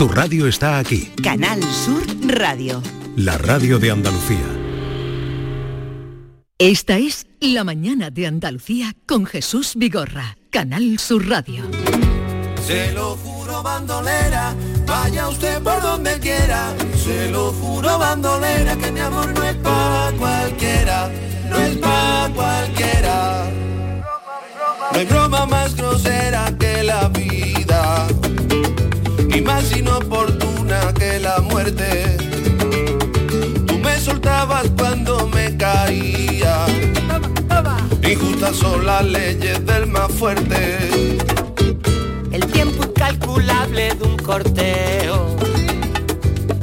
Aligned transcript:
Tu 0.00 0.08
radio 0.08 0.46
está 0.46 0.78
aquí. 0.78 1.12
Canal 1.22 1.62
Sur 1.62 2.02
Radio. 2.26 2.82
La 3.16 3.36
radio 3.36 3.78
de 3.78 3.90
Andalucía. 3.90 4.46
Esta 6.56 6.96
es 6.96 7.26
La 7.38 7.64
mañana 7.64 8.08
de 8.08 8.26
Andalucía 8.26 8.94
con 9.06 9.26
Jesús 9.26 9.74
Vigorra. 9.76 10.38
Canal 10.48 10.98
Sur 10.98 11.28
Radio. 11.28 11.64
Se 12.66 12.92
lo 12.92 13.14
juro 13.18 13.62
bandolera, 13.62 14.54
vaya 14.86 15.28
usted 15.28 15.62
por 15.62 15.82
donde 15.82 16.18
quiera. 16.18 16.74
Se 16.96 17.30
lo 17.30 17.52
juro 17.52 17.98
bandolera, 17.98 18.76
que 18.76 18.92
mi 18.92 19.00
amor 19.00 19.34
no 19.34 19.44
es 19.44 19.56
pa' 19.56 20.12
cualquiera, 20.16 21.10
no 21.50 21.58
es 21.58 21.76
pa' 21.76 22.30
cualquiera. 22.34 23.50
No 24.92 24.98
hay 24.98 25.04
broma 25.04 25.44
más 25.44 25.76
grosera 25.76 26.56
que 26.58 26.69
más 29.50 29.76
inoportuna 29.76 30.92
que 30.94 31.18
la 31.18 31.40
muerte. 31.40 32.16
Tú 33.66 33.78
me 33.78 33.98
soltabas 33.98 34.66
cuando 34.78 35.26
me 35.28 35.56
caía, 35.56 36.54
injustas 38.02 38.56
son 38.56 38.86
las 38.86 39.04
leyes 39.04 39.64
del 39.66 39.86
más 39.88 40.10
fuerte. 40.12 40.60
El 42.30 42.46
tiempo 42.46 42.84
incalculable 42.84 43.94
de 43.98 44.04
un 44.04 44.16
corteo, 44.18 45.36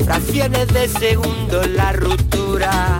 fracciones 0.05 0.67
de 0.69 0.87
segundo 0.87 1.63
la 1.79 1.91
ruptura, 1.91 2.99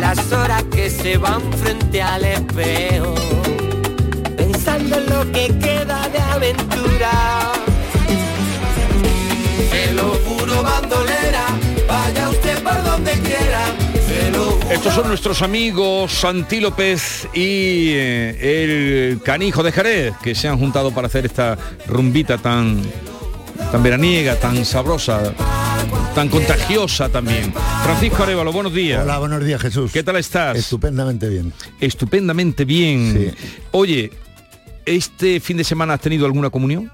las 0.00 0.32
horas 0.32 0.62
que 0.70 0.90
se 0.90 1.18
van 1.18 1.42
frente 1.54 2.00
al 2.00 2.24
espejo, 2.24 3.14
pensando 4.36 4.96
en 4.96 5.06
lo 5.12 5.20
que 5.32 5.46
queda 5.58 6.08
de 6.08 6.18
aventura. 6.18 7.54
Se 10.24 10.30
lo 10.30 10.38
juro 10.38 10.62
bandolera, 10.62 11.46
vaya 11.86 12.30
usted 12.30 12.62
por 12.62 12.82
donde 12.82 13.12
quiera. 13.12 13.66
Se 14.06 14.30
lo 14.30 14.44
juro 14.52 14.70
Estos 14.70 14.94
son 14.94 15.08
nuestros 15.08 15.42
amigos 15.42 16.12
Santi 16.12 16.60
López 16.60 17.28
y 17.34 17.90
eh, 17.92 19.10
el 19.12 19.22
canijo 19.22 19.62
de 19.62 19.72
Jerez, 19.72 20.14
que 20.22 20.34
se 20.34 20.48
han 20.48 20.58
juntado 20.58 20.92
para 20.92 21.08
hacer 21.08 21.26
esta 21.26 21.58
rumbita 21.86 22.38
tan, 22.38 22.82
tan 23.70 23.82
veraniega, 23.82 24.36
tan 24.36 24.64
sabrosa, 24.64 25.34
tan 26.14 26.28
contagiosa 26.30 27.10
también. 27.10 27.52
Francisco 27.82 28.22
Arevalo, 28.22 28.52
buenos 28.52 28.72
días. 28.72 29.02
Hola, 29.02 29.18
buenos 29.18 29.44
días 29.44 29.60
Jesús. 29.60 29.92
¿Qué 29.92 30.02
tal 30.02 30.16
estás? 30.16 30.56
Estupendamente 30.56 31.28
bien. 31.28 31.52
Estupendamente 31.80 32.64
bien. 32.64 33.34
Oye, 33.72 34.10
¿este 34.86 35.38
fin 35.40 35.58
de 35.58 35.64
semana 35.64 35.94
has 35.94 36.00
tenido 36.00 36.24
alguna 36.24 36.48
comunión? 36.48 36.90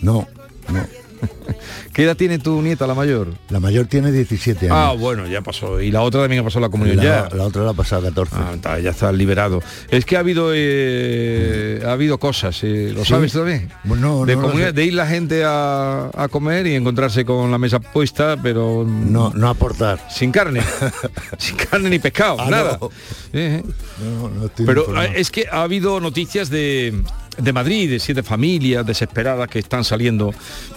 No, 0.00 0.26
no. 0.72 0.99
¿Qué 1.92 2.04
edad 2.04 2.16
tiene 2.16 2.38
tu 2.38 2.62
nieta, 2.62 2.86
la 2.86 2.94
mayor? 2.94 3.34
La 3.48 3.60
mayor 3.60 3.86
tiene 3.86 4.12
17 4.12 4.66
años. 4.66 4.76
Ah, 4.78 4.94
bueno, 4.98 5.26
ya 5.26 5.42
pasó. 5.42 5.80
Y 5.80 5.90
la 5.90 6.02
otra 6.02 6.20
también 6.22 6.40
ha 6.40 6.44
pasado 6.44 6.60
la 6.60 6.68
comunión 6.68 6.96
la, 6.98 7.02
ya. 7.02 7.28
la 7.36 7.44
otra 7.44 7.62
la 7.64 7.70
ha 7.70 7.74
pasado 7.74 8.02
14. 8.02 8.36
Ah, 8.38 8.52
está, 8.54 8.78
ya 8.80 8.90
está 8.90 9.10
liberado. 9.12 9.60
Es 9.90 10.04
que 10.04 10.16
ha 10.16 10.20
habido 10.20 10.52
eh, 10.54 11.82
ha 11.84 11.92
habido 11.92 12.18
cosas, 12.18 12.58
eh, 12.62 12.92
¿lo 12.94 13.04
¿Sí? 13.04 13.10
sabes 13.10 13.32
también? 13.32 13.70
Bueno, 13.84 14.24
de, 14.24 14.36
no 14.36 14.42
comunidad- 14.42 14.72
de 14.72 14.84
ir 14.84 14.94
la 14.94 15.06
gente 15.06 15.42
a, 15.44 16.10
a 16.14 16.28
comer 16.28 16.66
y 16.66 16.74
encontrarse 16.74 17.24
con 17.24 17.50
la 17.50 17.58
mesa 17.58 17.80
puesta, 17.80 18.36
pero 18.42 18.84
No, 18.86 19.32
no 19.34 19.48
aportar. 19.48 19.98
sin 20.10 20.30
carne, 20.32 20.60
sin 21.38 21.56
carne 21.56 21.90
ni 21.90 21.98
pescado, 21.98 22.36
Ah, 22.38 22.48
nada. 22.50 22.78
no. 22.80 22.90
Eh. 23.32 23.62
No, 24.02 24.28
no 24.30 24.46
estoy 24.46 24.64
Pero 24.66 24.82
informado. 24.82 25.12
es 25.14 25.30
que 25.30 25.46
ha 25.50 25.62
habido 25.62 26.00
noticias 26.00 26.48
de, 26.50 27.02
de 27.42 27.52
Madrid, 27.52 27.90
de 27.90 27.98
siete 27.98 28.22
familias 28.22 28.84
desesperadas 28.86 29.48
que 29.48 29.58
están 29.58 29.84
saliendo, 29.84 30.32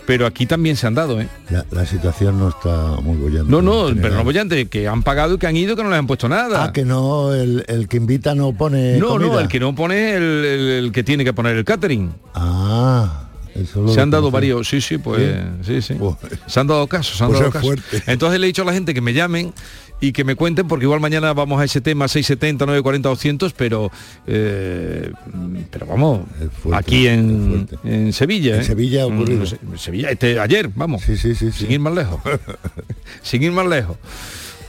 pero 0.06 0.26
aquí 0.26 0.46
también 0.46 0.76
se 0.76 0.88
han 0.88 0.96
dado, 0.96 1.20
¿eh? 1.22 1.28
la, 1.50 1.66
la 1.72 1.86
situación 1.86 2.40
no 2.40 2.50
está 2.50 2.98
muy 3.02 3.18
bollante. 3.18 3.52
No, 3.52 3.62
no, 3.62 3.88
pero 4.02 4.16
no 4.16 4.24
bollante, 4.24 4.68
que 4.68 4.88
han 4.88 5.04
pagado 5.04 5.36
y 5.36 5.38
que 5.38 5.48
han 5.48 5.56
ido 5.58 5.76
que 5.76 5.84
no 5.84 5.90
les 5.90 6.00
han 6.00 6.08
puesto 6.08 6.28
nada. 6.30 6.64
Ah, 6.66 6.72
que 6.74 6.86
no, 6.86 7.34
el, 7.34 7.64
el 7.68 7.88
que 7.88 7.98
invita 7.98 8.36
no 8.36 8.54
pone 8.54 8.98
no, 8.98 9.18
no, 9.20 9.40
el 9.40 9.48
que 9.48 9.60
no 9.60 9.74
pone 9.76 10.12
es 10.12 10.16
el, 10.18 10.24
el- 10.24 10.70
el 10.86 10.92
que 10.92 11.04
tiene 11.04 11.24
que 11.24 11.34
poner 11.34 11.56
el 11.58 11.66
catering. 11.66 12.14
Ah, 12.34 13.30
eso 13.56 13.88
Se 13.88 14.02
han 14.02 14.10
dado 14.10 14.32
varios, 14.32 14.68
sí, 14.68 14.82
sí, 14.82 14.98
pues, 14.98 15.36
sí, 15.66 15.82
sí. 15.82 15.96
Joder. 16.00 16.40
Se 16.48 16.60
han 16.60 16.68
dado 16.68 16.88
casos, 16.88 17.18
se 17.18 17.24
han 17.24 17.30
Pues 17.30 17.40
dado 17.40 17.52
casos. 17.52 17.76
Entonces 18.08 18.40
le 18.40 18.46
he 18.46 18.48
dicho 18.48 18.64
a 18.64 18.66
la 18.66 18.74
gente 18.74 18.94
que 18.94 19.02
me 19.02 19.14
llamen 19.14 19.54
y 20.04 20.12
que 20.12 20.26
me 20.26 20.36
cuenten, 20.36 20.68
porque 20.68 20.84
igual 20.84 21.00
mañana 21.00 21.32
vamos 21.32 21.62
a 21.62 21.64
ese 21.64 21.80
tema 21.80 22.10
670, 22.10 22.66
940, 22.66 23.08
200, 23.08 23.54
pero, 23.54 23.90
eh, 24.28 25.14
pero 25.72 25.86
vamos, 25.86 26.28
fuerte, 26.62 26.78
aquí 26.78 27.08
en, 27.08 27.70
en 27.86 28.12
Sevilla. 28.12 28.56
En 28.56 28.62
¿eh? 28.62 28.64
Sevilla 28.66 29.06
ocurrido. 29.06 29.46
Mm, 29.46 29.78
Sevilla, 29.78 30.10
este, 30.10 30.38
ayer, 30.42 30.70
vamos, 30.76 31.04
Sí, 31.04 31.16
sí, 31.16 31.36
sí, 31.36 31.54
sí. 31.54 31.60
sin 31.60 31.72
ir 31.72 31.80
más 31.80 31.94
lejos. 31.94 32.20
sin 33.22 33.44
ir 33.44 33.54
más 33.54 33.66
lejos. 33.66 33.96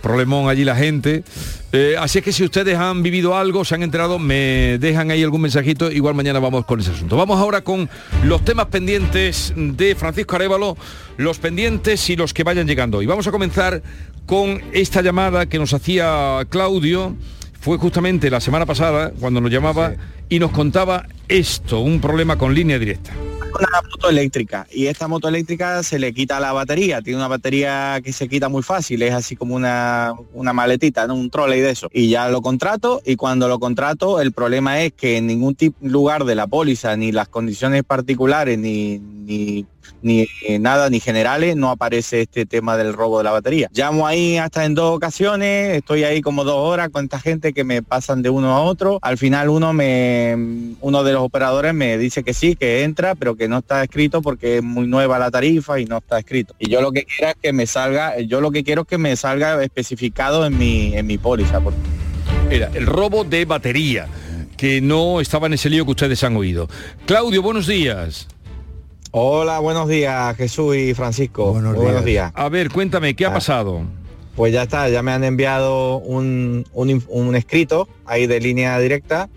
Problemón 0.02 0.48
allí 0.48 0.64
la 0.64 0.76
gente. 0.76 1.24
Eh, 1.72 1.96
así 1.98 2.18
es 2.18 2.24
que 2.24 2.32
si 2.32 2.44
ustedes 2.44 2.78
han 2.78 3.02
vivido 3.02 3.36
algo, 3.36 3.64
se 3.64 3.74
han 3.74 3.82
enterado, 3.82 4.20
me 4.20 4.78
dejan 4.78 5.10
ahí 5.10 5.24
algún 5.24 5.40
mensajito, 5.40 5.90
igual 5.90 6.14
mañana 6.14 6.38
vamos 6.38 6.64
con 6.64 6.78
ese 6.78 6.92
asunto. 6.92 7.16
Vamos 7.16 7.40
ahora 7.40 7.62
con 7.62 7.90
los 8.22 8.44
temas 8.44 8.66
pendientes 8.66 9.52
de 9.56 9.96
Francisco 9.96 10.36
Arevalo, 10.36 10.76
los 11.16 11.38
pendientes 11.38 12.08
y 12.08 12.14
los 12.14 12.32
que 12.32 12.44
vayan 12.44 12.68
llegando. 12.68 13.02
Y 13.02 13.06
vamos 13.06 13.26
a 13.26 13.32
comenzar 13.32 13.82
con 14.26 14.62
esta 14.72 15.02
llamada 15.02 15.46
que 15.46 15.58
nos 15.58 15.74
hacía 15.74 16.40
Claudio, 16.48 17.16
fue 17.60 17.78
justamente 17.78 18.30
la 18.30 18.40
semana 18.40 18.66
pasada 18.66 19.12
cuando 19.18 19.40
nos 19.40 19.50
llamaba 19.50 19.94
y 20.34 20.40
nos 20.40 20.50
contaba 20.50 21.06
esto, 21.28 21.78
un 21.78 22.00
problema 22.00 22.36
con 22.36 22.52
línea 22.52 22.76
directa. 22.76 23.12
una 23.56 23.68
moto 23.88 24.10
eléctrica 24.10 24.66
y 24.68 24.86
esta 24.88 25.06
moto 25.06 25.28
eléctrica 25.28 25.80
se 25.84 26.00
le 26.00 26.12
quita 26.12 26.40
la 26.40 26.52
batería, 26.52 27.00
tiene 27.02 27.18
una 27.18 27.28
batería 27.28 28.00
que 28.02 28.12
se 28.12 28.28
quita 28.28 28.48
muy 28.48 28.64
fácil, 28.64 29.00
es 29.02 29.14
así 29.14 29.36
como 29.36 29.54
una, 29.54 30.12
una 30.32 30.52
maletita, 30.52 31.06
¿no? 31.06 31.14
un 31.14 31.30
trolley 31.30 31.60
de 31.60 31.70
eso. 31.70 31.88
Y 31.92 32.08
ya 32.08 32.28
lo 32.30 32.42
contrato 32.42 33.00
y 33.06 33.14
cuando 33.14 33.46
lo 33.46 33.60
contrato 33.60 34.20
el 34.20 34.32
problema 34.32 34.80
es 34.80 34.92
que 34.92 35.18
en 35.18 35.28
ningún 35.28 35.56
lugar 35.80 36.24
de 36.24 36.34
la 36.34 36.48
póliza, 36.48 36.96
ni 36.96 37.12
las 37.12 37.28
condiciones 37.28 37.84
particulares, 37.84 38.58
ni, 38.58 38.98
ni, 38.98 39.64
ni 40.02 40.26
nada, 40.60 40.90
ni 40.90 41.00
generales, 41.00 41.56
no 41.56 41.70
aparece 41.70 42.22
este 42.22 42.46
tema 42.46 42.76
del 42.76 42.92
robo 42.92 43.18
de 43.18 43.24
la 43.24 43.30
batería. 43.30 43.70
Llamo 43.72 44.06
ahí 44.06 44.36
hasta 44.36 44.64
en 44.64 44.74
dos 44.74 44.96
ocasiones, 44.96 45.76
estoy 45.76 46.04
ahí 46.04 46.20
como 46.20 46.44
dos 46.44 46.56
horas 46.56 46.90
con 46.90 47.04
esta 47.04 47.18
gente 47.18 47.52
que 47.52 47.64
me 47.64 47.82
pasan 47.82 48.22
de 48.22 48.30
uno 48.30 48.52
a 48.54 48.60
otro. 48.60 48.98
Al 49.00 49.16
final 49.16 49.48
uno 49.48 49.72
me 49.72 50.23
uno 50.80 51.04
de 51.04 51.12
los 51.12 51.22
operadores 51.22 51.74
me 51.74 51.98
dice 51.98 52.22
que 52.24 52.32
sí, 52.34 52.56
que 52.56 52.82
entra, 52.84 53.14
pero 53.14 53.36
que 53.36 53.48
no 53.48 53.58
está 53.58 53.82
escrito 53.82 54.22
porque 54.22 54.58
es 54.58 54.62
muy 54.62 54.86
nueva 54.86 55.18
la 55.18 55.30
tarifa 55.30 55.78
y 55.80 55.84
no 55.84 55.98
está 55.98 56.18
escrito. 56.18 56.54
Y 56.58 56.68
yo 56.70 56.80
lo 56.80 56.92
que 56.92 57.04
quiero 57.04 57.30
es 57.32 57.36
que 57.42 57.52
me 57.52 57.66
salga, 57.66 58.18
yo 58.20 58.40
lo 58.40 58.50
que 58.50 58.64
quiero 58.64 58.82
es 58.82 58.88
que 58.88 58.98
me 58.98 59.14
salga 59.16 59.62
especificado 59.62 60.46
en 60.46 60.56
mi 60.58 60.94
en 60.96 61.06
mi 61.06 61.18
póliza. 61.18 61.60
porque- 61.60 61.78
Era 62.50 62.70
el 62.74 62.86
robo 62.86 63.24
de 63.24 63.44
batería, 63.44 64.06
que 64.56 64.80
no 64.80 65.20
estaba 65.20 65.46
en 65.48 65.54
ese 65.54 65.68
lío 65.70 65.84
que 65.84 65.90
ustedes 65.92 66.22
han 66.24 66.36
oído. 66.36 66.68
Claudio, 67.06 67.42
buenos 67.42 67.66
días. 67.66 68.28
Hola, 69.10 69.60
buenos 69.60 69.88
días 69.88 70.36
Jesús 70.36 70.76
y 70.76 70.94
Francisco. 70.94 71.52
Buenos 71.52 71.74
Muy 71.74 71.84
buenos 71.84 72.04
días. 72.04 72.32
días. 72.32 72.32
A 72.34 72.48
ver, 72.48 72.70
cuéntame, 72.70 73.14
¿qué 73.14 73.24
ha 73.26 73.28
Ah. 73.28 73.34
pasado? 73.34 73.82
Pues 74.34 74.52
ya 74.52 74.64
está, 74.64 74.88
ya 74.88 75.00
me 75.02 75.12
han 75.12 75.22
enviado 75.22 75.98
un, 75.98 76.64
un 76.72 77.04
un 77.08 77.36
escrito 77.36 77.88
ahí 78.04 78.26
de 78.26 78.40
línea 78.40 78.76
directa 78.80 79.28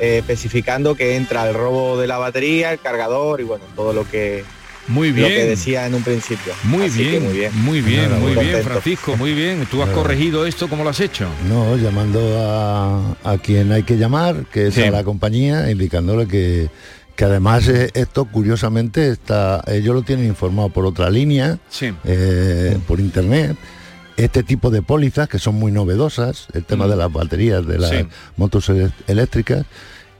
eh, 0.00 0.18
especificando 0.18 0.94
que 0.94 1.16
entra 1.16 1.48
el 1.48 1.54
robo 1.54 1.98
de 2.00 2.06
la 2.06 2.18
batería, 2.18 2.72
el 2.72 2.78
cargador 2.80 3.40
y 3.40 3.44
bueno, 3.44 3.64
todo 3.76 3.92
lo 3.92 4.08
que, 4.10 4.44
Muy 4.88 5.08
lo 5.10 5.14
bien. 5.14 5.28
que 5.28 5.44
decía 5.46 5.86
en 5.86 5.94
un 5.94 6.02
principio. 6.02 6.52
Muy 6.64 6.86
Así 6.86 7.04
bien, 7.04 7.22
muy 7.24 7.32
bien. 7.32 7.50
muy 7.62 7.80
bien, 7.80 8.20
muy 8.20 8.34
bien. 8.34 8.62
Francisco, 8.62 9.16
muy 9.16 9.32
bien. 9.34 9.66
¿Tú 9.70 9.82
has 9.82 9.90
corregido 9.90 10.46
esto? 10.46 10.68
¿Cómo 10.68 10.84
lo 10.84 10.90
has 10.90 11.00
hecho? 11.00 11.28
No, 11.48 11.76
llamando 11.76 12.20
a, 12.40 13.32
a 13.32 13.38
quien 13.38 13.72
hay 13.72 13.82
que 13.84 13.96
llamar, 13.96 14.44
que 14.52 14.66
es 14.68 14.74
Sí. 14.74 14.82
a 14.82 14.90
la 14.90 15.04
compañía, 15.04 15.70
indicándole 15.70 16.26
que, 16.26 16.68
que 17.16 17.24
además 17.24 17.68
eh, 17.68 17.90
esto 17.94 18.24
curiosamente 18.24 19.08
está, 19.08 19.62
ellos 19.68 19.94
lo 19.94 20.02
tienen 20.02 20.26
informado 20.26 20.68
por 20.70 20.84
otra 20.84 21.08
línea, 21.10 21.58
Sí. 21.70 21.92
eh, 22.04 22.76
por 22.86 22.98
internet. 23.00 23.56
Este 24.16 24.42
tipo 24.44 24.70
de 24.70 24.80
pólizas 24.82 25.28
que 25.28 25.38
son 25.40 25.56
muy 25.56 25.72
novedosas, 25.72 26.46
el 26.52 26.64
tema 26.64 26.86
Mm. 26.86 26.90
de 26.90 26.96
las 26.96 27.12
baterías 27.12 27.66
de 27.66 27.78
las 27.78 27.90
Sí. 27.90 28.06
motos 28.36 28.68
elé- 28.68 28.92
eléctricas, 29.08 29.66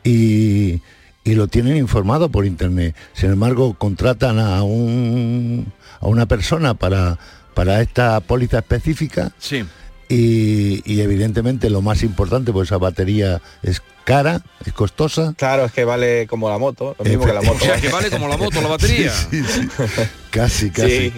y, 0.02 0.81
y 1.25 1.35
lo 1.35 1.46
tienen 1.49 1.76
informado 1.76 2.29
por 2.29 2.44
internet. 2.44 2.94
Sin 3.12 3.31
embargo, 3.31 3.75
contratan 3.75 4.38
a 4.38 4.62
un 4.64 5.73
a 6.00 6.08
una 6.08 6.26
persona 6.26 6.75
para, 6.75 7.19
para 7.55 7.81
esta 7.81 8.20
póliza 8.20 8.58
específica 8.58 9.32
Sí. 9.38 9.64
Y, 10.08 10.82
y 10.90 11.00
evidentemente 11.00 11.70
lo 11.70 11.82
más 11.82 12.02
importante, 12.02 12.52
pues 12.52 12.68
esa 12.68 12.78
batería 12.78 13.40
es 13.62 13.82
cara, 14.04 14.42
es 14.66 14.72
costosa. 14.72 15.34
Claro, 15.36 15.64
es 15.64 15.72
que 15.72 15.84
vale 15.84 16.26
como 16.26 16.48
la 16.50 16.58
moto, 16.58 16.94
lo 16.98 17.04
mismo 17.04 17.24
que 17.26 17.32
la 17.32 17.40
O 17.42 17.44
moto. 17.44 17.64
sea, 17.64 17.80
que 17.80 17.88
vale 17.88 18.10
como 18.10 18.28
la 18.28 18.36
moto, 18.36 18.60
la 18.60 18.68
batería. 18.68 19.12
Sí, 19.30 19.42
sí, 19.44 19.60
sí. 19.70 20.02
Casi, 20.30 20.70
casi. 20.70 21.10
Sí. 21.10 21.12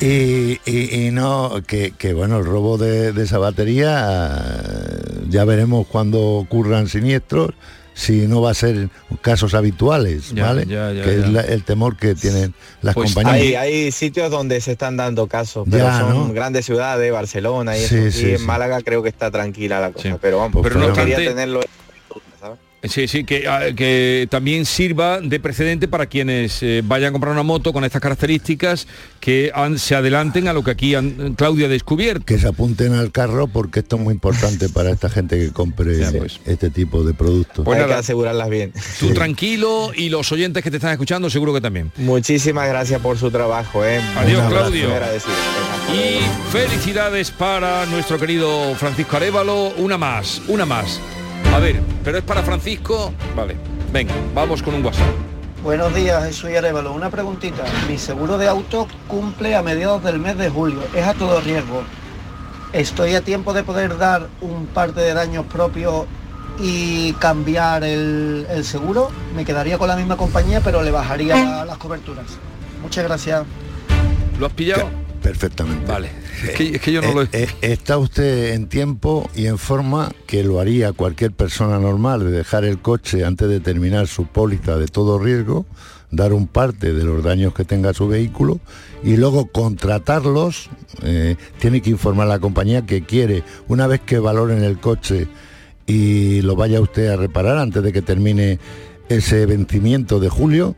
Y, 0.00 0.70
y- 0.70 1.06
y 1.06 1.10
no, 1.10 1.60
que, 1.66 1.92
que, 1.96 2.12
bueno, 2.12 2.38
el 2.38 2.44
robo 2.44 2.78
de, 2.78 3.12
de 3.12 3.24
esa 3.24 3.38
batería, 3.38 4.40
eh, 4.40 5.24
ya 5.28 5.44
veremos 5.44 5.86
cuando 5.86 6.20
ocurran 6.20 6.88
siniestros, 6.88 7.50
si 7.94 8.26
no 8.26 8.40
va 8.40 8.50
a 8.50 8.54
ser 8.54 8.88
casos 9.20 9.54
habituales, 9.54 10.32
Ya, 10.32 10.46
¿vale? 10.46 10.66
ya, 10.66 10.92
ya, 10.92 11.02
que 11.02 11.18
ya. 11.18 11.24
es 11.26 11.28
la- 11.32 11.40
el 11.42 11.62
temor 11.64 11.96
que 11.96 12.14
tienen 12.14 12.54
las 12.80 12.94
Pues 12.94 13.12
compañías. 13.14 13.34
Hay, 13.42 13.54
hay 13.54 13.92
sitios 13.92 14.30
donde 14.30 14.60
se 14.60 14.72
están 14.72 14.96
dando 14.96 15.26
casos, 15.26 15.66
pero 15.70 15.84
Ya, 15.84 15.98
son 15.98 16.28
¿no? 16.28 16.32
grandes 16.32 16.64
ciudades, 16.66 17.12
Barcelona 17.12 17.76
y 17.76 17.80
Sí, 17.84 17.96
eso. 17.96 18.18
sí, 18.18 18.26
y 18.28 18.32
en 18.32 18.38
sí. 18.38 18.44
Málaga 18.44 18.80
creo 18.82 19.02
que 19.02 19.08
está 19.08 19.30
tranquila 19.30 19.80
la 19.80 19.92
cosa, 19.92 20.08
Sí. 20.10 20.14
pero 20.20 20.38
vamos, 20.38 20.62
Pero 20.62 20.78
no 20.78 20.92
quería 20.92 21.16
tenerlo. 21.18 21.60
Sí, 22.84 23.06
sí, 23.06 23.22
que, 23.24 23.46
ah, 23.46 23.66
que 23.76 24.26
también 24.28 24.66
sirva 24.66 25.20
de 25.20 25.38
precedente 25.38 25.86
para 25.86 26.06
quienes 26.06 26.62
eh, 26.64 26.82
vayan 26.84 27.10
a 27.10 27.12
comprar 27.12 27.32
una 27.32 27.44
moto 27.44 27.72
con 27.72 27.84
estas 27.84 28.02
características 28.02 28.88
que 29.20 29.52
han- 29.54 29.78
se 29.78 29.94
adelanten 29.94 30.48
a 30.48 30.52
lo 30.52 30.64
que 30.64 30.72
aquí 30.72 30.94
han- 30.96 31.34
Claudia 31.36 31.66
ha 31.66 31.68
descubierto. 31.68 32.24
que 32.26 32.38
se 32.38 32.48
apunten 32.48 32.92
al 32.94 33.12
carro 33.12 33.46
porque 33.46 33.80
esto 33.80 33.96
es 33.96 34.02
muy 34.02 34.14
importante 34.14 34.68
para 34.68 34.90
esta 34.90 35.08
gente 35.08 35.38
que 35.38 35.52
compre 35.52 35.94
pues. 36.18 36.40
este 36.44 36.70
tipo 36.70 37.04
de 37.04 37.14
productos. 37.14 37.64
Pues 37.64 37.76
hay 37.76 37.82
nada. 37.84 37.94
que 37.94 38.00
asegurarlas 38.00 38.50
bien. 38.50 38.72
Tú 38.98 39.08
Sí. 39.08 39.14
tranquilo 39.14 39.92
y 39.94 40.08
los 40.08 40.32
oyentes 40.32 40.62
que 40.64 40.70
te 40.70 40.78
están 40.78 40.90
escuchando 40.90 41.30
seguro 41.30 41.54
que 41.54 41.60
también. 41.60 41.92
Muchísimas 41.98 42.68
gracias 42.68 43.00
por 43.00 43.16
su 43.16 43.30
trabajo, 43.30 43.84
¿eh? 43.84 44.00
Adiós, 44.16 44.48
Claudio. 44.50 44.88
Y 45.92 46.50
felicidades 46.50 47.30
para 47.30 47.86
nuestro 47.86 48.18
querido 48.18 48.74
Francisco 48.74 49.16
Arevalo. 49.16 49.72
Una 49.76 49.96
más, 49.98 50.42
una 50.48 50.66
más. 50.66 51.00
A 51.54 51.58
ver, 51.58 51.80
pero 52.04 52.18
es 52.18 52.24
para 52.24 52.42
Francisco. 52.42 53.12
Vale, 53.36 53.56
venga, 53.92 54.14
vamos 54.34 54.62
con 54.62 54.74
un 54.74 54.84
WhatsApp. 54.84 55.06
Buenos 55.62 55.94
días, 55.94 56.34
soy 56.34 56.56
Arevalo. 56.56 56.92
Una 56.92 57.10
preguntita. 57.10 57.62
Mi 57.88 57.98
seguro 57.98 58.38
de 58.38 58.48
auto 58.48 58.88
cumple 59.06 59.54
a 59.54 59.62
mediados 59.62 60.02
del 60.02 60.18
mes 60.18 60.36
de 60.38 60.48
julio. 60.48 60.80
Es 60.94 61.06
a 61.06 61.14
todo 61.14 61.40
riesgo. 61.40 61.82
¿Estoy 62.72 63.14
a 63.14 63.20
tiempo 63.20 63.52
de 63.52 63.62
poder 63.62 63.98
dar 63.98 64.28
un 64.40 64.66
parte 64.66 65.00
de 65.00 65.12
daños 65.14 65.44
propios 65.46 66.06
y 66.58 67.12
cambiar 67.14 67.84
el, 67.84 68.46
el 68.50 68.64
seguro? 68.64 69.10
Me 69.36 69.44
quedaría 69.44 69.76
con 69.78 69.88
la 69.88 69.96
misma 69.96 70.16
compañía, 70.16 70.60
pero 70.64 70.82
le 70.82 70.90
bajaría 70.90 71.36
la- 71.36 71.64
las 71.66 71.76
coberturas. 71.76 72.24
Muchas 72.82 73.04
gracias. 73.04 73.44
¿Lo 74.40 74.46
has 74.46 74.52
pillado? 74.54 74.88
Perfectamente. 75.22 75.86
Vale. 75.86 76.10
Es 76.44 76.50
que, 76.50 76.74
es 76.74 76.80
que 76.80 76.92
yo 76.92 77.00
no 77.00 77.12
lo 77.12 77.22
he... 77.22 77.48
Está 77.60 77.98
usted 77.98 78.54
en 78.54 78.66
tiempo 78.66 79.30
y 79.34 79.46
en 79.46 79.58
forma 79.58 80.10
que 80.26 80.42
lo 80.42 80.60
haría 80.60 80.92
cualquier 80.92 81.32
persona 81.32 81.78
normal 81.78 82.20
de 82.24 82.30
dejar 82.30 82.64
el 82.64 82.80
coche 82.80 83.24
antes 83.24 83.48
de 83.48 83.60
terminar 83.60 84.08
su 84.08 84.26
póliza 84.26 84.76
de 84.76 84.88
todo 84.88 85.18
riesgo, 85.18 85.64
dar 86.10 86.32
un 86.32 86.48
parte 86.48 86.92
de 86.92 87.04
los 87.04 87.22
daños 87.22 87.54
que 87.54 87.64
tenga 87.64 87.94
su 87.94 88.08
vehículo 88.08 88.60
y 89.04 89.16
luego 89.16 89.46
contratarlos. 89.46 90.70
eh, 91.02 91.36
tiene 91.58 91.80
que 91.80 91.90
informar 91.90 92.26
a 92.26 92.30
la 92.30 92.38
compañía 92.38 92.84
que 92.84 93.02
quiere, 93.02 93.44
una 93.68 93.86
vez 93.86 94.00
que 94.00 94.18
valoren 94.18 94.64
el 94.64 94.78
coche 94.78 95.28
y 95.86 96.42
lo 96.42 96.56
vaya 96.56 96.80
usted 96.80 97.08
a 97.08 97.16
reparar 97.16 97.58
antes 97.58 97.82
de 97.82 97.92
que 97.92 98.02
termine 98.02 98.58
ese 99.08 99.46
vencimiento 99.46 100.20
de 100.20 100.28
julio, 100.28 100.76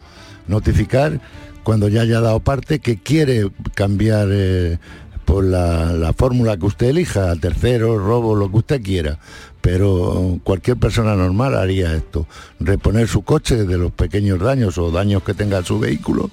notificar 0.49 1.21
cuando 1.65 1.89
ya 1.89 2.03
haya 2.03 2.21
dado 2.21 2.41
parte 2.41 2.79
que 2.79 2.99
quiere 2.99 3.51
cambiar 3.75 4.29
eh, 4.31 4.79
por 5.25 5.45
la, 5.45 5.93
la 5.93 6.13
fórmula 6.13 6.57
que 6.57 6.67
usted 6.67 6.89
elija, 6.89 7.35
tercero, 7.37 7.99
robo, 7.99 8.37
lo 8.37 8.51
que 8.51 8.59
usted 8.59 8.83
quiera. 8.83 9.19
Pero 9.61 10.39
cualquier 10.45 10.77
persona 10.77 11.17
normal 11.17 11.57
haría 11.57 11.95
esto, 11.95 12.27
reponer 12.61 13.09
su 13.09 13.23
coche 13.23 13.65
de 13.65 13.79
los 13.79 13.91
pequeños 13.91 14.39
daños 14.39 14.79
o 14.79 14.91
daños 14.91 15.23
que 15.23 15.35
tenga 15.35 15.65
su 15.65 15.81
vehículo 15.81 16.31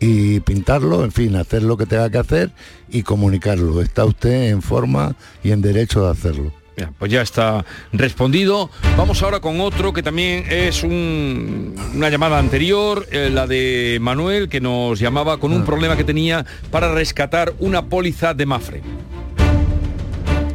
y 0.00 0.40
pintarlo, 0.40 1.04
en 1.04 1.12
fin, 1.12 1.36
hacer 1.36 1.62
lo 1.62 1.76
que 1.76 1.86
tenga 1.86 2.10
que 2.10 2.18
hacer 2.18 2.52
y 2.88 3.02
comunicarlo. 3.02 3.80
Está 3.82 4.04
usted 4.04 4.50
en 4.50 4.62
forma 4.62 5.16
y 5.42 5.50
en 5.50 5.60
derecho 5.60 6.04
de 6.04 6.10
hacerlo. 6.10 6.57
Pues 6.98 7.10
ya 7.12 7.22
está 7.22 7.64
respondido. 7.92 8.70
Vamos 8.96 9.22
ahora 9.22 9.40
con 9.40 9.60
otro 9.60 9.92
que 9.92 10.02
también 10.02 10.44
es 10.50 10.82
un- 10.82 11.74
una 11.94 12.08
llamada 12.10 12.38
anterior, 12.38 13.06
eh, 13.10 13.30
la 13.32 13.46
de 13.46 13.98
Manuel, 14.00 14.48
que 14.48 14.60
nos 14.60 14.98
llamaba 14.98 15.38
con 15.38 15.52
un 15.52 15.64
problema 15.64 15.96
que 15.96 16.04
tenía 16.04 16.44
para 16.70 16.92
rescatar 16.94 17.54
una 17.58 17.86
póliza 17.86 18.34
de 18.34 18.46
Mafre. 18.46 18.82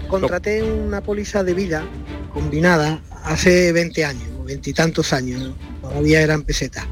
Contraté 0.08 0.62
una 0.64 1.02
póliza 1.02 1.44
de 1.44 1.54
vida 1.54 1.84
combinada 2.34 3.02
hace 3.24 3.72
20 3.72 4.06
años, 4.06 4.28
veintitantos 4.46 5.12
años, 5.14 5.52
todavía 5.82 6.22
eran 6.22 6.44
pesetas. 6.44 6.86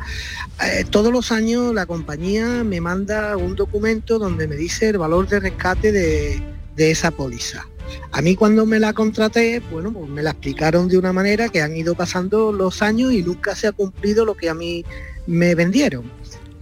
Eh, 0.63 0.85
todos 0.89 1.11
los 1.11 1.31
años 1.31 1.73
la 1.73 1.85
compañía 1.85 2.63
me 2.63 2.81
manda 2.81 3.35
un 3.37 3.55
documento 3.55 4.19
donde 4.19 4.47
me 4.47 4.55
dice 4.55 4.89
el 4.89 4.97
valor 4.97 5.27
de 5.27 5.39
rescate 5.39 5.91
de, 5.91 6.41
de 6.75 6.91
esa 6.91 7.11
póliza. 7.11 7.65
A 8.13 8.21
mí 8.21 8.35
cuando 8.35 8.65
me 8.65 8.79
la 8.79 8.93
contraté, 8.93 9.61
bueno, 9.71 9.93
pues 9.93 10.09
me 10.09 10.21
la 10.21 10.31
explicaron 10.31 10.87
de 10.87 10.97
una 10.97 11.13
manera 11.13 11.49
que 11.49 11.61
han 11.61 11.75
ido 11.75 11.95
pasando 11.95 12.51
los 12.51 12.81
años 12.81 13.13
y 13.13 13.23
nunca 13.23 13.55
se 13.55 13.67
ha 13.67 13.71
cumplido 13.71 14.25
lo 14.25 14.35
que 14.35 14.49
a 14.49 14.53
mí 14.53 14.83
me 15.27 15.55
vendieron. 15.55 16.03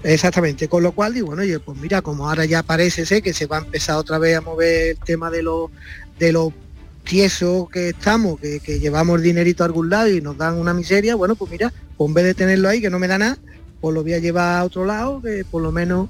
Exactamente, 0.04 0.68
con 0.68 0.84
lo 0.84 0.94
cual 0.94 1.14
digo, 1.14 1.28
bueno, 1.28 1.42
oye, 1.42 1.60
pues 1.60 1.78
mira, 1.78 2.02
como 2.02 2.30
ahora 2.30 2.46
ya 2.46 2.64
parece 2.64 3.06
ser 3.06 3.22
que 3.22 3.34
se 3.34 3.48
va 3.48 3.58
a 3.58 3.62
empezar 3.62 3.98
otra 3.98 4.18
vez 4.18 4.38
a 4.38 4.42
mover 4.42 4.92
el 4.92 5.00
tema 5.00 5.30
de 5.30 5.44
los 5.44 5.70
de 6.20 6.32
lo 6.32 6.54
tieso 7.04 7.68
que 7.72 7.90
estamos, 7.90 8.40
que, 8.40 8.60
que 8.60 8.80
llevamos 8.80 9.18
el 9.18 9.24
dinerito 9.24 9.64
a 9.64 9.66
algún 9.66 9.90
lado 9.90 10.10
y 10.10 10.22
nos 10.22 10.38
dan 10.38 10.58
una 10.58 10.74
miseria, 10.74 11.16
bueno, 11.16 11.36
pues 11.36 11.52
mira, 11.52 11.74
pues 11.98 12.08
en 12.08 12.14
vez 12.14 12.26
de 12.26 12.34
tenerlo 12.34 12.70
ahí 12.70 12.80
que 12.80 12.90
no 12.90 13.00
me 13.00 13.08
da 13.08 13.18
nada, 13.18 13.38
pues 13.82 13.94
lo 13.96 14.04
voy 14.04 14.14
a 14.14 14.20
llevar 14.20 14.60
a 14.60 14.64
otro 14.64 14.86
lado, 14.86 15.22
que 15.22 15.44
por 15.50 15.62
lo 15.62 15.72
menos 15.72 16.10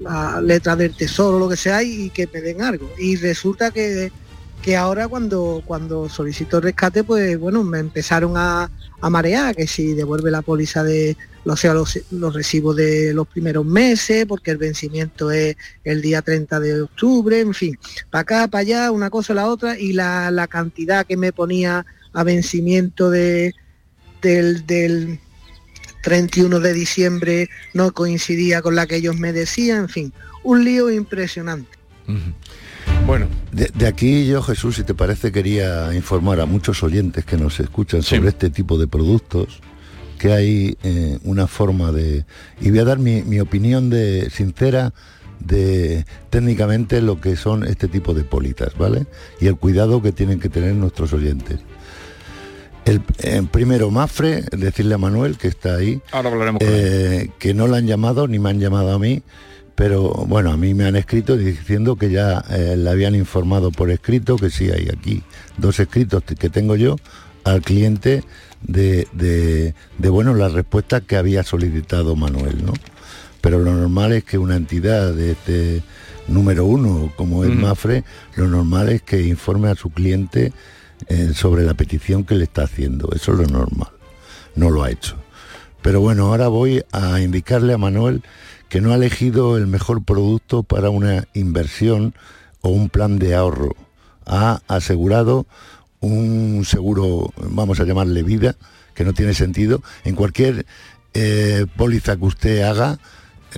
la 0.00 0.40
letra 0.40 0.76
del 0.76 0.96
tesoro, 0.96 1.38
lo 1.38 1.48
que 1.48 1.56
sea, 1.56 1.82
y 1.82 2.10
que 2.10 2.28
me 2.32 2.40
den 2.40 2.62
algo. 2.62 2.90
Y 2.98 3.16
resulta 3.16 3.70
que, 3.70 4.10
que 4.62 4.76
ahora 4.76 5.08
cuando, 5.08 5.62
cuando 5.64 6.08
solicito 6.08 6.60
rescate, 6.60 7.02
pues 7.04 7.38
bueno, 7.38 7.64
me 7.64 7.78
empezaron 7.78 8.36
a, 8.36 8.70
a 9.00 9.10
marear, 9.10 9.56
que 9.56 9.66
si 9.66 9.94
devuelve 9.94 10.30
la 10.30 10.42
póliza 10.42 10.82
de, 10.82 11.16
o 11.44 11.56
sea, 11.56 11.72
los, 11.72 11.98
los 12.10 12.34
recibos 12.34 12.76
de 12.76 13.14
los 13.14 13.26
primeros 13.26 13.64
meses, 13.64 14.26
porque 14.26 14.50
el 14.50 14.58
vencimiento 14.58 15.30
es 15.30 15.56
el 15.84 16.02
día 16.02 16.20
30 16.20 16.60
de 16.60 16.82
octubre, 16.82 17.40
en 17.40 17.54
fin, 17.54 17.78
para 18.10 18.22
acá, 18.22 18.48
para 18.48 18.60
allá, 18.60 18.90
una 18.90 19.08
cosa 19.08 19.32
la 19.32 19.46
otra, 19.46 19.78
y 19.78 19.92
la, 19.92 20.30
la 20.30 20.46
cantidad 20.46 21.06
que 21.06 21.16
me 21.16 21.32
ponía 21.32 21.86
a 22.12 22.24
vencimiento 22.24 23.10
de, 23.10 23.54
del, 24.20 24.66
del 24.66 25.20
31 26.02 26.60
de 26.60 26.72
diciembre 26.72 27.48
no 27.72 27.92
coincidía 27.92 28.60
con 28.62 28.74
la 28.74 28.86
que 28.86 28.96
ellos 28.96 29.16
me 29.16 29.32
decían, 29.32 29.82
en 29.82 29.88
fin, 29.88 30.12
un 30.42 30.64
lío 30.64 30.90
impresionante. 30.90 31.78
Bueno, 33.10 33.26
De, 33.50 33.68
de 33.74 33.88
aquí 33.88 34.24
yo, 34.28 34.40
Jesús, 34.40 34.76
si 34.76 34.84
te 34.84 34.94
parece, 34.94 35.32
quería 35.32 35.92
informar 35.96 36.38
a 36.38 36.46
muchos 36.46 36.84
oyentes 36.84 37.24
que 37.24 37.36
nos 37.36 37.58
escuchan 37.58 38.04
Sí. 38.04 38.14
sobre 38.14 38.28
este 38.28 38.50
tipo 38.50 38.78
de 38.78 38.86
productos, 38.86 39.58
que 40.16 40.32
hay 40.32 40.78
eh, 40.84 41.18
una 41.24 41.48
forma 41.48 41.90
de... 41.90 42.24
Y 42.60 42.70
voy 42.70 42.78
a 42.78 42.84
dar 42.84 43.00
mi, 43.00 43.22
mi 43.22 43.40
opinión 43.40 43.90
de 43.90 44.30
sincera 44.30 44.92
de 45.40 46.04
técnicamente 46.30 47.02
lo 47.02 47.20
que 47.20 47.34
son 47.34 47.64
este 47.64 47.88
tipo 47.88 48.14
de 48.14 48.22
pólizas, 48.22 48.78
¿vale? 48.78 49.06
Y 49.40 49.48
el 49.48 49.56
cuidado 49.56 50.00
que 50.02 50.12
tienen 50.12 50.38
que 50.38 50.48
tener 50.48 50.76
nuestros 50.76 51.12
oyentes. 51.12 51.58
El, 52.84 53.02
eh, 53.18 53.42
primero, 53.50 53.90
Mafre, 53.90 54.44
decirle 54.56 54.94
a 54.94 54.98
Manuel, 54.98 55.36
que 55.36 55.48
está 55.48 55.74
ahí, 55.74 56.00
ahora 56.12 56.28
hablaremos 56.30 56.60
con 56.60 56.68
él. 56.68 56.74
eh, 56.76 57.30
que 57.40 57.54
no 57.54 57.66
la 57.66 57.78
han 57.78 57.88
llamado 57.88 58.28
ni 58.28 58.38
me 58.38 58.50
han 58.50 58.60
llamado 58.60 58.92
a 58.94 59.00
mí, 59.00 59.20
pero 59.80 60.10
bueno, 60.10 60.52
a 60.52 60.58
mí 60.58 60.74
me 60.74 60.84
han 60.84 60.94
escrito 60.94 61.38
diciendo 61.38 61.96
que 61.96 62.10
ya 62.10 62.44
eh, 62.50 62.74
le 62.76 62.90
habían 62.90 63.14
informado 63.14 63.70
por 63.72 63.90
escrito, 63.90 64.36
que 64.36 64.50
sí 64.50 64.70
hay 64.70 64.90
aquí 64.94 65.22
dos 65.56 65.80
escritos 65.80 66.22
que 66.22 66.50
tengo 66.50 66.76
yo 66.76 66.96
al 67.44 67.62
cliente 67.62 68.22
de, 68.60 69.08
de, 69.14 69.72
de, 69.96 70.08
bueno, 70.10 70.34
la 70.34 70.50
respuesta 70.50 71.00
que 71.00 71.16
había 71.16 71.44
solicitado 71.44 72.14
Manuel, 72.14 72.62
¿no? 72.62 72.74
Pero 73.40 73.60
lo 73.60 73.72
normal 73.72 74.12
es 74.12 74.24
que 74.24 74.36
una 74.36 74.56
entidad 74.56 75.14
de 75.14 75.30
este 75.30 75.82
número 76.28 76.66
uno, 76.66 77.10
como 77.16 77.44
es 77.44 77.50
Ujú. 77.50 77.60
Mafre, 77.60 78.04
lo 78.36 78.48
normal 78.48 78.90
es 78.90 79.00
que 79.00 79.22
informe 79.22 79.70
a 79.70 79.76
su 79.76 79.88
cliente 79.88 80.52
eh, 81.08 81.32
sobre 81.34 81.64
la 81.64 81.72
petición 81.72 82.24
que 82.24 82.34
le 82.34 82.44
está 82.44 82.64
haciendo. 82.64 83.08
Eso 83.16 83.32
es 83.32 83.38
lo 83.38 83.46
normal. 83.46 83.88
No 84.56 84.68
lo 84.68 84.82
ha 84.82 84.90
hecho. 84.90 85.16
Pero 85.80 86.02
bueno, 86.02 86.26
ahora 86.26 86.48
voy 86.48 86.82
a 86.92 87.18
indicarle 87.22 87.72
a 87.72 87.78
Manuel 87.78 88.22
que 88.70 88.80
no 88.80 88.92
ha 88.92 88.94
elegido 88.94 89.58
el 89.58 89.66
mejor 89.66 90.04
producto 90.04 90.62
para 90.62 90.90
una 90.90 91.26
inversión 91.34 92.14
o 92.62 92.70
un 92.70 92.88
plan 92.88 93.18
de 93.18 93.34
ahorro. 93.34 93.74
Ha 94.24 94.62
asegurado 94.68 95.44
un 95.98 96.64
seguro, 96.64 97.32
vamos 97.36 97.80
a 97.80 97.84
llamarle 97.84 98.22
vida, 98.22 98.54
que 98.94 99.04
no 99.04 99.12
tiene 99.12 99.34
sentido. 99.34 99.82
En 100.04 100.14
cualquier 100.14 100.66
eh, 101.14 101.66
póliza 101.76 102.16
que 102.16 102.24
usted 102.24 102.62
haga, 102.62 103.00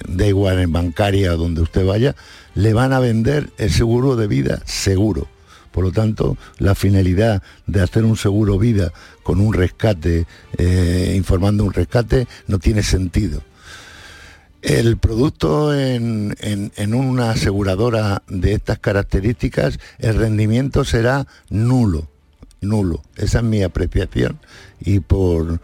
da 0.09 0.27
igual 0.27 0.59
en 0.61 0.73
bancaria 0.73 1.35
o 1.35 1.37
donde 1.37 1.61
usted 1.61 1.85
vaya, 1.85 2.17
le 2.55 2.73
van 2.73 2.95
a 2.95 2.99
vender 2.99 3.53
el 3.59 3.71
seguro 3.71 4.17
de 4.17 4.27
vida 4.27 4.63
seguro. 4.65 5.29
Por 5.73 5.85
lo 5.85 5.93
tanto, 5.93 6.39
la 6.59 6.75
finalidad 6.75 7.43
de 7.67 7.83
hacer 7.83 8.05
un 8.05 8.17
seguro 8.17 8.59
vida 8.59 8.93
con 9.23 9.41
un 9.41 9.53
rescate, 9.53 10.27
eh, 10.57 11.13
informando 11.15 11.65
un 11.65 11.73
rescate, 11.75 12.27
no 12.47 12.59
tiene 12.59 12.83
sentido. 12.83 13.43
El 14.63 14.97
producto 14.97 15.75
en, 15.79 16.35
en- 16.41 16.73
en 16.77 16.95
una 16.95 17.33
aseguradora 17.33 18.23
de 18.29 18.55
estas 18.55 18.79
características, 18.79 19.79
el 19.99 20.15
rendimiento 20.17 20.85
será 20.85 21.27
nulo. 21.51 22.09
nulo. 22.61 23.03
Esa 23.17 23.39
es 23.39 23.45
mi 23.45 23.63
apreciación 23.65 24.39
y 24.81 25.01
por, 25.01 25.61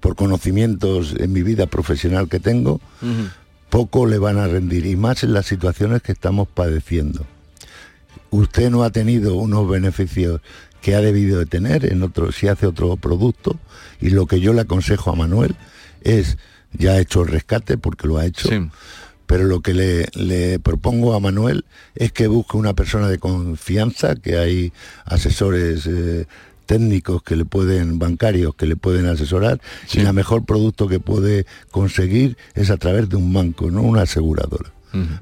por 0.00 0.16
conocimientos 0.16 1.14
en 1.18 1.30
mi 1.32 1.42
vida 1.42 1.66
profesional 1.66 2.28
que 2.30 2.40
tengo, 2.40 2.80
poco 3.68 4.06
le 4.06 4.16
van 4.16 4.38
a 4.38 4.46
rendir 4.48 4.86
y 4.86 4.96
más 4.96 5.22
en 5.24 5.34
las 5.34 5.44
situaciones 5.44 6.00
que 6.00 6.12
estamos 6.12 6.48
padeciendo. 6.48 7.26
Usted 8.30 8.70
no 8.70 8.82
ha 8.82 8.90
tenido 8.90 9.34
unos 9.36 9.68
beneficios 9.68 10.40
que 10.80 10.94
ha 10.94 11.00
debido 11.02 11.38
de 11.38 11.46
tener 11.46 11.84
en 11.92 12.02
otro, 12.02 12.32
si 12.32 12.48
hace 12.48 12.66
otro 12.66 12.96
producto 12.96 13.58
y 14.00 14.08
lo 14.10 14.26
que 14.26 14.40
yo 14.40 14.54
le 14.54 14.62
aconsejo 14.62 15.10
a 15.10 15.16
Manuel 15.16 15.54
es, 16.02 16.38
ya 16.72 16.92
ha 16.92 17.00
hecho 17.00 17.22
el 17.22 17.28
rescate 17.28 17.78
porque 17.78 18.06
lo 18.06 18.18
ha 18.18 18.26
hecho, 18.26 18.48
pero 19.26 19.44
lo 19.44 19.60
que 19.60 19.74
le, 19.74 20.06
le 20.14 20.58
propongo 20.58 21.14
a 21.14 21.20
Manuel 21.20 21.64
es 21.94 22.12
que 22.12 22.28
busque 22.28 22.56
una 22.56 22.74
persona 22.74 23.08
de 23.08 23.18
confianza, 23.18 24.16
que 24.16 24.38
hay 24.38 24.72
asesores 25.04 25.86
eh, 25.86 26.26
técnicos 26.66 27.22
que 27.22 27.34
le 27.34 27.44
pueden, 27.44 27.98
bancarios 27.98 28.54
que 28.54 28.66
le 28.66 28.76
pueden 28.76 29.06
asesorar, 29.06 29.60
y 29.92 30.00
el 30.00 30.12
mejor 30.12 30.44
producto 30.44 30.88
que 30.88 31.00
puede 31.00 31.46
conseguir 31.70 32.36
es 32.54 32.70
a 32.70 32.76
través 32.76 33.08
de 33.08 33.16
un 33.16 33.32
banco, 33.32 33.70
no 33.70 33.82
una 33.82 34.02
aseguradora. 34.02 34.72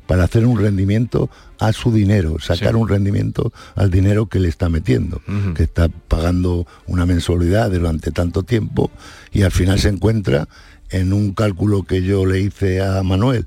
Para 0.06 0.24
hacer 0.24 0.46
un 0.46 0.58
rendimiento 0.58 1.28
a 1.58 1.72
su 1.72 1.92
dinero, 1.92 2.38
sacar 2.38 2.76
un 2.76 2.88
rendimiento 2.88 3.52
al 3.74 3.90
dinero 3.90 4.26
que 4.26 4.38
le 4.38 4.48
está 4.48 4.68
metiendo, 4.68 5.20
que 5.54 5.64
está 5.64 5.88
pagando 5.88 6.66
una 6.86 7.04
mensualidad 7.04 7.70
durante 7.70 8.12
tanto 8.12 8.44
tiempo 8.44 8.90
y 9.32 9.42
al 9.42 9.50
final 9.50 9.78
se 9.80 9.88
encuentra 9.88 10.48
en 10.90 11.12
un 11.12 11.34
cálculo 11.34 11.82
que 11.82 12.02
yo 12.02 12.26
le 12.26 12.40
hice 12.40 12.82
a 12.82 13.02
Manuel. 13.02 13.46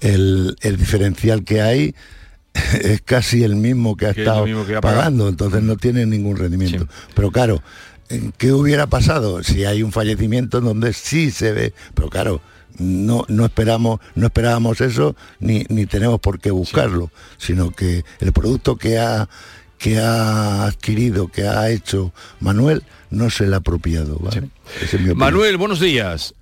El, 0.00 0.56
el 0.62 0.76
diferencial 0.76 1.44
que 1.44 1.60
hay 1.60 1.94
es 2.82 3.02
casi 3.02 3.44
el 3.44 3.56
mismo 3.56 3.96
que 3.96 4.06
ha 4.06 4.14
Que 4.14 4.22
estado 4.22 4.44
que 4.66 4.76
ha 4.76 4.80
pagando, 4.80 5.28
entonces 5.28 5.62
no 5.62 5.76
tiene 5.76 6.06
ningún 6.06 6.36
rendimiento. 6.36 6.86
Pero 7.14 7.30
claro, 7.30 7.62
¿qué 8.38 8.52
hubiera 8.52 8.86
pasado 8.86 9.42
si 9.42 9.64
hay 9.64 9.82
un 9.82 9.92
fallecimiento 9.92 10.58
en 10.58 10.64
donde 10.64 10.92
sí 10.92 11.30
se 11.30 11.52
ve? 11.52 11.74
Pero 11.94 12.08
claro, 12.08 12.40
no, 12.78 13.24
no 13.28 13.44
esperamos, 13.44 14.00
no 14.14 14.26
esperábamos 14.26 14.80
eso 14.80 15.14
ni, 15.38 15.64
ni 15.68 15.86
tenemos 15.86 16.20
por 16.20 16.40
qué 16.40 16.50
buscarlo, 16.50 17.10
sino 17.36 17.70
que 17.70 18.04
el 18.20 18.32
producto 18.32 18.76
que 18.76 18.98
ha 18.98 19.28
que 19.80 19.98
ha 19.98 20.66
adquirido, 20.66 21.28
que 21.28 21.48
ha 21.48 21.70
hecho 21.70 22.12
Manuel, 22.38 22.82
no 23.08 23.30
se 23.30 23.46
le 23.46 23.54
ha 23.54 23.58
apropiado. 23.58 24.20
Manuel, 25.14 25.56
buenos 25.56 25.80
días. 25.80 26.34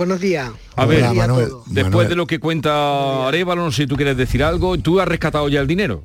Buenos 0.00 0.18
días. 0.18 0.50
A 0.76 0.86
ver, 0.86 1.00
Buenos 1.00 1.12
días 1.12 1.24
a 1.24 1.28
todos. 1.28 1.74
después 1.74 2.08
de 2.08 2.16
lo 2.16 2.26
que 2.26 2.38
cuenta 2.40 3.28
Arevalo, 3.28 3.64
no 3.64 3.70
sé 3.70 3.82
si 3.82 3.86
tú 3.86 3.96
quieres 3.96 4.16
decir 4.16 4.42
algo, 4.42 4.78
tú 4.78 4.98
has 4.98 5.06
rescatado 5.06 5.46
ya 5.50 5.60
el 5.60 5.66
dinero. 5.66 6.02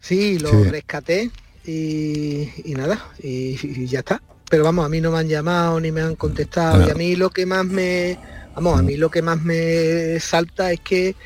Sí, 0.00 0.38
lo 0.38 0.50
Sí. 0.50 0.64
rescaté 0.68 1.30
y, 1.64 2.50
y 2.62 2.74
nada, 2.74 3.02
y, 3.22 3.56
y 3.62 3.86
ya 3.86 4.00
está. 4.00 4.20
Pero 4.50 4.64
vamos, 4.64 4.84
a 4.84 4.90
mí 4.90 5.00
no 5.00 5.10
me 5.12 5.18
han 5.18 5.28
llamado 5.28 5.80
ni 5.80 5.92
me 5.92 6.02
han 6.02 6.14
contestado. 6.14 6.86
Y 6.86 6.90
a 6.90 6.94
mí 6.94 7.16
lo 7.16 7.30
que 7.30 7.46
más 7.46 7.64
me, 7.64 8.18
vamos, 8.54 8.78
a 8.78 8.82
mí 8.82 8.98
lo 8.98 9.10
que 9.10 9.22
más 9.22 9.40
me 9.40 10.20
salta 10.20 10.70
es 10.70 10.80
que 10.80 11.16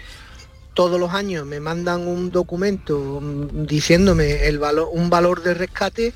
todos 0.74 1.00
los 1.00 1.12
años 1.12 1.44
me 1.44 1.58
mandan 1.58 2.06
un 2.06 2.30
documento 2.30 3.18
mm, 3.20 3.66
diciéndome 3.66 4.46
el 4.46 4.60
valor, 4.60 4.90
un 4.92 5.10
valor 5.10 5.42
de 5.42 5.54
rescate 5.54 6.12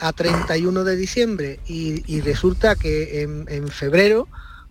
a 0.00 0.12
31 0.12 0.82
de 0.82 0.96
diciembre 0.96 1.60
y, 1.68 2.02
y 2.12 2.22
resulta 2.22 2.74
que 2.74 3.22
en, 3.22 3.44
en 3.48 3.68
febrero 3.68 4.26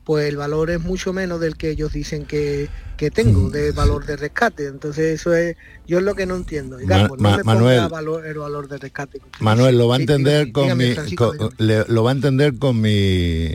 pues 0.09 0.27
el 0.27 0.37
valor 0.37 0.71
es 0.71 0.81
mucho 0.81 1.13
menos 1.13 1.39
del 1.39 1.55
que 1.55 1.69
ellos 1.69 1.93
dicen 1.93 2.25
que, 2.25 2.67
que 2.97 3.11
tengo 3.11 3.51
de 3.51 3.71
valor 3.73 4.07
de 4.07 4.17
rescate. 4.17 4.65
Entonces 4.65 5.19
eso 5.19 5.35
es, 5.35 5.55
yo 5.85 5.99
es 5.99 6.03
lo 6.03 6.15
que 6.15 6.25
no 6.25 6.35
entiendo. 6.35 6.79
Ma- 6.83 7.07
pues 7.07 7.21
no 7.21 7.37
me 7.37 7.43
Manuel. 7.43 7.87
valor- 7.89 8.25
el 8.25 8.39
valor 8.39 8.67
de 8.67 8.79
rescate. 8.79 9.21
Manuel 9.39 9.77
lo 9.77 9.87
va 9.87 9.97
a 9.97 9.99
entender 9.99 10.45
sí, 10.47 10.51
con 10.51 10.63
dígame, 10.63 10.87
mi 10.87 10.93
Francisco, 10.95 11.35
con- 11.37 11.53
le- 11.59 11.85
lo 11.87 12.03
va 12.03 12.09
a 12.09 12.13
entender 12.15 12.57
con 12.57 12.81
mi 12.81 13.49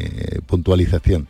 puntualización. 0.46 1.26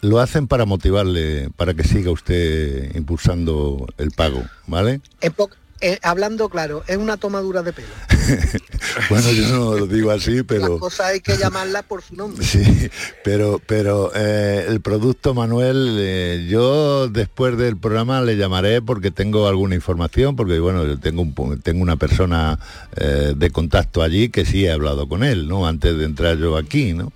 Lo 0.00 0.20
hacen 0.20 0.46
para 0.46 0.64
motivarle, 0.64 1.50
para 1.56 1.74
que 1.74 1.82
siga 1.82 2.12
usted 2.12 2.94
impulsando 2.94 3.88
el 3.98 4.12
pago, 4.12 4.44
¿vale? 4.68 5.00
Po- 5.36 5.50
eh, 5.82 5.98
hablando 6.02 6.48
claro, 6.48 6.84
es 6.86 6.96
una 6.96 7.16
tomadura 7.16 7.62
de 7.62 7.72
pelo. 7.72 7.88
Bueno, 9.08 9.30
yo 9.32 9.48
no 9.48 9.74
lo 9.76 9.86
digo 9.86 10.10
así, 10.10 10.42
pero 10.42 10.68
Las 10.68 10.78
cosas 10.78 11.06
hay 11.08 11.20
que 11.20 11.36
llamarlas 11.36 11.82
por 11.84 12.02
su 12.02 12.14
nombre. 12.14 12.44
sí, 12.44 12.90
pero 13.24 13.60
pero 13.66 14.12
eh, 14.14 14.66
el 14.68 14.80
producto 14.80 15.34
Manuel, 15.34 15.96
eh, 15.98 16.46
yo 16.48 17.08
después 17.08 17.56
del 17.56 17.76
programa 17.76 18.20
le 18.20 18.36
llamaré 18.36 18.82
porque 18.82 19.10
tengo 19.10 19.48
alguna 19.48 19.74
información, 19.74 20.36
porque 20.36 20.58
bueno, 20.58 20.84
yo 20.86 20.98
tengo 20.98 21.22
un, 21.22 21.60
tengo 21.62 21.82
una 21.82 21.96
persona 21.96 22.58
de 22.94 23.50
contacto 23.50 24.02
allí 24.02 24.28
que 24.28 24.44
sí 24.44 24.66
he 24.66 24.70
hablado 24.70 25.08
con 25.08 25.24
él, 25.24 25.48
¿no? 25.48 25.66
Antes 25.66 25.96
de 25.96 26.04
entrar 26.04 26.36
yo 26.36 26.56
aquí, 26.56 26.92
¿no? 26.92 27.12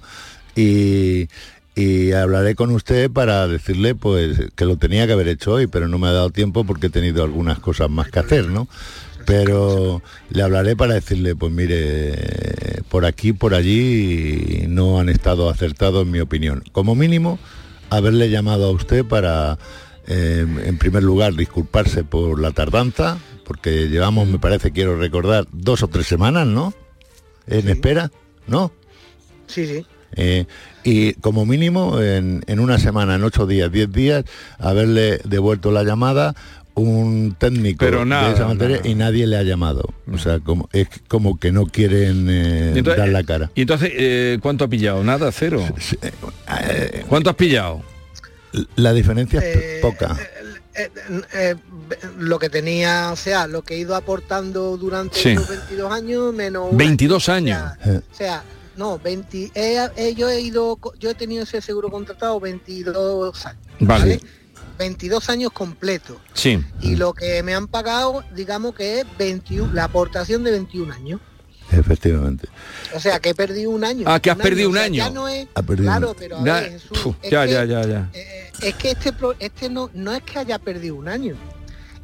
Y, 0.56 1.28
y 1.76 2.12
hablaré 2.12 2.54
con 2.54 2.70
usted 2.70 3.10
para 3.10 3.46
decirle 3.46 3.94
pues 3.94 4.40
que 4.56 4.64
lo 4.64 4.78
tenía 4.78 5.06
que 5.06 5.12
haber 5.12 5.28
hecho 5.28 5.52
hoy, 5.52 5.66
pero 5.66 5.88
no 5.88 5.98
me 5.98 6.08
ha 6.08 6.12
dado 6.12 6.30
tiempo 6.30 6.64
porque 6.64 6.86
he 6.86 6.90
tenido 6.90 7.22
algunas 7.22 7.58
cosas 7.58 7.90
más 7.90 8.10
que 8.10 8.18
hacer, 8.18 8.48
¿no? 8.48 8.66
Pero 9.26 10.02
le 10.30 10.42
hablaré 10.42 10.74
para 10.74 10.94
decirle, 10.94 11.36
pues 11.36 11.52
mire, 11.52 12.82
por 12.88 13.04
aquí, 13.04 13.34
por 13.34 13.54
allí 13.54 14.64
no 14.68 14.98
han 14.98 15.10
estado 15.10 15.50
acertados 15.50 16.06
en 16.06 16.12
mi 16.12 16.20
opinión. 16.20 16.64
Como 16.72 16.94
mínimo, 16.94 17.38
haberle 17.90 18.30
llamado 18.30 18.66
a 18.66 18.70
usted 18.70 19.04
para, 19.04 19.58
eh, 20.06 20.46
en 20.64 20.78
primer 20.78 21.02
lugar, 21.02 21.34
disculparse 21.34 22.04
por 22.04 22.40
la 22.40 22.52
tardanza, 22.52 23.18
porque 23.44 23.88
llevamos, 23.88 24.28
me 24.28 24.38
parece, 24.38 24.70
quiero 24.70 24.96
recordar, 24.96 25.46
dos 25.52 25.82
o 25.82 25.88
tres 25.88 26.06
semanas, 26.06 26.46
¿no? 26.46 26.72
En 27.46 27.68
espera, 27.68 28.10
¿no? 28.46 28.72
Sí, 29.46 29.66
sí. 29.66 29.84
Eh, 30.14 30.46
y 30.84 31.14
como 31.14 31.44
mínimo 31.46 32.00
en, 32.00 32.42
en 32.46 32.60
una 32.60 32.78
semana, 32.78 33.16
en 33.16 33.24
ocho 33.24 33.46
días, 33.46 33.70
diez 33.72 33.90
días, 33.92 34.24
haberle 34.58 35.18
devuelto 35.24 35.70
la 35.72 35.82
llamada 35.82 36.34
un 36.74 37.34
técnico 37.38 37.78
Pero 37.84 38.04
nada, 38.04 38.28
de 38.28 38.34
esa 38.34 38.46
materia 38.46 38.76
nada. 38.76 38.88
y 38.88 38.94
nadie 38.94 39.26
le 39.26 39.38
ha 39.38 39.42
llamado. 39.42 39.94
O 40.12 40.18
sea, 40.18 40.40
como, 40.40 40.68
es 40.74 40.88
como 41.08 41.38
que 41.40 41.50
no 41.50 41.64
quieren 41.66 42.26
eh, 42.28 42.72
entonces- 42.76 42.98
dar 42.98 43.08
la 43.08 43.22
cara. 43.24 43.50
Y 43.54 43.62
entonces, 43.62 43.90
eh, 43.94 44.38
¿cuánto 44.42 44.64
ha 44.64 44.68
pillado? 44.68 45.02
Nada, 45.02 45.32
cero. 45.32 45.64
eh, 46.68 47.04
¿Cuánto 47.08 47.30
has 47.30 47.36
pillado? 47.36 47.82
La 48.76 48.92
diferencia 48.92 49.40
es 49.40 49.56
Eh, 49.56 49.78
poca. 49.82 50.16
Eh, 50.74 50.90
eh, 51.34 51.54
lo 52.18 52.38
que 52.38 52.50
tenía, 52.50 53.10
o 53.12 53.16
sea, 53.16 53.46
lo 53.46 53.62
que 53.62 53.74
he 53.74 53.78
ido 53.78 53.94
aportando 53.96 54.76
durante 54.76 55.18
Sí. 55.18 55.30
estos 55.30 55.48
22 55.48 55.90
años 55.92 56.34
menos 56.34 56.68
un 56.72 56.76
22 56.76 57.28
años. 57.30 57.62
Eh, 57.86 58.00
O 58.12 58.14
sea, 58.14 58.42
no, 58.76 58.98
20, 58.98 59.50
he- 59.54 59.90
he- 59.96 60.14
yo 60.14 60.28
he 60.28 60.40
ido, 60.40 60.78
yo 60.98 61.10
he 61.10 61.14
tenido 61.14 61.42
ese 61.44 61.60
seguro 61.60 61.90
contratado 61.90 62.38
22 62.40 63.46
años. 63.46 63.62
Vale. 63.80 64.20
22 64.78 65.30
años 65.30 65.52
completos. 65.52 66.18
Sí. 66.34 66.62
Y 66.82 66.96
lo 66.96 67.14
que 67.14 67.42
me 67.42 67.54
han 67.54 67.66
pagado, 67.66 68.22
digamos 68.34 68.74
que 68.74 69.00
es 69.00 69.06
21, 69.18 69.72
la 69.72 69.84
aportación 69.84 70.44
de 70.44 70.50
21 70.50 70.92
años. 70.92 71.20
Efectivamente. 71.72 72.48
O 72.94 73.00
sea, 73.00 73.18
que 73.18 73.30
he 73.30 73.34
perdido 73.34 73.70
un 73.70 73.84
año. 73.84 74.04
Ah, 74.06 74.20
que 74.20 74.30
has 74.30 74.36
perdido 74.36 74.68
un 74.70 74.78
año. 74.78 74.96
Ya 74.96 75.10
no 75.10 75.26
es, 75.28 75.48
Ha 75.54 75.62
perdido 75.62 75.90
claro, 75.90 76.14
pero 76.16 76.38
a 76.38 76.44
Ya, 76.44 76.60
ya, 76.62 77.44
que- 77.46 77.52
ya, 77.52 77.64
ya, 77.64 77.86
ya. 77.86 78.10
es 78.62 78.74
que 78.76 78.90
este 78.92 79.12
este 79.40 79.68
no 79.68 79.90
no 79.92 80.14
es 80.14 80.22
que 80.22 80.38
haya 80.38 80.58
perdido 80.60 80.94
un 80.94 81.08
año 81.08 81.34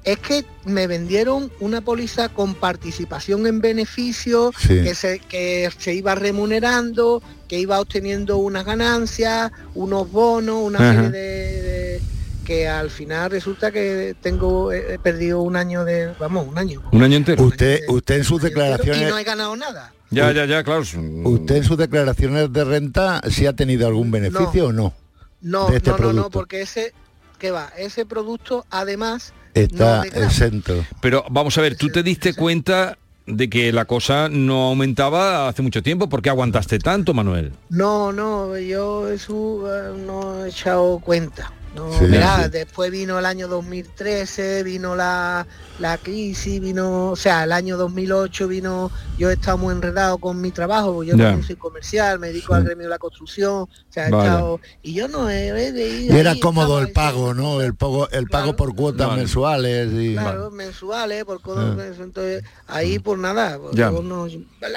es 0.05 0.19
que 0.19 0.45
me 0.65 0.87
vendieron 0.89 1.51
una 1.61 1.81
póliza 1.81 2.29
con 2.29 2.55
participación 2.55 3.47
en 3.47 3.61
beneficios 3.61 4.55
Sí. 4.59 4.83
que 4.83 4.95
se 4.95 5.19
que 5.21 5.71
se 5.79 5.95
iba 5.95 6.15
remunerando 6.15 7.23
que 7.49 7.59
iba 7.59 7.79
obteniendo 7.81 8.39
unas 8.39 8.65
ganancias 8.65 9.53
unos 9.75 10.11
bonos 10.11 10.57
una 10.63 10.79
Ajá. 10.79 11.03
serie 11.05 11.11
de, 11.11 11.63
de- 11.63 12.01
que 12.45 12.67
al 12.69 12.91
final 12.91 13.31
resulta 13.31 13.71
que 13.71 14.17
tengo 14.21 14.73
he 14.73 14.99
perdido 14.99 15.41
un 15.43 15.55
año 15.55 15.85
de 15.85 16.13
vamos 16.19 16.49
un 16.49 16.59
año 16.59 16.83
Un 16.91 17.05
año 17.05 17.17
entero. 17.17 17.45
Usted, 17.45 17.83
usted 17.89 18.17
en 18.17 18.25
sus 18.25 18.41
y 18.43 18.47
declaraciones, 18.47 19.09
no 19.09 19.17
he 19.17 19.23
ganado 19.23 19.55
nada 19.55 19.93
Ya, 20.11 20.33
ya, 20.33 20.45
ya, 20.47 20.65
claro. 20.65 20.83
usted 20.83 21.57
en 21.57 21.65
sus 21.65 21.79
declaraciones 21.79 22.53
de 22.53 22.65
renta, 22.65 23.21
si 23.31 23.47
ha 23.47 23.53
tenido 23.53 23.87
algún 23.87 24.11
beneficio 24.11 24.67
o 24.67 24.73
no. 24.73 24.93
no 25.41 25.69
este 25.69 25.91
no 25.91 25.99
no 25.99 26.13
no 26.13 26.31
porque 26.31 26.63
ese 26.63 26.93
que 27.39 27.53
va 27.53 27.71
ese 27.79 28.05
producto 28.07 28.67
además 28.71 29.33
Está 29.55 30.05
no 30.05 30.23
exento. 30.23 30.85
Pero 31.01 31.25
vamos 31.31 31.57
a 31.59 31.61
ver, 31.61 31.77
tú 31.77 31.89
te 31.89 32.03
diste 32.03 32.35
cuenta 32.35 32.97
de 33.27 33.49
que 33.49 33.73
la 33.73 33.85
cosa 33.85 34.29
no 34.29 34.65
aumentaba 34.69 35.49
hace 35.49 35.63
mucho 35.63 35.83
tiempo. 35.83 36.09
¿Por 36.09 36.23
qué 36.23 36.31
aguantaste 36.31 36.79
tanto, 36.79 37.15
Manuel? 37.15 37.53
No, 37.69 38.13
no, 38.13 38.59
yo 38.59 39.09
eso 39.09 39.63
eh, 39.67 39.97
no 40.07 40.45
he 40.45 40.49
echado 40.49 40.99
cuenta. 40.99 41.53
No, 41.75 41.91
Sí, 41.99 42.05
sí. 42.07 42.51
después 42.51 42.91
vino 42.91 43.19
el 43.19 43.25
año 43.25 43.49
2013, 43.49 44.63
vino 44.63 44.95
la, 44.95 45.47
la 45.79 45.97
crisis, 45.97 46.61
vino, 46.61 47.11
o 47.13 47.17
sea, 47.17 47.45
el 47.45 47.53
año 47.53 47.79
2008 47.79 48.47
vino, 48.47 48.91
yo 49.17 49.31
he 49.31 49.33
estado 49.33 49.57
muy 49.57 49.73
enredado 49.75 50.19
con 50.19 50.39
mi 50.39 50.51
trabajo, 50.51 50.93
porque 50.93 51.13
yo 51.13 51.17
también 51.17 51.43
soy 51.43 51.57
comercial, 51.57 52.19
me 52.19 52.27
dedico 52.29 52.53
al 52.53 52.65
gremio 52.65 52.85
de 52.85 52.91
la 52.91 52.99
construcción, 52.99 53.53
o 53.63 53.69
sea, 53.89 54.05
he 54.05 54.11
estado, 54.11 54.61
y 54.83 54.93
yo 54.93 55.09
no 55.09 55.31
he, 55.31 55.49
he 55.49 55.73
de 55.73 55.89
ir 55.89 56.13
Y 56.13 56.17
era 56.19 56.33
ahí, 56.33 56.41
cómodo 56.41 56.79
el 56.79 56.93
pago, 56.93 57.33
¿no? 57.33 57.63
El 57.63 57.75
pago, 57.75 58.07
el 58.11 58.27
pago 58.27 58.55
por 58.55 58.75
cuotas 58.75 59.09
Vale. 59.09 59.21
mensuales 59.23 59.89
y 59.95 60.13
Claro, 60.13 60.51
mensuales, 60.51 61.25
por 61.25 61.41
codo, 61.41 61.75
Ah. 61.81 61.87
entonces 61.87 62.45
ahí 62.67 62.99
por 62.99 63.19
nada, 63.19 63.59
no- 64.03 64.27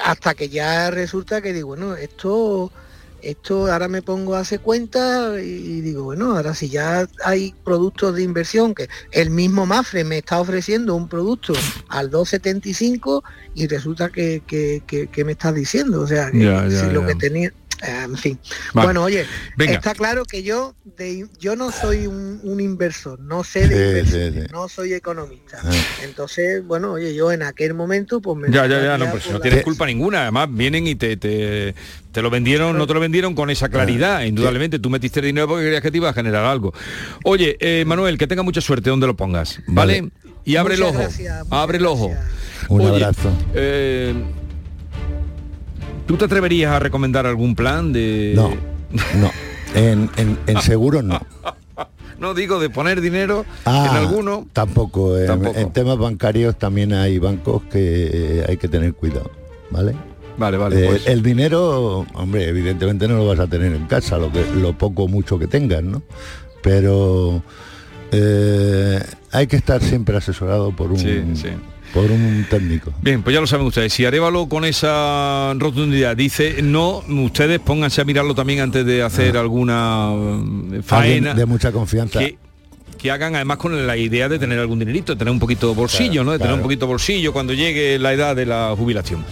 hasta 0.02 0.34
que 0.34 0.48
ya 0.48 0.90
resulta 0.90 1.42
que 1.42 1.52
digo, 1.52 1.68
bueno, 1.68 1.94
esto, 1.94 2.72
esto 3.30 3.70
ahora 3.72 3.88
me 3.88 4.02
pongo 4.02 4.34
a 4.36 4.40
hacer 4.40 4.60
cuenta 4.60 5.40
y, 5.40 5.80
digo, 5.80 6.04
bueno, 6.04 6.36
ahora 6.36 6.54
si 6.54 6.68
ya 6.68 7.06
hay 7.24 7.54
productos 7.64 8.14
de 8.14 8.22
inversión, 8.22 8.74
que 8.74 8.88
el 9.10 9.30
mismo 9.30 9.66
Mafre 9.66 10.04
me 10.04 10.18
está 10.18 10.40
ofreciendo 10.40 10.94
un 10.94 11.08
producto 11.08 11.52
al 11.88 12.10
2.75 12.10 13.22
y 13.54 13.66
resulta 13.66 14.10
que, 14.10 14.42
que, 14.46 14.82
que- 14.86 15.08
que 15.08 15.24
me 15.24 15.32
estás 15.32 15.54
diciendo, 15.54 16.00
o 16.02 16.06
sea, 16.06 16.30
que 16.30 16.38
Ya, 16.44 16.66
ya, 16.68 16.80
si 16.80 16.90
lo 16.90 17.06
que 17.06 17.14
tenía, 17.14 17.48
eh, 17.82 18.02
en 18.04 18.16
fin. 18.16 18.38
Vale. 18.72 18.86
Bueno, 18.86 19.04
oye, 19.04 19.26
Venga. 19.56 19.74
está 19.74 19.94
claro 19.94 20.24
que 20.24 20.42
yo 20.42 20.74
de, 20.96 21.26
yo 21.38 21.56
no 21.56 21.70
soy 21.72 22.06
un, 22.06 22.40
un 22.42 22.60
inversor, 22.60 23.20
no 23.20 23.44
sé 23.44 23.68
de 23.68 23.76
Sí, 23.76 23.82
inversión, 23.82 24.32
sí, 24.32 24.40
sí. 24.40 24.46
no 24.52 24.68
soy 24.68 24.94
economista. 24.94 25.62
Entonces, 26.02 26.64
bueno, 26.64 26.92
oye, 26.92 27.14
yo 27.14 27.32
en 27.32 27.42
aquel 27.42 27.74
momento 27.74 28.20
pues 28.20 28.36
me 28.38 28.50
Ya, 28.50 28.66
ya, 28.66 28.82
ya, 28.82 28.98
no, 28.98 29.10
pues 29.10 29.24
si 29.24 29.28
por 29.28 29.34
no 29.34 29.38
la- 29.38 29.42
tienes 29.42 29.64
culpa 29.64 29.86
ninguna. 29.86 30.22
Además, 30.22 30.48
vienen 30.52 30.86
y 30.86 30.94
te, 30.94 31.16
te, 31.16 31.74
te 32.16 32.22
lo 32.22 32.30
vendieron, 32.30 32.78
no 32.78 32.86
te 32.86 32.94
lo 32.94 33.00
vendieron 33.00 33.34
con 33.34 33.50
esa 33.50 33.68
claridad. 33.68 34.22
Indudablemente, 34.22 34.78
tú 34.78 34.88
metiste 34.88 35.20
el 35.20 35.26
dinero 35.26 35.46
porque 35.48 35.64
creías 35.66 35.82
que 35.82 35.90
te 35.90 35.98
iba 35.98 36.08
a 36.08 36.14
generar 36.14 36.46
algo. 36.46 36.72
Oye, 37.24 37.58
eh, 37.60 37.84
Manuel, 37.86 38.16
que 38.16 38.26
tenga 38.26 38.42
mucha 38.42 38.62
suerte 38.62 38.88
donde 38.88 39.06
lo 39.06 39.14
pongas, 39.14 39.60
¿vale? 39.66 40.00
Vale. 40.00 40.12
Y 40.46 40.56
abre 40.56 40.76
el 40.76 40.82
ojo. 40.82 40.94
gracias, 40.98 41.44
abre 41.50 41.76
el 41.76 41.84
ojo. 41.84 42.14
Un 42.70 42.80
Oye, 42.80 43.04
abrazo. 43.04 43.30
eh, 43.54 44.14
¿Tú 46.06 46.16
te 46.16 46.24
atreverías 46.24 46.72
a 46.72 46.78
recomendar 46.78 47.26
algún 47.26 47.54
plan 47.54 47.92
de...? 47.92 48.32
No, 48.34 48.48
no. 49.20 49.30
En, 49.74 50.08
en, 50.16 50.38
en 50.46 50.60
seguros 50.62 51.04
no. 51.04 51.20
No 52.18 52.32
digo 52.32 52.58
de 52.58 52.70
poner 52.70 53.02
dinero 53.02 53.44
Ah, 53.66 53.88
en 53.90 53.96
alguno. 53.98 54.46
Tampoco. 54.54 55.18
En, 55.18 55.26
Tampoco. 55.26 55.58
en 55.58 55.70
temas 55.74 55.98
bancarios 55.98 56.56
también 56.58 56.94
hay 56.94 57.18
bancos 57.18 57.62
que 57.64 58.38
eh, 58.40 58.44
hay 58.48 58.56
que 58.56 58.68
tener 58.68 58.94
cuidado, 58.94 59.30
¿vale? 59.70 59.94
Vale, 60.38 60.56
vale. 60.56 60.84
Eh, 60.84 60.88
pues. 60.88 61.06
El 61.06 61.22
dinero, 61.22 62.06
hombre, 62.14 62.48
evidentemente 62.48 63.08
no 63.08 63.16
lo 63.16 63.26
vas 63.26 63.38
a 63.38 63.46
tener 63.46 63.72
en 63.72 63.86
casa, 63.86 64.18
lo, 64.18 64.30
que, 64.32 64.44
lo 64.54 64.72
poco 64.76 65.04
o 65.04 65.08
mucho 65.08 65.38
que 65.38 65.46
tengas, 65.46 65.82
¿no? 65.82 66.02
Pero 66.62 67.42
eh, 68.12 69.00
hay 69.32 69.46
que 69.46 69.56
estar 69.56 69.82
siempre 69.82 70.16
asesorado 70.16 70.72
por 70.72 70.92
un, 70.92 70.98
Sí, 70.98 71.22
sí. 71.34 71.48
por 71.94 72.10
un 72.10 72.46
técnico. 72.50 72.92
Bien, 73.00 73.22
pues 73.22 73.34
ya 73.34 73.40
lo 73.40 73.46
saben 73.46 73.66
ustedes. 73.66 73.92
Si 73.92 74.04
Arevalo 74.04 74.48
con 74.48 74.64
esa 74.64 75.54
rotundidad 75.56 76.16
dice 76.16 76.62
no, 76.62 77.02
ustedes 77.08 77.60
pónganse 77.60 78.00
a 78.00 78.04
mirarlo 78.04 78.34
también 78.34 78.60
antes 78.60 78.84
de 78.84 79.02
hacer 79.02 79.36
alguna 79.36 80.10
eh, 80.12 80.16
Alguien 80.16 80.82
faena. 80.82 81.34
de 81.34 81.46
mucha 81.46 81.72
confianza. 81.72 82.18
que, 82.20 82.36
que 82.98 83.10
hagan 83.10 83.34
además 83.36 83.58
con 83.58 83.86
la 83.86 83.96
idea 83.96 84.28
de 84.28 84.38
tener 84.38 84.58
algún 84.58 84.78
dinerito, 84.78 85.12
de 85.14 85.18
tener 85.18 85.32
un 85.32 85.38
poquito 85.40 85.68
de 85.68 85.74
bolsillo, 85.74 86.10
Claro, 86.12 86.24
¿no? 86.24 86.32
De 86.32 86.38
tener 86.38 86.54
un 86.54 86.62
poquito 86.62 86.86
bolsillo 86.86 87.32
cuando 87.32 87.52
llegue 87.52 87.98
la 87.98 88.12
edad 88.12 88.34
de 88.36 88.46
la 88.46 88.74
jubilación. 88.76 89.24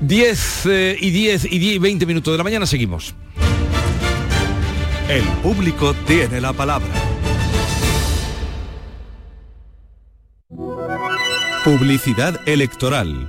10 0.00 0.66
eh, 0.66 0.96
y 1.00 1.10
10 1.10 1.44
y 1.46 1.58
10 1.58 1.74
y 1.74 1.78
20 1.78 2.06
minutos 2.06 2.32
de 2.32 2.38
la 2.38 2.44
mañana 2.44 2.66
seguimos. 2.66 3.14
El 5.08 5.24
público 5.42 5.94
tiene 6.06 6.40
la 6.40 6.52
palabra. 6.52 6.88
Publicidad 11.64 12.40
electoral. 12.46 13.28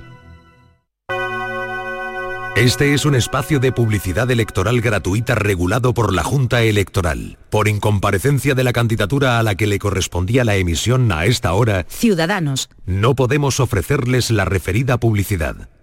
Este 2.56 2.92
es 2.92 3.06
un 3.06 3.14
espacio 3.14 3.58
de 3.58 3.72
publicidad 3.72 4.30
electoral 4.30 4.80
gratuita 4.82 5.34
regulado 5.34 5.94
por 5.94 6.12
la 6.12 6.22
Junta 6.22 6.62
Electoral. 6.62 7.38
Por 7.48 7.68
incomparecencia 7.68 8.54
de 8.54 8.64
la 8.64 8.72
candidatura 8.72 9.38
a 9.38 9.42
la 9.42 9.54
que 9.54 9.66
le 9.66 9.78
correspondía 9.78 10.44
la 10.44 10.56
emisión 10.56 11.10
a 11.12 11.24
esta 11.24 11.54
hora, 11.54 11.86
Ciudadanos. 11.88 12.68
no 12.84 13.14
podemos 13.14 13.60
ofrecerles 13.60 14.30
la 14.30 14.44
referida 14.44 14.98
publicidad. 14.98 15.68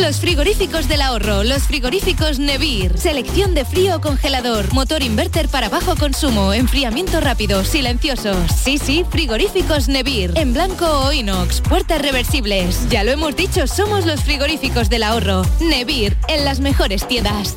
Los 0.00 0.18
frigoríficos 0.20 0.88
del 0.88 1.00
ahorro, 1.00 1.42
los 1.42 1.62
frigoríficos 1.62 2.38
Nevir, 2.38 2.98
selección 2.98 3.54
de 3.54 3.64
frío 3.64 3.96
o 3.96 4.00
congelador, 4.00 4.72
motor 4.74 5.02
inverter 5.02 5.48
para 5.48 5.68
bajo 5.68 5.96
consumo, 5.96 6.52
enfriamiento 6.52 7.20
rápido, 7.20 7.64
silenciosos. 7.64 8.36
Sí, 8.62 8.78
sí, 8.78 9.06
frigoríficos 9.10 9.88
Nevir, 9.88 10.32
en 10.36 10.52
blanco 10.52 10.86
o 10.86 11.12
inox, 11.12 11.62
puertas 11.62 12.02
reversibles. 12.02 12.88
Ya 12.90 13.04
lo 13.04 13.10
hemos 13.10 13.36
dicho, 13.36 13.66
somos 13.66 14.04
los 14.04 14.22
frigoríficos 14.22 14.90
del 14.90 15.02
ahorro. 15.02 15.42
Nevir, 15.60 16.16
en 16.28 16.44
las 16.44 16.60
mejores 16.60 17.08
tiendas. 17.08 17.56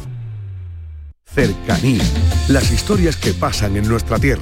Cercanía. 1.25 2.04
Las 2.47 2.71
historias 2.71 3.17
que 3.17 3.34
pasan 3.34 3.75
en 3.75 3.88
nuestra 3.88 4.17
tierra. 4.17 4.41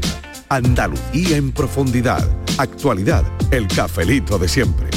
Andalucía 0.49 1.35
en 1.35 1.51
profundidad. 1.51 2.25
Actualidad. 2.57 3.23
El 3.51 3.67
cafelito 3.67 4.37
de 4.37 4.47
siempre. 4.47 4.96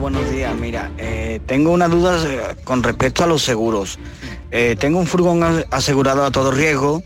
Buenos 0.00 0.30
días. 0.30 0.54
Mira, 0.56 0.90
eh, 0.98 1.40
tengo 1.46 1.72
una 1.72 1.88
duda 1.88 2.22
eh, 2.26 2.56
con 2.64 2.82
respecto 2.82 3.24
a 3.24 3.26
los 3.26 3.42
seguros. 3.42 3.98
Eh, 4.50 4.76
tengo 4.78 4.98
un 4.98 5.06
furgón 5.06 5.42
as- 5.42 5.66
asegurado 5.70 6.24
a 6.24 6.30
todo 6.30 6.50
riesgo, 6.50 7.02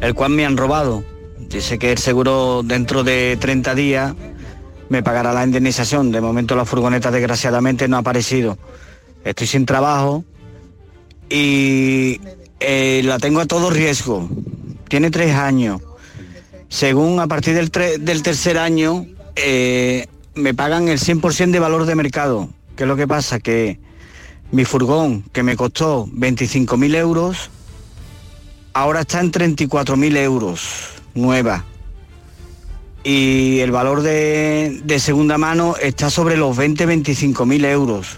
el 0.00 0.14
cual 0.14 0.30
me 0.30 0.46
han 0.46 0.56
robado. 0.56 1.02
Dice 1.48 1.78
que 1.78 1.92
el 1.92 1.98
seguro 1.98 2.62
dentro 2.64 3.02
de 3.04 3.36
30 3.40 3.74
días 3.74 4.14
me 4.88 5.02
pagará 5.02 5.32
la 5.32 5.44
indemnización. 5.44 6.12
De 6.12 6.20
momento 6.20 6.54
la 6.56 6.64
furgoneta 6.64 7.10
desgraciadamente 7.10 7.88
no 7.88 7.96
ha 7.96 8.00
aparecido. 8.00 8.56
Estoy 9.24 9.46
sin 9.46 9.66
trabajo 9.66 10.24
y 11.28 12.20
la 12.60 13.18
tengo 13.18 13.40
a 13.40 13.46
todo 13.46 13.70
riesgo. 13.70 14.28
Tiene 14.88 15.10
tres 15.10 15.34
años. 15.34 15.80
Según 16.68 17.18
a 17.20 17.26
partir 17.26 17.54
del, 17.54 17.70
del 18.04 18.22
tercer 18.22 18.56
año 18.58 19.06
me 20.36 20.54
pagan 20.54 20.88
el 20.88 21.00
100% 21.00 21.50
de 21.50 21.58
valor 21.58 21.86
de 21.86 21.94
mercado. 21.94 22.48
¿Qué 22.76 22.84
es 22.84 22.88
lo 22.88 22.96
que 22.96 23.08
pasa? 23.08 23.40
Que 23.40 23.80
mi 24.52 24.64
furgón, 24.64 25.22
que 25.32 25.42
me 25.42 25.56
costó 25.56 26.06
25.000 26.06 26.94
euros, 26.94 27.50
ahora 28.74 29.00
está 29.00 29.20
en 29.20 29.32
34.000 29.32 30.16
euros, 30.18 30.90
nueva. 31.14 31.64
Y 33.02 33.60
el 33.60 33.70
valor 33.70 34.02
de, 34.02 34.80
de 34.84 34.98
segunda 35.00 35.38
mano 35.38 35.74
está 35.80 36.10
sobre 36.10 36.36
los 36.36 36.56
20-25.000 36.56 37.64
euros. 37.66 38.16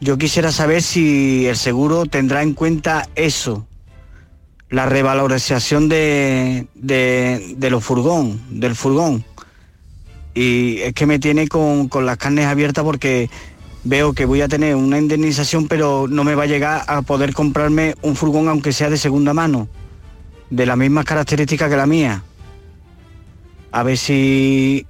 Yo 0.00 0.18
quisiera 0.18 0.52
saber 0.52 0.82
si 0.82 1.46
el 1.46 1.56
seguro 1.56 2.06
tendrá 2.06 2.42
en 2.42 2.52
cuenta 2.52 3.08
eso, 3.14 3.66
la 4.68 4.86
revalorización 4.86 5.88
de, 5.88 6.66
de, 6.74 7.54
de 7.56 7.70
los 7.70 7.82
furgón, 7.82 8.40
del 8.50 8.76
furgón. 8.76 9.24
Y 10.36 10.80
es 10.82 10.92
que 10.92 11.06
me 11.06 11.18
tiene 11.18 11.48
con, 11.48 11.88
con 11.88 12.04
las 12.04 12.18
carnes 12.18 12.44
abiertas 12.46 12.84
porque 12.84 13.30
veo 13.84 14.12
que 14.12 14.26
voy 14.26 14.42
a 14.42 14.48
tener 14.48 14.76
una 14.76 14.98
indemnización, 14.98 15.66
pero 15.66 16.06
no 16.08 16.24
me 16.24 16.34
va 16.34 16.42
a 16.42 16.46
llegar 16.46 16.82
a 16.86 17.00
poder 17.02 17.32
comprarme 17.32 17.94
un 18.02 18.14
furgón 18.16 18.46
aunque 18.48 18.72
sea 18.72 18.90
de 18.90 18.98
segunda 18.98 19.32
mano, 19.32 19.66
de 20.50 20.66
las 20.66 20.76
mismas 20.76 21.06
características 21.06 21.70
que 21.70 21.76
la 21.76 21.86
mía. 21.86 22.22
A 23.72 23.82
ver 23.82 23.96
si 23.96 24.86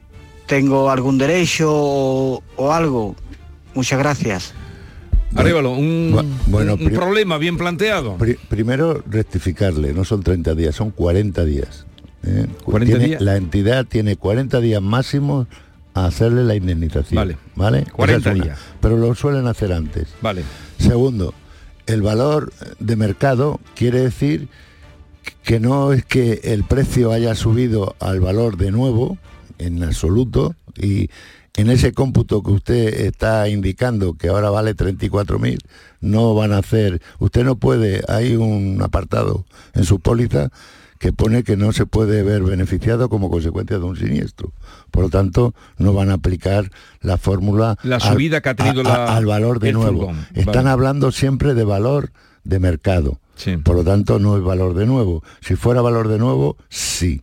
tengo 0.47 0.91
algún 0.91 1.17
derecho 1.17 1.71
o, 1.73 2.43
o 2.57 2.73
algo. 2.73 3.15
Muchas 3.75 3.99
gracias. 4.01 4.53
Arévalo, 5.35 5.73
un, 5.73 6.17
bueno, 6.47 6.75
un- 6.75 6.91
problema 6.91 7.37
bien 7.39 7.57
planteado. 7.57 8.17
Pri- 8.17 8.39
primero 8.49 9.03
rectificarle, 9.09 9.93
no 9.93 10.05
son 10.05 10.23
30 10.23 10.55
días, 10.55 10.75
son 10.75 10.91
40 10.91 11.45
días. 11.45 11.85
¿Eh? 12.27 12.47
40 12.65 12.93
Tiene- 12.99 13.09
días. 13.09 13.23
La 13.23 13.37
entidad 13.37 13.85
tiene 13.87 14.17
40 14.17 14.61
días 14.61 14.83
máximos 14.83 15.47
a 15.95 16.07
hacerle 16.07 16.45
la 16.45 16.55
indemnización. 16.55 17.17
Vale. 17.17 17.39
¿Vale? 17.55 17.79
Esa 17.81 17.93
40 17.93 18.31
es 18.31 18.35
una. 18.37 18.45
días. 18.45 18.59
Pero 18.81 18.97
lo 18.99 19.15
suelen 19.15 19.47
hacer 19.47 19.73
antes. 19.73 20.09
Vale. 20.21 20.43
Segundo, 20.79 21.33
el 21.87 22.03
valor 22.03 22.53
de 22.79 22.97
mercado 22.97 23.61
quiere 23.75 24.01
decir 24.01 24.49
que 25.43 25.59
no 25.61 25.93
es 25.93 26.05
que 26.05 26.41
el 26.45 26.65
precio 26.65 27.13
haya 27.13 27.35
subido 27.35 27.97
al 28.01 28.21
valor 28.21 28.57
de 28.57 28.71
nuevo, 28.73 29.17
en 29.59 29.83
absoluto, 29.83 30.55
y 30.77 31.09
en 31.55 31.71
ese 31.71 31.93
cómputo 31.93 32.43
que 32.43 32.51
usted 32.51 33.07
está 33.07 33.49
indicando 33.49 34.15
que 34.15 34.29
ahora 34.29 34.51
vale 34.51 34.77
34.000, 34.77 35.59
no 36.01 36.35
van 36.35 36.53
a 36.53 36.59
hacer, 36.59 37.01
usted 37.19 37.45
no 37.45 37.57
puede, 37.57 38.03
hay 38.09 38.37
un 38.37 38.83
apartado 38.83 39.47
en 39.75 39.85
su 39.85 39.99
póliza 39.99 40.51
que 40.99 41.13
pone 41.13 41.43
que 41.45 41.57
no 41.57 41.73
se 41.73 41.87
puede 41.87 42.23
ver 42.23 42.43
beneficiado 42.43 43.09
como 43.09 43.31
consecuencia 43.31 43.79
de 43.79 43.85
un 43.85 43.97
siniestro. 43.97 44.53
Por 44.91 45.05
lo 45.05 45.09
tanto, 45.11 45.55
no 45.79 45.93
van 45.93 46.11
a 46.11 46.15
aplicar 46.15 46.71
la 47.01 47.19
fórmula 47.19 47.77
La 47.83 47.97
al- 47.97 48.03
subida 48.03 48.41
que 48.41 48.49
ha 48.51 48.55
tenido 48.55 48.81
a- 48.81 48.85
la- 48.85 49.17
al 49.17 49.27
valor 49.27 49.61
de 49.61 49.73
nuevo. 49.73 49.99
furgón. 50.07 50.27
Están 50.35 50.55
Vale. 50.65 50.71
hablando 50.71 51.13
siempre 51.13 51.55
de 51.55 51.65
valor 51.65 52.11
de 52.45 52.59
mercado. 52.61 53.19
Por 53.65 53.77
lo 53.77 53.85
tanto, 53.85 54.19
no 54.19 54.37
es 54.39 54.43
valor 54.43 54.73
de 54.75 54.87
nuevo. 54.87 55.23
Si 55.43 55.57
fuera 55.57 55.83
valor 55.83 56.09
de 56.09 56.19
nuevo, 56.19 56.57
sí. 56.71 57.21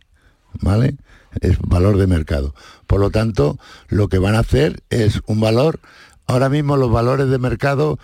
¿Vale? 0.60 0.96
Es 1.40 1.58
valor 1.58 1.96
de 1.98 2.06
mercado. 2.06 2.54
Por 2.86 3.00
lo 3.00 3.10
tanto, 3.10 3.58
lo 3.88 4.08
que 4.08 4.18
van 4.18 4.36
a 4.36 4.40
hacer 4.40 4.84
es 4.90 5.20
un 5.26 5.40
valor. 5.40 5.80
Ahora 6.28 6.48
mismo 6.48 6.76
los 6.76 6.92
valores 6.92 7.28
de 7.28 7.38
mercado 7.38 7.98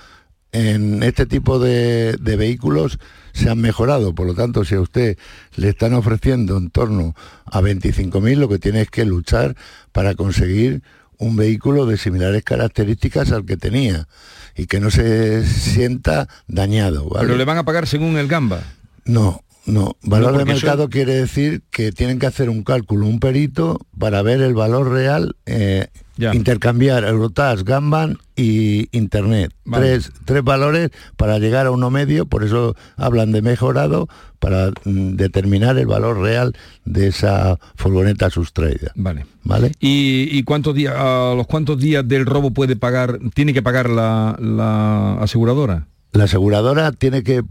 en 0.50 1.04
este 1.04 1.26
tipo 1.26 1.61
de, 1.61 2.16
de 2.20 2.37
vehículos 2.37 2.98
se 3.33 3.51
han 3.51 3.61
mejorado. 3.61 4.14
Por 4.14 4.27
lo 4.27 4.35
tanto, 4.35 4.64
si 4.64 4.75
a 4.75 4.81
usted 4.81 5.19
le 5.57 5.69
están 5.69 5.95
ofreciendo 5.95 6.57
en 6.57 6.71
torno 6.71 7.14
a 7.47 7.61
25.000, 7.61 8.37
lo 8.37 8.49
que 8.49 8.59
tiene 8.59 8.83
es 8.83 8.90
que 8.90 9.05
luchar 9.05 9.57
para 9.93 10.14
conseguir 10.14 10.83
un 11.19 11.37
vehículo 11.37 11.87
de 11.87 11.99
similares 11.99 12.43
características 12.43 13.31
al 13.31 13.45
que 13.45 13.57
tenía 13.57 14.09
y 14.57 14.66
que 14.66 14.81
no 14.81 14.90
se 14.90 15.47
sienta 15.47 16.29
dañado. 16.49 17.09
¿vale? 17.09 17.27
Pero 17.27 17.38
le 17.38 17.45
van 17.45 17.59
a 17.59 17.64
pagar 17.64 17.87
según 17.87 18.16
el 18.16 18.27
gamba. 18.27 18.62
No, 19.05 19.43
no. 19.70 19.96
Valor 20.02 20.33
No, 20.33 20.38
de 20.38 20.44
mercado 20.44 20.88
quiere 20.88 21.14
decir 21.14 21.62
que 21.70 21.92
tienen 21.92 22.18
que 22.18 22.26
hacer 22.26 22.50
un 22.50 22.62
cálculo, 22.62 23.06
un 23.06 23.20
perito, 23.20 23.78
para 23.98 24.22
ver 24.22 24.40
el 24.40 24.54
valor 24.54 24.90
real, 24.90 25.37
eh, 25.46 25.88
intercambiar 26.18 27.04
Eurotas, 27.04 27.64
Gamban 27.64 28.18
y 28.37 28.88
Internet. 28.96 29.52
Vale. 29.64 29.87
Tres, 29.87 30.12
tres 30.24 30.44
valores 30.44 30.90
para 31.16 31.38
llegar 31.38 31.66
a 31.66 31.70
uno 31.70 31.90
medio, 31.90 32.26
por 32.26 32.44
eso 32.44 32.74
hablan 32.96 33.33
de 33.33 33.42
mejorado, 33.42 34.09
para 34.38 34.70
mm, 34.85 35.16
determinar 35.16 35.78
el 35.78 35.87
valor 35.87 36.18
real 36.18 36.56
de 36.85 37.09
esa 37.09 37.59
furgoneta 37.76 38.30
sustraída. 38.30 38.92
Vale. 38.94 39.26
¿Vale? 39.44 39.72
¿Y, 39.78 40.28
y 40.30 40.42
cuántos 40.42 40.74
días, 40.74 40.94
a 40.96 41.35
los 41.37 41.46
cuántos 41.46 41.78
días 41.78 42.06
del 42.06 42.26
robo 42.26 42.50
puede 42.50 42.76
pagar, 42.76 43.18
tiene 43.35 43.52
que 43.52 43.62
pagar 43.62 43.88
la, 43.88 44.37
la 44.40 45.14
aseguradora? 45.20 45.87
La 46.12 46.25
aseguradora 46.25 46.90
tiene 46.90 47.23
que 47.23 47.37
eh, 47.37 47.42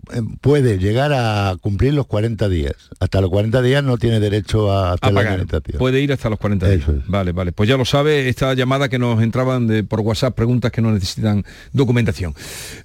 puede 0.41 0.80
llegar 0.80 1.13
a 1.13 1.56
cumplir 1.62 1.93
los 1.93 2.08
40 2.08 2.50
días. 2.50 2.74
Hasta 3.00 3.22
los 3.22 3.30
40 3.30 3.62
días 3.62 3.84
no 3.84 3.98
tiene 3.98 4.19
derecho 4.19 4.69
a 4.72 4.93
hacer 4.93 5.00
A 5.02 5.12
la 5.12 5.15
pagar. 5.15 5.32
indemnización. 5.39 5.78
Puede 5.80 6.02
ir 6.02 6.12
hasta 6.12 6.30
los 6.30 6.39
40 6.39 6.67
días. 6.69 6.84
Vale, 7.08 7.32
vale. 7.32 7.54
Pues 7.54 7.69
ya 7.69 7.78
lo 7.78 7.86
sabe, 7.86 8.28
esta 8.28 8.54
llamada 8.56 8.89
que 8.89 9.00
nos 9.00 9.24
entraban 9.24 9.65
de, 9.67 9.86
por 9.86 10.02
WhatsApp, 10.02 10.36
preguntas 10.36 10.74
que 10.74 10.82
no 10.82 10.91
necesitan 10.91 11.45
documentación. 11.72 12.36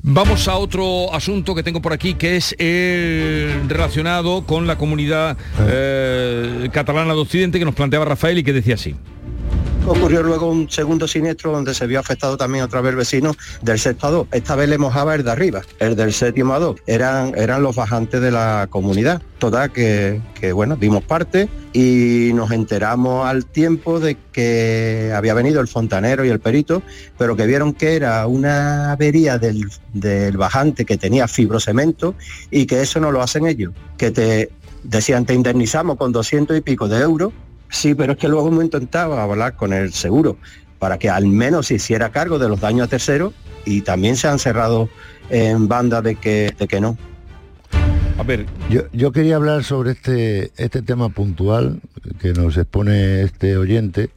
Vamos 0.03 0.47
a 0.47 0.57
otro 0.57 1.13
asunto 1.13 1.57
que 1.57 1.65
tengo 1.65 1.83
por 1.83 1.93
aquí, 1.93 2.15
que 2.15 2.37
es 2.37 2.55
el 2.61 3.69
relacionado 3.69 4.47
con 4.47 4.69
la 4.69 4.79
comunidad 4.79 5.37
eh, 5.59 6.69
catalana 6.73 7.15
de 7.15 7.21
Occidente 7.21 7.59
que 7.59 7.65
nos 7.65 7.75
planteaba 7.75 8.05
Rafael 8.05 8.39
y 8.39 8.45
que 8.45 8.53
decía 8.53 8.75
así. 8.75 8.95
Ocurrió 9.87 10.23
luego 10.23 10.51
un 10.51 10.71
segundo 10.71 11.07
siniestro 11.07 11.53
donde 11.53 11.75
se 11.75 11.87
vio 11.87 12.01
afectado 12.01 12.39
también 12.39 12.65
otra 12.65 12.81
vez 12.81 12.93
el 12.93 12.97
vecino 12.97 13.37
del 13.61 13.79
sexto 13.79 14.07
a 14.07 14.11
dos. 14.11 14.27
Esta 14.33 14.57
vez 14.57 14.67
le 14.71 14.79
mojaba 14.79 15.15
el 15.15 15.25
de 15.25 15.31
arriba, 15.31 15.61
el 15.79 15.95
del 15.95 16.15
séptimo 16.15 16.55
a 16.55 16.59
dos. 16.59 16.81
Eran, 16.87 17.35
eran 17.37 17.63
los 17.63 17.77
bajantes 17.77 18.23
de 18.23 18.31
la 18.31 18.67
comunidad. 18.71 19.21
Total 19.39 19.73
que, 19.73 20.23
que, 20.41 20.53
bueno, 20.53 20.77
dimos 20.77 21.05
parte 21.05 21.51
y 21.75 22.31
nos 22.35 22.51
enteramos 22.51 23.27
al 23.27 23.45
tiempo 23.45 24.01
de 24.01 24.17
que 24.33 25.13
había 25.15 25.35
venido 25.35 25.61
el 25.61 25.69
fontanero 25.69 26.25
y 26.25 26.31
el 26.31 26.41
perito, 26.41 26.83
pero 27.19 27.37
que 27.37 27.45
vieron 27.45 27.75
que 27.75 27.95
era 27.95 28.27
una 28.27 28.93
avería 28.93 29.37
del, 29.37 29.71
del 29.93 30.39
bajante 30.39 30.87
que 30.87 30.97
tenía 30.97 31.29
fibrocemento 31.29 32.15
y 32.51 32.65
que 32.65 32.81
eso 32.81 33.01
no 33.01 33.13
lo 33.13 33.21
hacen 33.21 33.47
ellos. 33.47 33.75
Que 33.99 34.11
te 34.11 34.51
decían 34.83 35.27
te 35.27 35.35
indemnizamos 35.35 35.99
con 35.99 36.11
200 36.11 36.57
y 36.57 36.63
pico 36.63 36.89
de 36.89 37.03
euros 37.03 37.33
Sí, 37.75 37.95
pero 37.95 38.13
es 38.13 38.19
que 38.19 38.29
luego 38.29 38.49
hemos 38.49 38.63
intentado 38.63 39.19
hablar 39.19 39.57
con 39.57 39.73
el 39.73 39.93
seguro 39.93 40.37
para 40.79 40.97
que 40.97 41.11
al 41.11 41.27
menos 41.27 41.67
se 41.67 41.75
hiciera 41.75 42.11
cargo 42.11 42.39
de 42.39 42.49
los 42.49 42.61
daños 42.61 42.87
a 42.87 42.89
terceros 42.89 43.35
y 43.65 43.81
también 43.81 44.17
se 44.17 44.29
han 44.29 44.39
cerrado 44.39 44.89
en 45.29 45.67
banda 45.67 46.01
de 46.01 46.15
que, 46.15 46.55
de 46.57 46.69
que 46.69 46.81
no. 46.81 46.97
A 48.17 48.23
ver, 48.23 48.47
Yo, 48.71 48.83
yo 48.93 49.11
quería 49.11 49.35
hablar 49.37 49.65
sobre 49.65 49.91
este, 49.91 50.53
este 50.57 50.83
tema 50.83 51.09
puntual 51.09 51.81
que 52.21 52.33
nos 52.33 52.57
expone 52.57 53.23
este 53.23 53.57
oyente, 53.57 54.11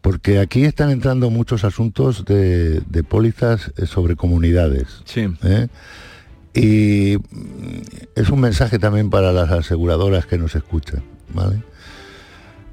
porque 0.00 0.38
aquí 0.38 0.64
están 0.64 0.90
entrando 0.90 1.30
muchos 1.30 1.64
asuntos 1.64 2.24
de, 2.26 2.80
de 2.80 3.02
pólizas 3.02 3.72
eh, 3.76 3.86
sobre 3.86 4.14
comunidades. 4.14 5.02
Sí. 5.04 5.26
¿eh? 5.42 5.66
Y 6.54 7.16
es 8.14 8.30
un 8.30 8.40
mensaje 8.40 8.78
también 8.78 9.10
para 9.10 9.32
las 9.32 9.50
aseguradoras 9.50 10.26
que 10.26 10.38
nos 10.38 10.54
escuchan, 10.54 11.02
¿vale? 11.34 11.60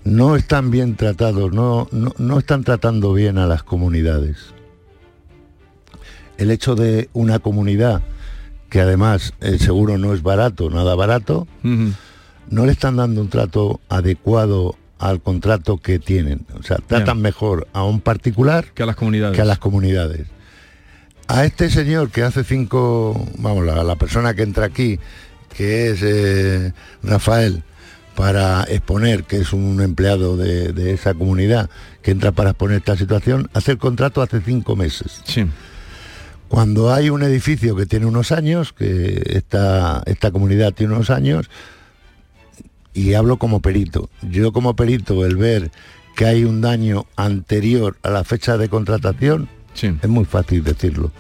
No 0.03 0.35
están 0.35 0.69
bien 0.69 0.95
tratados, 0.95 1.53
no, 1.53 1.87
no, 1.91 2.13
no 2.17 2.39
están 2.39 2.63
tratando 2.63 3.13
bien 3.13 3.37
a 3.37 3.47
las 3.47 3.63
comunidades. 3.63 4.37
El 6.37 6.51
hecho 6.51 6.75
de 6.75 7.09
una 7.13 7.39
comunidad 7.39 8.01
que 8.69 8.81
además 8.81 9.33
el 9.39 9.59
seguro 9.59 9.99
no 9.99 10.13
es 10.15 10.23
barato, 10.23 10.69
nada 10.71 10.95
barato, 10.95 11.47
no 12.49 12.65
le 12.65 12.71
están 12.71 12.95
dando 12.95 13.21
un 13.21 13.29
trato 13.29 13.79
adecuado 13.87 14.75
al 14.97 15.21
contrato 15.21 15.77
que 15.77 15.99
tienen. 15.99 16.45
O 16.59 16.63
sea, 16.63 16.77
tratan 16.77 17.21
mejor 17.21 17.67
a 17.71 17.83
un 17.83 18.01
particular 18.01 18.65
que 18.73 18.81
a 18.81 18.87
las 18.87 18.95
comunidades. 18.95 19.35
que 19.35 19.41
a 19.41 19.45
las 19.45 19.59
comunidades. 19.59 20.27
A 21.27 21.45
este 21.45 21.69
señor 21.69 22.09
que 22.09 22.23
hace 22.23 22.43
cinco, 22.43 23.27
vamos, 23.37 23.63
la, 23.63 23.83
la 23.83 23.95
persona 23.95 24.33
que 24.33 24.41
entra 24.41 24.65
aquí, 24.65 24.99
que 25.55 25.91
es 25.91 25.99
eh, 26.01 26.73
Rafael, 27.03 27.63
para 28.15 28.63
exponer, 28.63 29.23
que 29.23 29.37
es 29.37 29.53
un 29.53 29.81
empleado 29.81 30.37
de, 30.37 30.71
de 30.71 30.93
esa 30.93 31.13
comunidad 31.13 31.69
que 32.01 32.11
entra 32.11 32.31
para 32.31 32.51
exponer 32.51 32.77
esta 32.77 32.95
situación, 32.95 33.49
hace 33.53 33.71
el 33.71 33.77
contrato 33.77 34.21
hace 34.21 34.41
cinco 34.41 34.75
meses. 34.75 35.21
Sí. 35.25 35.45
Cuando 36.47 36.93
hay 36.93 37.09
un 37.09 37.23
edificio 37.23 37.75
que 37.75 37.87
tiene 37.87 38.05
unos 38.05 38.31
años, 38.31 38.73
que 38.73 39.23
esta, 39.25 40.03
esta 40.05 40.31
comunidad 40.31 40.73
tiene 40.73 40.93
unos 40.93 41.09
años, 41.09 41.49
y 42.93 43.15
hablo 43.15 43.37
como 43.37 43.59
perito. 43.59 44.09
Yo 44.21 44.53
como 44.53 44.75
perito, 44.75 45.25
el 45.25 45.35
ver 45.35 45.71
que 46.15 46.25
hay 46.25 46.43
un 46.43 46.61
daño 46.61 47.07
anterior 47.15 47.97
a 48.03 48.11
la 48.11 48.23
fecha 48.23 48.57
de 48.57 48.69
contratación, 48.69 49.49
es 49.81 50.07
muy 50.07 50.25
fácil 50.25 50.63
decirlo. 50.63 51.11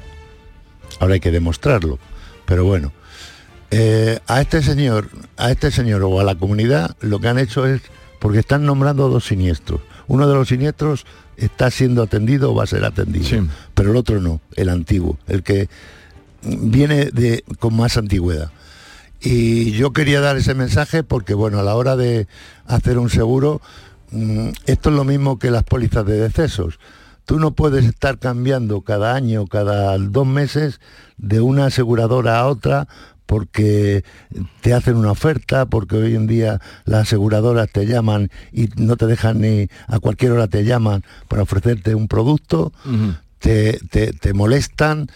Ahora 0.99 1.15
hay 1.15 1.19
que 1.19 1.31
demostrarlo. 1.31 1.97
Pero 2.45 2.65
bueno, 2.65 2.91
eh, 3.75 4.19
a 4.27 4.39
este 4.39 4.61
señor, 4.61 5.09
a 5.35 5.49
este 5.49 5.71
señor 5.71 6.03
o 6.03 6.19
a 6.19 6.23
la 6.23 6.35
comunidad, 6.35 6.95
lo 7.01 7.19
que 7.19 7.27
han 7.27 7.39
hecho 7.39 7.65
es, 7.65 7.81
porque 8.19 8.37
están 8.37 8.67
nombrando 8.67 9.09
dos 9.09 9.25
siniestros. 9.25 9.81
Uno 10.07 10.27
de 10.27 10.35
los 10.35 10.49
siniestros 10.49 11.07
está 11.37 11.71
siendo 11.71 12.03
atendido 12.03 12.51
o 12.51 12.55
va 12.55 12.65
a 12.65 12.67
ser 12.67 12.85
atendido, 12.85 13.47
pero 13.73 13.89
el 13.89 13.97
otro 13.97 14.21
no, 14.21 14.41
el 14.55 14.69
antiguo, 14.69 15.17
el 15.27 15.41
que 15.41 15.69
viene 16.43 17.05
de, 17.05 17.43
con 17.57 17.75
más 17.75 17.97
antigüedad. 17.97 18.51
Y 19.21 19.71
yo 19.71 19.91
quería 19.91 20.21
dar 20.21 20.37
ese 20.37 20.53
mensaje 20.53 21.01
porque, 21.01 21.33
bueno, 21.33 21.57
a 21.57 21.63
la 21.63 21.73
hora 21.73 21.95
de 21.95 22.27
hacer 22.67 22.99
un 22.99 23.09
seguro, 23.09 23.59
mm, 24.11 24.49
esto 24.67 24.89
es 24.91 24.95
lo 24.95 25.03
mismo 25.03 25.39
que 25.39 25.49
las 25.49 25.63
pólizas 25.63 26.05
de 26.05 26.19
decesos. 26.19 26.77
Tú 27.25 27.39
no 27.39 27.51
puedes 27.51 27.85
estar 27.85 28.19
cambiando 28.19 28.81
cada 28.81 29.15
año, 29.15 29.47
cada 29.47 29.97
dos 29.97 30.27
meses, 30.27 30.79
de 31.17 31.41
una 31.41 31.67
aseguradora 31.67 32.37
a 32.37 32.47
otra 32.47 32.87
porque 33.25 34.03
te 34.61 34.73
hacen 34.73 34.95
una 34.97 35.11
oferta, 35.11 35.65
porque 35.65 35.95
hoy 35.95 36.15
en 36.15 36.27
día 36.27 36.59
las 36.85 37.03
aseguradoras 37.03 37.69
te 37.71 37.85
llaman 37.85 38.29
y 38.51 38.69
no 38.75 38.95
te 38.97 39.05
dejan 39.07 39.39
ni 39.41 39.67
a 39.87 39.99
cualquier 39.99 40.31
hora 40.33 40.47
te 40.47 40.63
llaman 40.65 41.03
para 41.27 41.43
ofrecerte 41.43 41.95
un 41.95 42.07
producto, 42.07 42.71
te, 43.39 43.79
te- 43.89 44.13
te 44.13 44.33
molestan 44.33 45.07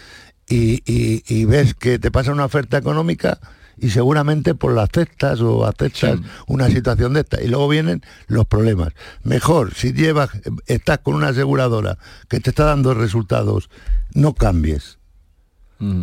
y, 0.50 0.82
y- 0.92 1.24
y 1.28 1.46
ves 1.46 1.74
que 1.74 2.00
te 2.00 2.10
pasa 2.12 2.32
una 2.32 2.46
oferta 2.46 2.78
económica 2.78 3.40
y 3.80 3.90
seguramente 3.92 4.56
por 4.56 4.74
la 4.74 4.84
aceptas 4.84 5.40
o 5.42 5.66
aceptas 5.66 6.16
una 6.48 6.68
situación 6.70 7.14
de 7.14 7.20
esta. 7.20 7.44
Y 7.44 7.48
luego 7.48 7.68
vienen 7.70 8.02
los 8.28 8.46
problemas. 8.48 8.94
Mejor 9.24 9.76
si 9.76 9.94
llevas, 9.94 10.30
estás 10.66 10.98
con 11.00 11.14
una 11.14 11.28
aseguradora 11.28 12.00
que 12.28 12.40
te 12.40 12.50
está 12.50 12.64
dando 12.66 12.94
resultados, 12.96 13.70
no 14.14 14.34
cambies. 14.34 14.98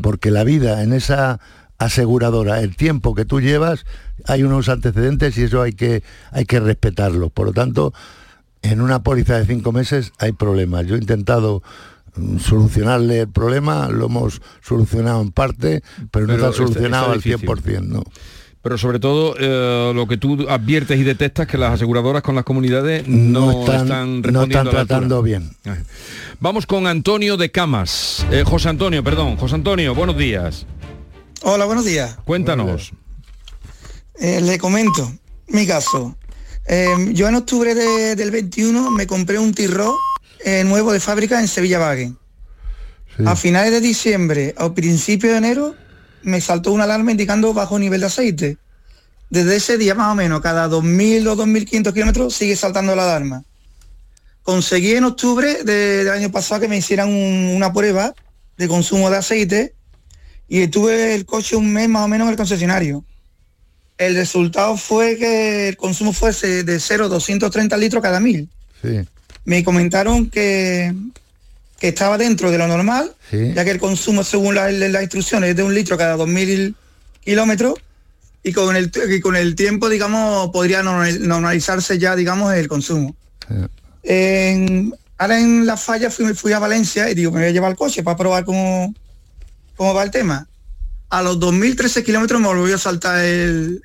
Porque 0.03 0.31
la 0.31 0.45
vida 0.45 0.85
en 0.85 0.93
esa 0.93 1.41
aseguradora, 1.79 2.61
el 2.61 2.77
tiempo 2.77 3.15
que 3.15 3.25
tú 3.25 3.41
llevas, 3.41 3.85
hay 4.27 4.43
unos 4.43 4.69
antecedentes 4.69 5.37
y 5.39 5.43
eso 5.43 5.63
hay 5.63 5.73
que, 5.73 6.03
hay 6.31 6.45
que 6.45 6.61
respetarlo. 6.61 7.31
Por 7.31 7.47
lo 7.47 7.53
tanto, 7.53 7.93
en 8.63 8.81
una 8.81 9.03
póliza 9.03 9.39
de 9.39 9.47
cinco 9.47 9.73
meses 9.73 10.13
hay 10.19 10.33
problemas. 10.33 10.87
Yo 10.87 10.95
he 10.95 10.99
intentado 10.99 11.63
mm, 12.17 12.39
solucionarle 12.39 13.21
el 13.21 13.29
problema, 13.29 13.89
lo 13.89 14.07
hemos 14.07 14.41
solucionado 14.63 15.21
en 15.21 15.33
parte, 15.33 15.83
pero, 16.11 16.27
no 16.27 16.35
Pero 16.35 16.47
está 16.49 16.49
está- 16.51 16.57
solucionado 16.67 17.05
está 17.07 17.15
al 17.15 17.21
difícil. 17.21 17.49
100%, 17.49 17.81
¿no? 17.83 18.03
Pero 18.63 18.79
sobre 18.79 18.99
todo 18.99 19.35
eh, 19.39 19.93
lo 19.95 20.09
que 20.09 20.17
tú 20.17 20.47
adviertes 20.49 20.99
y 20.99 21.03
detectas 21.03 21.47
que 21.47 21.59
las 21.59 21.75
aseguradoras 21.75 22.23
con 22.23 22.35
las 22.35 22.45
comunidades 22.45 23.07
no, 23.07 23.53
No 23.53 23.61
están- 23.61 23.83
están, 23.83 24.23
no 24.23 24.43
están 24.45 24.45
a 24.45 24.55
la 24.55 24.61
altura. 24.61 24.87
tratando 24.87 25.23
bien. 25.23 25.51
Vamos 26.41 26.65
con 26.65 26.87
Antonio 26.87 27.37
de 27.37 27.51
Camas. 27.51 28.25
Eh, 28.31 28.43
José 28.47 28.71
Antonio, 28.71 29.05
perdón. 29.05 29.37
José 29.37 29.57
Antonio, 29.57 29.95
buenos 29.95 30.17
días. 30.17 30.65
Hola, 31.45 31.65
buenos 31.67 31.85
días. 31.85 32.17
Cuéntanos. 32.25 32.93
Eh, 34.19 34.41
le 34.41 34.59
comento 34.59 35.13
mi 35.49 35.67
caso. 35.67 36.17
Eh, 36.67 37.11
yo 37.13 37.29
en 37.29 37.35
octubre 37.35 37.75
de- 37.75 38.17
del 38.17 38.31
21 38.31 38.91
me 38.91 39.07
compré 39.07 39.39
un 39.39 39.53
Tirro 39.53 39.95
eh, 40.45 40.65
nuevo 40.65 40.93
de 40.93 41.01
fábrica 41.01 41.41
en 41.41 41.49
Sevilla 41.49 41.81
Wagen. 41.81 42.19
A 43.27 43.37
finales 43.37 43.71
de 43.73 43.81
diciembre 43.81 44.55
o 44.59 44.75
principio 44.75 45.31
de 45.33 45.39
enero 45.39 45.75
me 46.23 46.41
saltó 46.41 46.73
una 46.73 46.85
alarma 46.85 47.11
indicando 47.13 47.53
bajo 47.55 47.79
nivel 47.79 48.01
de 48.01 48.07
aceite. 48.07 48.59
Desde 49.31 49.57
ese 49.57 49.79
día 49.79 49.95
más 49.95 50.13
o 50.13 50.15
menos, 50.15 50.41
cada 50.41 50.69
2.000 50.69 51.27
o 51.29 51.37
2.500 51.37 51.93
kilómetros 51.93 52.35
sigue 52.35 52.57
saltando 52.57 52.95
la 52.97 53.05
alarma. 53.05 53.45
Conseguí 54.43 54.95
en 54.95 55.05
octubre 55.05 55.63
de- 55.65 55.99
del 56.05 56.11
año 56.11 56.31
pasado 56.31 56.63
que 56.63 56.69
me 56.69 56.77
hicieran 56.79 57.09
un- 57.09 57.53
una 57.55 57.73
prueba 57.73 58.15
de 58.57 58.69
consumo 58.69 59.11
de 59.11 59.17
aceite 59.19 59.75
y 60.49 60.63
estuve 60.63 61.15
el 61.15 61.25
coche 61.25 61.57
un 61.57 61.73
mes 61.73 61.89
más 61.89 62.05
o 62.05 62.09
menos 62.09 62.27
en 62.27 62.31
el 62.33 62.37
concesionario. 62.37 63.05
El 63.99 64.15
resultado 64.17 64.77
fue 64.77 65.17
que 65.17 65.69
el 65.69 65.77
consumo 65.77 66.13
fuese 66.13 66.65
de 66.65 66.81
0 66.81 67.05
a 67.07 67.09
230 67.09 67.77
litros 67.77 68.03
cada 68.03 68.21
mil. 68.21 68.49
Sí. 68.83 69.01
Me 69.45 69.63
comentaron 69.63 70.29
que, 70.31 70.93
que 71.79 71.89
estaba 71.89 72.19
dentro 72.19 72.51
de 72.51 72.59
lo 72.59 72.67
normal, 72.67 73.13
Sí. 73.31 73.53
ya 73.55 73.65
que 73.65 73.71
el 73.71 73.79
consumo 73.79 74.25
según 74.25 74.55
la- 74.57 74.71
las 74.71 75.03
instrucciones 75.03 75.51
es 75.51 75.57
de 75.57 75.63
un 75.63 75.75
litro 75.75 75.97
cada 75.97 76.17
2.000 76.17 76.75
kilómetros 77.25 77.75
y 78.43 78.53
con 78.53 78.75
el, 78.77 78.91
y 79.17 79.21
con 79.21 79.37
el 79.37 79.55
tiempo, 79.55 79.89
digamos, 79.89 80.51
podría 80.51 80.83
normal- 80.83 81.27
normalizarse 81.27 81.99
ya, 81.99 82.17
digamos, 82.17 82.53
el 82.55 82.69
consumo. 82.69 83.15
En- 84.03 84.95
ahora 85.19 85.39
en 85.41 85.67
la 85.67 85.77
falla 85.77 86.11
fui, 86.11 86.35
fui 86.35 86.53
a 86.53 86.59
Valencia 86.59 87.09
y 87.11 87.15
digo, 87.15 87.31
me 87.31 87.41
voy 87.41 87.49
a 87.49 87.53
llevar 87.53 87.71
el 87.71 87.77
coche 87.77 88.03
para 88.03 88.17
probar 88.17 88.45
cómo, 88.45 88.95
cómo 89.77 89.95
va 89.95 90.03
el 90.03 90.11
tema. 90.11 90.49
A 91.11 91.23
los 91.23 91.39
2.013 91.39 92.03
kilómetros 92.03 92.41
me 92.41 92.49
volvió 92.49 92.75
a 92.75 92.79
saltar 92.79 93.25
el- 93.25 93.83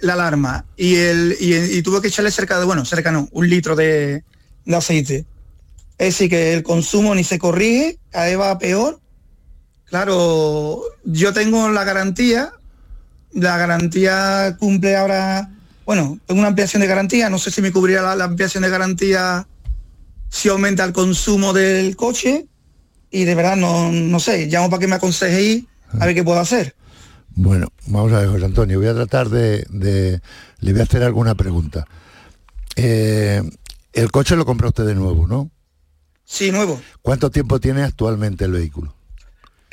la 0.00 0.14
alarma 0.14 0.64
y, 0.76 0.96
el, 0.96 1.36
y, 1.40 1.54
y 1.54 1.82
tuve 1.82 2.00
que 2.02 2.08
echarle 2.08 2.30
cerca 2.32 2.58
de, 2.58 2.64
bueno, 2.64 2.84
cerca 2.84 3.12
no, 3.12 3.28
un 3.32 3.48
litro 3.48 3.76
de, 3.76 4.24
aceite. 4.74 5.24
Es 5.98 6.14
decir, 6.14 6.28
que 6.30 6.54
el 6.54 6.62
consumo 6.64 7.14
ni 7.14 7.22
se 7.22 7.38
corrige, 7.38 7.98
cada 8.10 8.26
vez 8.26 8.38
va 8.38 8.58
peor. 8.58 9.00
Claro, 9.84 10.82
yo 11.04 11.32
tengo 11.32 11.68
la 11.70 11.84
garantía, 11.84 12.52
la 13.32 13.58
garantía 13.58 14.56
cumple 14.58 14.96
ahora, 14.96 15.50
bueno, 15.84 16.18
tengo 16.26 16.40
una 16.40 16.48
ampliación 16.48 16.80
de 16.82 16.88
garantía, 16.88 17.28
no 17.30 17.38
sé 17.38 17.50
si 17.50 17.62
me 17.62 17.70
cubrirá 17.72 18.16
la 18.16 18.24
ampliación 18.24 18.62
de 18.62 18.70
garantía 18.70 19.46
si 20.30 20.48
aumenta 20.48 20.82
el 20.84 20.92
consumo 20.92 21.52
del 21.52 21.94
coche 21.94 22.46
y 23.12 23.24
de 23.24 23.34
verdad 23.34 23.56
no, 23.56 23.92
no 23.92 24.18
sé, 24.18 24.46
llamo 24.46 24.68
para 24.70 24.80
que 24.80 24.88
me 24.88 24.96
aconsejéis 24.96 25.64
a 26.00 26.06
ver 26.06 26.14
qué 26.14 26.24
puedo 26.24 26.40
hacer. 26.40 26.74
Bueno, 27.34 27.68
vamos 27.86 28.12
a 28.12 28.20
ver, 28.20 28.28
José 28.28 28.44
Antonio, 28.46 28.78
voy 28.78 28.88
a 28.88 28.94
tratar 28.94 29.28
de, 29.28 29.64
de- 29.70 30.20
le 30.60 30.72
voy 30.72 30.80
a 30.80 30.84
hacer 30.84 31.02
alguna 31.02 31.34
pregunta. 31.34 31.86
Eh, 32.76 33.42
el 33.92 34.10
coche 34.10 34.36
lo 34.36 34.44
compró 34.46 34.68
usted 34.68 34.86
de 34.86 34.94
nuevo, 34.94 35.26
¿no? 35.26 35.50
Sí, 36.24 36.50
nuevo. 36.50 36.80
¿Cuánto 37.02 37.30
tiempo 37.30 37.60
tiene 37.60 37.82
actualmente 37.82 38.44
el 38.46 38.52
vehículo? 38.52 38.94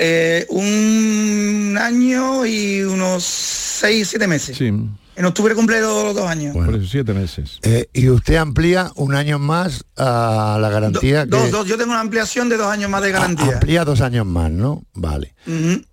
Eh, 0.02 0.46
un 0.50 1.78
año 1.80 2.46
y 2.46 2.82
unos 2.84 3.24
seis, 3.26 4.08
siete 4.08 4.28
meses. 4.28 4.58
Sí. 4.58 4.68
En 4.68 5.26
octubre 5.26 5.54
cumple 5.54 5.82
los 5.82 6.16
dos 6.16 6.26
años. 6.26 6.56
Por 6.56 6.74
eso, 6.74 6.88
siete 6.90 7.14
meses. 7.14 7.60
Eh, 7.64 7.90
y 7.92 8.08
usted 8.08 8.36
amplía 8.36 8.92
un 8.96 9.14
año 9.14 9.38
más 9.40 9.84
a 9.98 10.58
la 10.62 10.70
garantía 10.70 11.26
Do- 11.26 11.36
dos, 11.38 11.46
que 11.48 11.52
dos. 11.52 11.68
Yo 11.68 11.78
tengo 11.78 11.92
una 11.92 12.00
ampliación 12.00 12.48
de 12.48 12.56
dos 12.56 12.68
años 12.68 12.90
más 12.90 13.02
de 13.02 13.12
garantía. 13.12 13.54
amplía 13.56 13.84
dos 13.84 14.00
años 14.00 14.26
más, 14.26 14.50
¿no? 14.50 14.84
Vale. 14.94 15.36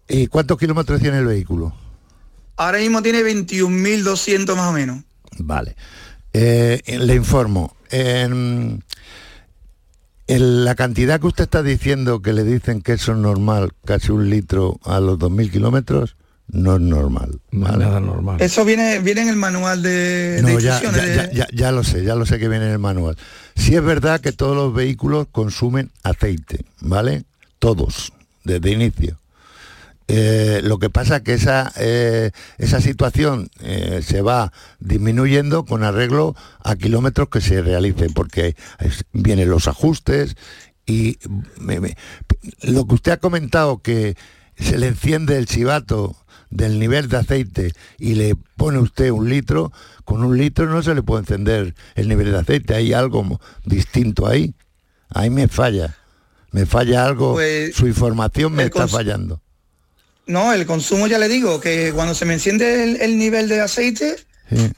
¿Y 0.08 0.28
cuántos 0.28 0.56
kilómetros 0.56 1.00
tiene 1.00 1.18
el 1.18 1.26
vehículo? 1.26 1.74
Ahora 2.56 2.78
mismo 2.78 3.02
tiene 3.02 3.22
21.200 3.22 4.54
más 4.56 4.68
o 4.68 4.72
menos. 4.72 5.02
Vale. 5.38 5.74
Eh, 6.32 6.80
le 7.00 7.14
informo. 7.16 7.74
En, 7.90 8.84
en 10.28 10.64
la 10.64 10.74
cantidad 10.74 11.20
que 11.20 11.26
usted 11.28 11.44
está 11.44 11.62
diciendo 11.62 12.20
que 12.20 12.32
le 12.32 12.44
dicen 12.44 12.82
que 12.82 12.94
eso 12.94 13.12
es 13.12 13.18
normal, 13.18 13.70
casi 13.84 14.10
un 14.12 14.28
litro 14.30 14.80
a 14.84 14.98
los 15.00 15.18
2.000 15.18 15.50
kilómetros, 15.50 16.16
no 16.48 16.76
es 16.76 16.80
normal. 16.80 17.40
¿vale? 17.52 17.84
Nada 17.84 18.00
normal. 18.00 18.40
Eso 18.40 18.64
viene, 18.64 19.00
viene 19.00 19.22
en 19.22 19.28
el 19.28 19.36
manual 19.36 19.82
de, 19.82 19.90
de 19.90 20.42
No, 20.42 20.58
ya, 20.60 20.80
ya- 20.82 21.30
ya- 21.32 21.48
ya 21.52 21.72
lo 21.72 21.82
sé, 21.84 22.04
ya 22.04 22.14
lo 22.14 22.24
sé 22.26 22.38
que 22.38 22.48
viene 22.48 22.66
en 22.66 22.72
el 22.72 22.78
manual. 22.78 23.16
Sí 23.56 23.74
es 23.74 23.82
verdad 23.82 24.20
que 24.20 24.32
todos 24.32 24.54
los 24.56 24.72
vehículos 24.74 25.26
consumen 25.32 25.90
aceite, 26.02 26.64
¿vale? 26.80 27.24
Todos, 27.58 28.12
desde 28.44 28.70
inicio. 28.70 29.16
Eh, 30.08 30.60
lo 30.62 30.78
que 30.78 30.88
pasa 30.88 31.22
que 31.24 31.34
esa, 31.34 31.72
eh, 31.76 32.30
esa 32.58 32.80
situación 32.80 33.50
eh, 33.60 34.02
se 34.06 34.22
va 34.22 34.52
disminuyendo 34.78 35.64
con 35.64 35.82
arreglo 35.82 36.36
a 36.62 36.76
kilómetros 36.76 37.28
que 37.28 37.40
se 37.40 37.60
realicen, 37.60 38.12
porque 38.12 38.54
es- 38.78 39.04
vienen 39.12 39.50
los 39.50 39.66
ajustes 39.66 40.36
y 40.86 41.18
me- 41.58 41.80
me- 41.80 41.96
lo 42.62 42.86
que 42.86 42.94
usted 42.94 43.12
ha 43.12 43.16
comentado 43.16 43.78
que 43.82 44.16
se 44.56 44.78
le 44.78 44.86
enciende 44.86 45.36
el 45.38 45.46
chivato 45.46 46.14
del 46.50 46.78
nivel 46.78 47.08
de 47.08 47.16
aceite 47.16 47.72
y 47.98 48.14
le 48.14 48.36
pone 48.56 48.78
usted 48.78 49.10
un 49.10 49.28
litro, 49.28 49.72
con 50.04 50.22
un 50.22 50.38
litro 50.38 50.66
no 50.66 50.82
se 50.84 50.94
le 50.94 51.02
puede 51.02 51.22
encender 51.22 51.74
el 51.96 52.08
nivel 52.08 52.30
de 52.30 52.38
aceite, 52.38 52.74
hay 52.76 52.92
algo 52.92 53.40
distinto 53.64 54.28
ahí. 54.28 54.54
Ahí 55.10 55.30
me 55.30 55.48
falla. 55.48 55.96
Me 56.52 56.64
falla 56.64 57.04
algo, 57.04 57.32
Pues, 57.32 57.74
su 57.74 57.88
información 57.88 58.52
me 58.54 58.62
está 58.64 58.78
fallando. 58.92 59.42
No, 60.26 60.52
el 60.52 60.66
consumo 60.66 61.06
ya 61.06 61.18
le 61.18 61.28
digo, 61.28 61.60
que 61.60 61.92
cuando 61.94 62.14
se 62.14 62.24
me 62.24 62.34
enciende 62.34 62.84
el, 62.84 63.00
el 63.00 63.16
nivel 63.18 63.48
de 63.48 63.60
aceite, 63.60 64.16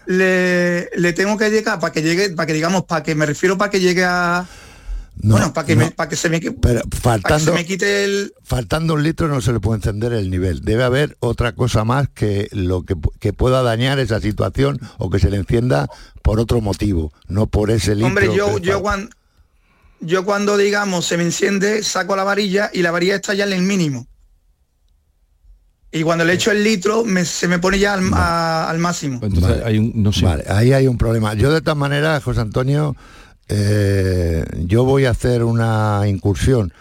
le, 0.06 0.88
le 0.96 1.12
tengo 1.12 1.36
que 1.36 1.50
llegar 1.50 1.80
para 1.80 1.92
que 1.92 2.02
llegue, 2.02 2.30
para 2.30 2.46
que 2.46 2.52
digamos, 2.52 2.84
para 2.84 3.02
que 3.02 3.14
me 3.14 3.26
refiero 3.26 3.56
para 3.58 3.70
que 3.70 3.80
llegue 3.80 4.04
a 4.04 4.46
bueno, 5.20 5.52
para 5.52 5.66
que, 5.66 5.74
me- 5.74 5.90
para 5.90 6.08
que 6.08 6.14
se 6.14 6.28
me, 6.28 6.40
Pero 6.40 6.82
faltando, 7.02 7.46
se 7.46 7.52
me 7.52 7.66
quite 7.66 8.04
el 8.04 8.34
faltando 8.44 8.94
un 8.94 9.02
litro 9.02 9.26
no 9.26 9.40
se 9.40 9.52
le 9.52 9.58
puede 9.58 9.78
encender 9.78 10.12
el 10.12 10.30
nivel. 10.30 10.60
Debe 10.60 10.84
haber 10.84 11.16
otra 11.18 11.52
cosa 11.52 11.82
más 11.84 12.08
que 12.08 12.48
lo 12.52 12.84
que, 12.84 12.94
que 13.18 13.32
pueda 13.32 13.62
dañar 13.62 13.98
esa 13.98 14.20
situación 14.20 14.78
o 14.98 15.10
que 15.10 15.18
se 15.18 15.28
le 15.30 15.38
encienda 15.38 15.88
por 16.22 16.38
otro 16.38 16.60
motivo, 16.60 17.12
no 17.26 17.46
por 17.48 17.70
ese 17.72 17.94
litro. 17.94 18.06
Hombre, 18.06 18.26
yo, 18.36 18.58
yo 18.58 18.80
cuando 18.82 19.10
yo 20.00 20.24
cuando 20.24 20.56
digamos 20.56 21.06
se 21.06 21.16
me 21.16 21.24
enciende, 21.24 21.82
saco 21.82 22.14
la 22.14 22.22
varilla 22.22 22.70
y 22.72 22.82
la 22.82 22.92
varilla 22.92 23.16
está 23.16 23.34
ya 23.34 23.44
en 23.44 23.52
el 23.54 23.62
mínimo. 23.62 24.06
Y 25.90 26.02
cuando 26.02 26.24
le 26.24 26.34
echo 26.34 26.50
el 26.50 26.62
litro, 26.62 27.04
me- 27.04 27.24
se 27.24 27.48
me 27.48 27.58
pone 27.58 27.78
ya 27.78 27.94
al, 27.94 28.02
a- 28.12 28.68
al 28.68 28.78
máximo. 28.78 29.20
Entonces 29.22 29.62
hay 29.64 29.78
un, 29.78 29.92
no 29.94 30.12
sé. 30.12 30.24
Vale, 30.24 30.44
ahí 30.48 30.72
hay 30.72 30.86
un 30.86 30.98
problema. 30.98 31.32
Yo 31.34 31.50
de 31.52 31.60
todas 31.62 31.78
maneras, 31.78 32.22
José 32.22 32.40
Antonio, 32.40 32.94
eh, 33.48 34.44
yo 34.66 34.84
voy 34.84 35.06
a 35.06 35.10
hacer 35.10 35.44
una 35.44 36.02
incursión. 36.06 36.72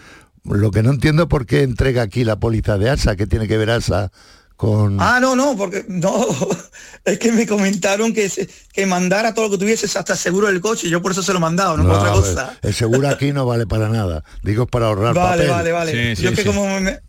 Lo 0.44 0.72
que 0.72 0.84
no 0.84 0.92
entiendo 0.92 1.24
es 1.24 1.30
por 1.30 1.46
qué 1.46 1.64
entrega 1.64 2.02
aquí 2.02 2.24
la 2.24 2.38
póliza 2.40 2.78
de 2.78 2.90
ASA, 2.90 3.16
que 3.16 3.28
tiene 3.28 3.48
que 3.48 3.58
ver 3.58 3.70
ASA 3.70 4.12
con... 4.56 4.98
Ah, 5.00 5.20
no, 5.22 5.36
no, 5.36 5.56
porque 5.56 5.86
no, 5.88 6.26
es 7.06 7.20
que 7.20 7.32
me 7.32 7.46
comentaron 7.46 8.14
que, 8.14 8.28
se- 8.30 8.50
que 8.74 8.86
mandara 8.86 9.34
todo 9.34 9.46
lo 9.46 9.52
que 9.52 9.58
tuvieses 9.58 9.96
hasta 9.96 10.16
seguro 10.16 10.48
del 10.48 10.62
coche, 10.62 10.90
yo 10.90 11.02
por 11.02 11.12
eso 11.12 11.22
se 11.22 11.32
lo 11.32 11.38
he 11.38 11.42
mandado, 11.42 11.78
no, 11.78 11.84
por 11.84 11.94
otra 11.94 12.12
ver, 12.12 12.20
cosa. 12.20 12.58
el 12.62 12.74
seguro 12.74 13.08
aquí 13.10 13.32
no 13.34 13.46
vale 13.46 13.68
para 13.68 13.88
nada. 13.90 14.24
Digo, 14.44 14.64
es 14.64 14.70
para 14.70 14.88
ahorrar 14.88 15.14
Vale, 15.14 15.48
papel. 15.48 15.50
vale, 15.50 15.72
vale. 15.72 16.16
yo 16.16 16.34
que 16.34 16.44
como 16.46 16.80
me, 16.80 17.00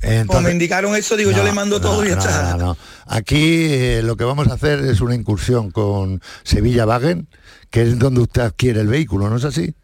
como 0.00 0.12
Entonces- 0.12 0.44
me 0.44 0.50
indicaron 0.52 0.94
eso, 0.94 1.16
digo, 1.16 1.30
yo 1.30 1.42
le 1.42 1.52
mando 1.52 1.80
todo 1.80 2.04
y 2.04 2.08
está. 2.08 2.56
no. 2.56 2.76
Aquí 3.06 3.66
eh, 3.70 4.02
lo 4.02 4.16
que 4.16 4.24
vamos 4.24 4.48
a 4.48 4.54
hacer 4.54 4.80
es 4.80 5.00
una 5.00 5.14
incursión 5.14 5.70
con 5.70 6.20
Sevilla 6.44 6.86
Wagen, 6.86 7.28
que 7.70 7.82
es 7.82 7.98
donde 7.98 8.20
usted 8.20 8.42
adquiere 8.42 8.80
el 8.80 8.88
vehículo, 8.88 9.28
¿no 9.30 9.36
es 9.36 9.44
así? 9.44 9.74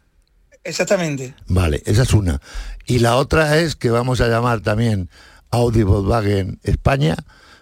Exactamente. 0.63 1.35
Vale, 1.47 1.81
esa 1.85 2.03
es 2.03 2.13
una. 2.13 2.39
Y 2.85 2.99
la 2.99 3.15
otra 3.17 3.57
es 3.59 3.75
que 3.75 3.89
vamos 3.89 4.21
a 4.21 4.27
llamar 4.27 4.61
también 4.61 5.09
Audi 5.51 5.83
Volkswagen 5.83 6.59
España 6.63 7.15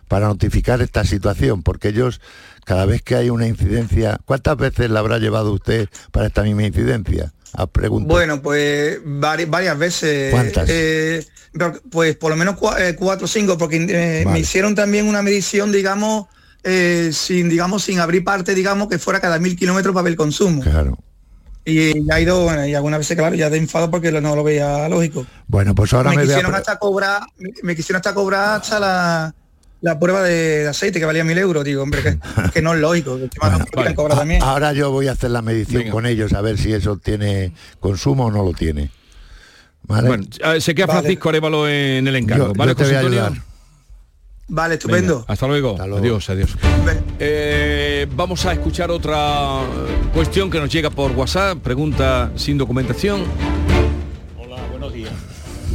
para 0.08 0.28
notificar 0.28 0.82
esta 0.82 1.04
situación, 1.06 1.64
porque 1.64 1.88
ellos, 1.90 2.22
cada 2.66 2.86
vez 2.86 3.02
que 3.02 3.16
hay 3.16 3.30
una 3.30 3.48
incidencia, 3.48 4.20
¿cuántas 4.26 4.58
veces 4.58 4.90
la 4.92 5.00
habrá 5.00 5.18
llevado 5.20 5.52
usted 5.54 5.90
para 6.12 6.28
esta 6.28 6.44
misma 6.44 6.64
incidencia? 6.64 7.34
A 7.54 7.68
preguntar. 7.68 8.08
Bueno, 8.10 8.42
pues 8.42 9.04
vari- 9.04 9.50
varias 9.50 9.78
veces. 9.78 10.32
¿Cuántas? 10.32 10.68
eh, 10.70 11.26
pues 11.90 12.16
por 12.16 12.32
lo 12.32 12.38
menos 12.38 12.56
eh, 12.80 12.96
cuatro 12.98 13.26
o 13.26 13.28
cinco, 13.28 13.58
porque 13.58 13.78
eh, 13.78 14.24
Vale. 14.26 14.34
me 14.34 14.40
hicieron 14.40 14.74
también 14.74 15.08
una 15.08 15.22
medición, 15.22 15.72
digamos, 15.72 16.28
eh, 16.64 17.10
sin, 17.14 17.50
digamos, 17.50 17.84
sin 17.84 18.00
abrir 18.00 18.24
parte, 18.24 18.56
digamos, 18.56 18.88
que 18.88 19.00
fuera 19.00 19.20
cada 19.20 19.38
mil 19.40 19.56
kilómetros 19.58 19.94
para 19.94 20.04
ver 20.04 20.12
el 20.12 20.18
consumo. 20.18 20.62
Claro. 20.62 20.98
Y 21.64 22.10
ha 22.12 22.20
ido, 22.20 22.44
bueno, 22.44 22.66
y 22.66 22.74
algunas 22.74 23.00
veces, 23.00 23.16
claro, 23.18 23.36
ya 23.36 23.50
de 23.50 23.58
enfado 23.58 23.92
porque 23.92 24.12
no 24.12 24.36
lo 24.36 24.44
veía 24.44 24.88
lógico. 24.90 25.28
Bueno, 25.48 25.76
pues 25.76 25.94
ahora 25.94 26.10
me, 26.10 26.16
me, 26.16 26.22
a 26.24 26.26
quisieron 26.26 26.56
hasta 26.56 26.80
cobrar, 26.80 27.22
me, 27.38 27.52
me 27.62 27.76
quisieron 27.76 27.98
hasta 27.98 28.14
cobrar 28.16 28.62
hasta 28.62 28.80
la, 28.80 29.36
la 29.82 30.00
prueba 30.00 30.24
de, 30.24 30.68
aceite 30.68 31.00
que 31.00 31.06
valía 31.06 31.24
mil 31.24 31.38
euros. 31.38 31.64
Digo, 31.66 31.84
hombre, 31.84 32.02
que, 32.04 32.18
que 32.54 32.62
no 32.62 32.74
es 32.74 32.80
lógico, 32.80 33.20
que 33.20 33.96
cobrar 33.96 34.18
también. 34.18 34.42
Ahora 34.42 34.74
yo 34.74 34.92
voy 34.92 35.08
a 35.08 35.14
hacer 35.14 35.32
la 35.32 35.42
medición 35.42 35.90
con 35.90 36.06
ellos 36.06 36.34
a 36.34 36.42
ver 36.42 36.58
si 36.58 36.72
eso 36.72 36.98
tiene 36.98 37.52
consumo 37.80 38.28
o 38.28 38.32
no 38.32 38.44
lo 38.44 38.54
tiene. 38.54 38.92
¿Vale? 39.84 40.08
Bueno, 40.08 40.26
a 40.44 40.50
ver, 40.52 40.62
se 40.62 40.76
queda 40.76 40.86
Vale. 40.86 41.02
Francisco 41.02 41.30
Arevalo 41.30 41.68
en 41.68 42.08
el 42.08 42.16
encargo. 42.16 42.48
Yo- 42.48 42.54
¿Vale, 42.54 42.72
yo 42.72 42.76
te 42.76 42.84
voy 42.86 42.94
a 42.94 43.00
ayudar. 43.00 43.34
Vale, 44.48 44.74
estupendo. 44.76 45.20
Venga, 45.20 45.34
hasta 45.34 45.48
luego. 45.48 45.82
Adiós, 45.82 46.30
adiós. 46.30 46.56
Eh, 47.20 48.06
vamos 48.16 48.46
a 48.46 48.52
escuchar 48.54 48.92
otra 48.92 49.62
eh, 49.62 50.10
cuestión 50.14 50.52
que 50.52 50.60
nos 50.60 50.70
llega 50.70 50.90
por 50.90 51.12
WhatsApp. 51.14 51.58
Pregunta 51.60 52.32
sin 52.36 52.58
documentación. 52.58 53.24
Hola, 54.38 54.58
buenos 54.70 54.94
días. 54.94 55.14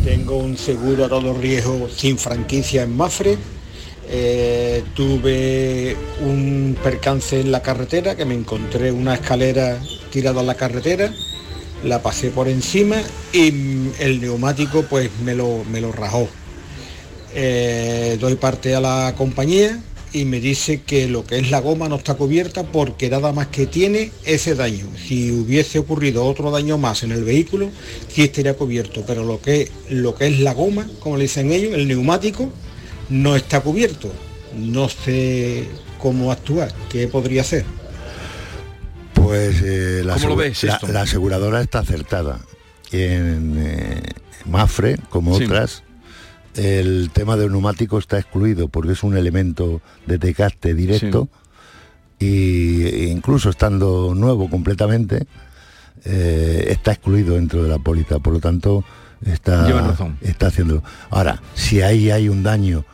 Tengo 0.04 0.36
un 0.36 0.58
seguro 0.58 1.06
a 1.06 1.08
todo 1.08 1.32
riesgo 1.34 1.88
sin 1.88 2.18
franquicia 2.18 2.82
en 2.82 2.96
Mafre. 2.96 3.38
Eh, 4.08 4.84
tuve 4.94 5.96
un 6.20 6.76
percance 6.82 7.40
en 7.40 7.50
la 7.50 7.60
carretera 7.60 8.14
que 8.14 8.24
me 8.24 8.34
encontré 8.34 8.92
una 8.92 9.14
escalera 9.14 9.80
tirada 10.10 10.40
a 10.40 10.44
la 10.44 10.54
carretera, 10.54 11.12
la 11.84 12.02
pasé 12.02 12.30
por 12.30 12.48
encima 12.48 12.96
y 13.32 13.48
el 13.98 14.20
neumático 14.20 14.84
pues 14.88 15.10
me 15.24 15.34
lo, 15.34 15.64
me 15.64 15.80
lo 15.80 15.92
rajó. 15.92 16.28
Eh, 17.34 18.16
doy 18.20 18.36
parte 18.36 18.74
a 18.74 18.80
la 18.80 19.14
compañía 19.16 19.82
y 20.12 20.24
me 20.24 20.40
dice 20.40 20.82
que 20.82 21.08
lo 21.08 21.26
que 21.26 21.38
es 21.38 21.50
la 21.50 21.60
goma 21.60 21.88
no 21.88 21.96
está 21.96 22.14
cubierta 22.14 22.62
porque 22.62 23.10
nada 23.10 23.32
más 23.32 23.48
que 23.48 23.66
tiene 23.66 24.12
ese 24.24 24.54
daño. 24.54 24.86
Si 24.96 25.32
hubiese 25.32 25.80
ocurrido 25.80 26.24
otro 26.24 26.50
daño 26.50 26.78
más 26.78 27.02
en 27.02 27.12
el 27.12 27.24
vehículo, 27.24 27.70
sí 28.08 28.22
estaría 28.22 28.54
cubierto, 28.54 29.04
pero 29.06 29.24
lo 29.24 29.40
que, 29.42 29.70
lo 29.90 30.14
que 30.14 30.28
es 30.28 30.40
la 30.40 30.54
goma, 30.54 30.88
como 31.00 31.16
le 31.16 31.24
dicen 31.24 31.52
ellos, 31.52 31.74
el 31.74 31.88
neumático, 31.88 32.50
no 33.08 33.36
está 33.36 33.60
cubierto. 33.60 34.12
No 34.56 34.88
sé 34.88 35.68
cómo 35.98 36.32
actuar, 36.32 36.72
qué 36.88 37.08
podría 37.08 37.42
hacer. 37.42 37.64
Pues 39.14 39.62
eh, 39.62 40.02
la, 40.04 40.14
¿Cómo 40.14 40.28
lo 40.28 40.34
asegu- 40.34 40.38
ves 40.38 40.64
la- 40.64 40.74
esto? 40.74 40.88
la 40.88 41.00
aseguradora 41.02 41.60
está 41.60 41.80
acertada. 41.80 42.40
En 42.92 43.54
eh, 43.58 44.02
Mafre, 44.46 44.96
como 45.10 45.36
Sí. 45.36 45.44
otras, 45.44 45.82
el 46.54 47.10
tema 47.12 47.36
del 47.36 47.50
neumático 47.50 47.98
está 47.98 48.18
excluido 48.18 48.68
porque 48.68 48.92
es 48.92 49.02
un 49.02 49.16
elemento 49.16 49.80
de 50.06 50.18
desgaste 50.18 50.74
directo 50.74 51.28
y 52.18 52.84
e 52.84 53.08
incluso 53.08 53.50
estando 53.50 54.14
nuevo 54.14 54.48
completamente, 54.48 55.26
eh, 56.04 56.66
está 56.70 56.92
excluido 56.92 57.34
dentro 57.34 57.62
de 57.62 57.68
la 57.68 57.78
póliza. 57.78 58.20
Por 58.20 58.34
lo 58.34 58.40
tanto, 58.40 58.84
está, 59.24 59.68
razón. 59.68 60.16
está 60.22 60.46
haciéndolo. 60.46 60.82
Ahora, 61.10 61.42
si 61.54 61.82
ahí 61.82 62.10
hay 62.10 62.28
un 62.28 62.42
daño 62.42 62.84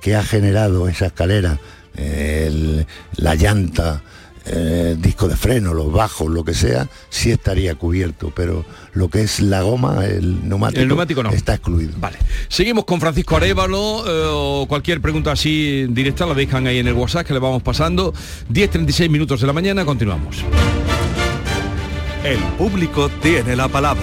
que 0.00 0.14
ha 0.16 0.22
generado 0.22 0.88
esa 0.88 1.06
escalera, 1.06 1.58
el- 1.94 2.86
la 3.16 3.34
llanta, 3.34 4.02
eh, 4.46 4.92
el 4.92 5.02
disco 5.02 5.28
de 5.28 5.36
freno, 5.36 5.74
los 5.74 5.92
bajos, 5.92 6.28
lo 6.30 6.42
que 6.44 6.54
sea, 6.54 6.88
sí 7.10 7.30
estaría 7.30 7.74
cubierto, 7.74 8.32
pero 8.34 8.64
lo 8.94 9.08
que 9.10 9.22
es 9.22 9.40
la 9.40 9.60
goma, 9.62 10.06
el 10.06 10.48
neumático, 10.48 10.80
El 10.80 10.88
neumático 10.88 11.22
no. 11.22 11.30
está 11.30 11.54
excluido. 11.54 11.92
Vale. 11.98 12.16
Seguimos 12.48 12.84
con 12.84 13.00
Francisco 13.00 13.36
Arevalo. 13.36 14.04
eh, 14.06 14.28
o 14.32 14.66
cualquier 14.68 15.00
pregunta 15.00 15.32
así 15.32 15.86
directa 15.90 16.24
la 16.24 16.34
dejan 16.34 16.66
ahí 16.66 16.78
en 16.78 16.86
el 16.88 16.94
WhatsApp 16.94 17.26
que 17.26 17.34
le 17.34 17.40
vamos 17.40 17.62
pasando. 17.62 18.14
10.36 18.48 19.10
minutos 19.10 19.40
de 19.40 19.46
la 19.46 19.52
mañana. 19.52 19.84
Continuamos. 19.84 20.36
El 22.24 22.38
público 22.58 23.08
tiene 23.22 23.54
la 23.56 23.68
palabra. 23.68 24.02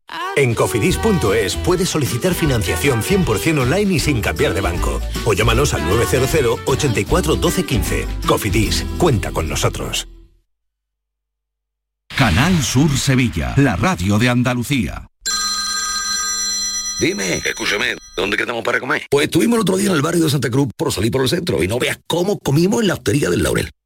En 0.35 0.53
cofidis.es 0.53 1.55
puedes 1.57 1.89
solicitar 1.89 2.33
financiación 2.33 3.01
100% 3.01 3.61
online 3.61 3.93
y 3.93 3.99
sin 3.99 4.21
cambiar 4.21 4.53
de 4.53 4.61
banco. 4.61 5.01
O 5.25 5.33
llámanos 5.33 5.73
al 5.73 5.85
900 5.87 6.59
84 6.65 7.35
12 7.35 7.65
15. 7.65 8.07
Cofidis, 8.27 8.85
cuenta 8.97 9.31
con 9.31 9.47
nosotros. 9.49 10.07
Canal 12.17 12.61
Sur 12.61 12.97
Sevilla, 12.97 13.53
la 13.57 13.75
radio 13.75 14.19
de 14.19 14.29
Andalucía. 14.29 15.07
Dime, 16.99 17.37
escúchame, 17.37 17.95
¿dónde 18.15 18.37
quedamos 18.37 18.63
para 18.63 18.79
comer? 18.79 19.07
Pues 19.09 19.25
estuvimos 19.25 19.55
el 19.55 19.61
otro 19.61 19.75
día 19.75 19.89
en 19.89 19.95
el 19.95 20.03
barrio 20.03 20.25
de 20.25 20.29
Santa 20.29 20.51
Cruz 20.51 20.67
por 20.77 20.93
salir 20.93 21.11
por 21.11 21.23
el 21.23 21.29
centro 21.29 21.63
y 21.63 21.67
no 21.67 21.79
veas 21.79 21.99
cómo 22.05 22.37
comimos 22.37 22.81
en 22.81 22.89
la 22.89 22.93
hostería 22.93 23.31
del 23.31 23.41
Laurel. 23.41 23.71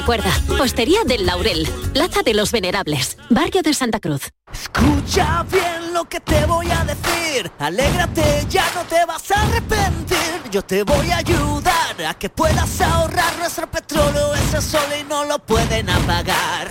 Recuerda, 0.00 0.32
Postería 0.56 1.04
del 1.04 1.26
Laurel, 1.26 1.68
Plaza 1.92 2.22
de 2.22 2.32
los 2.32 2.52
Venerables, 2.52 3.18
Barrio 3.28 3.60
de 3.60 3.74
Santa 3.74 4.00
Cruz. 4.00 4.30
Escucha 4.50 5.44
bien 5.52 5.92
lo 5.92 6.06
que 6.06 6.20
te 6.20 6.46
voy 6.46 6.70
a 6.70 6.86
decir. 6.86 7.52
Alégrate, 7.58 8.46
ya 8.48 8.64
no 8.74 8.82
te 8.84 9.04
vas 9.04 9.30
a 9.30 9.42
arrepentir. 9.42 10.16
Yo 10.50 10.62
te 10.62 10.84
voy 10.84 11.10
a 11.10 11.18
ayudar 11.18 12.02
a 12.08 12.14
que 12.14 12.30
puedas 12.30 12.80
ahorrar 12.80 13.36
nuestro 13.40 13.70
petróleo. 13.70 14.34
Ese 14.36 14.62
sol 14.62 14.88
y 14.98 15.04
no 15.04 15.26
lo 15.26 15.38
pueden 15.38 15.90
apagar. 15.90 16.70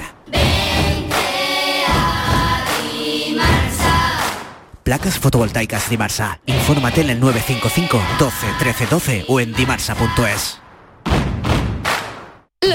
Placas 4.82 5.20
fotovoltaicas 5.20 5.88
Dimarsa. 5.88 6.40
Infórmate 6.48 7.02
en 7.02 7.12
el 7.12 7.20
955 7.20 8.02
12 8.18 8.48
13 8.58 8.86
12 8.88 9.26
o 9.28 9.40
en 9.40 9.54
dimarsa.es. 9.54 10.60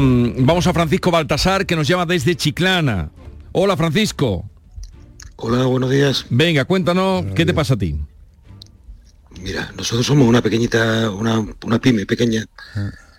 Vamos 0.00 0.66
a 0.66 0.72
Francisco 0.72 1.10
Baltasar, 1.10 1.66
que 1.66 1.76
nos 1.76 1.86
llama 1.86 2.06
desde 2.06 2.36
Chiclana. 2.36 3.10
Hola, 3.52 3.76
Francisco. 3.76 4.48
Hola, 5.36 5.64
buenos 5.64 5.90
días. 5.90 6.26
Venga, 6.30 6.64
cuéntanos, 6.64 7.24
¿qué 7.34 7.44
te 7.44 7.52
pasa 7.52 7.74
a 7.74 7.76
ti? 7.76 7.98
Mira, 9.40 9.72
nosotros 9.76 10.06
somos 10.06 10.28
una 10.28 10.40
pequeñita, 10.40 11.10
una, 11.10 11.44
una 11.64 11.80
pyme 11.80 12.06
pequeña 12.06 12.44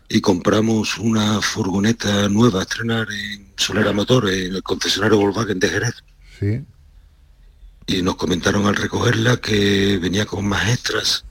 y 0.07 0.21
compramos 0.21 0.97
una 0.97 1.41
furgoneta 1.41 2.29
nueva 2.29 2.59
a 2.59 2.63
estrenar 2.63 3.07
en 3.11 3.47
Solera 3.57 3.91
Motor, 3.91 4.29
en 4.29 4.55
el 4.55 4.63
concesionario 4.63 5.17
Volkswagen 5.17 5.59
de 5.59 5.69
Jerez. 5.69 5.95
Sí. 6.39 6.61
Y 7.87 8.01
nos 8.01 8.15
comentaron 8.15 8.65
al 8.65 8.75
recogerla 8.75 9.37
que 9.37 9.97
venía 10.01 10.25
con 10.25 10.45
más 10.45 10.69
extras 10.69 11.25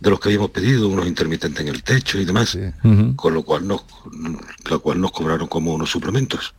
de 0.00 0.10
los 0.10 0.20
que 0.20 0.28
habíamos 0.28 0.50
pedido, 0.50 0.88
unos 0.88 1.06
intermitentes 1.06 1.60
en 1.60 1.68
el 1.68 1.82
techo 1.82 2.18
y 2.18 2.24
demás, 2.24 2.56
con 3.16 3.34
lo 3.34 3.42
cual 3.42 3.66
nos, 3.66 3.82
lo 4.68 4.80
cual 4.80 5.00
nos 5.00 5.12
cobraron 5.12 5.48
como 5.48 5.72
unos 5.74 5.90
suplementos. 5.90 6.54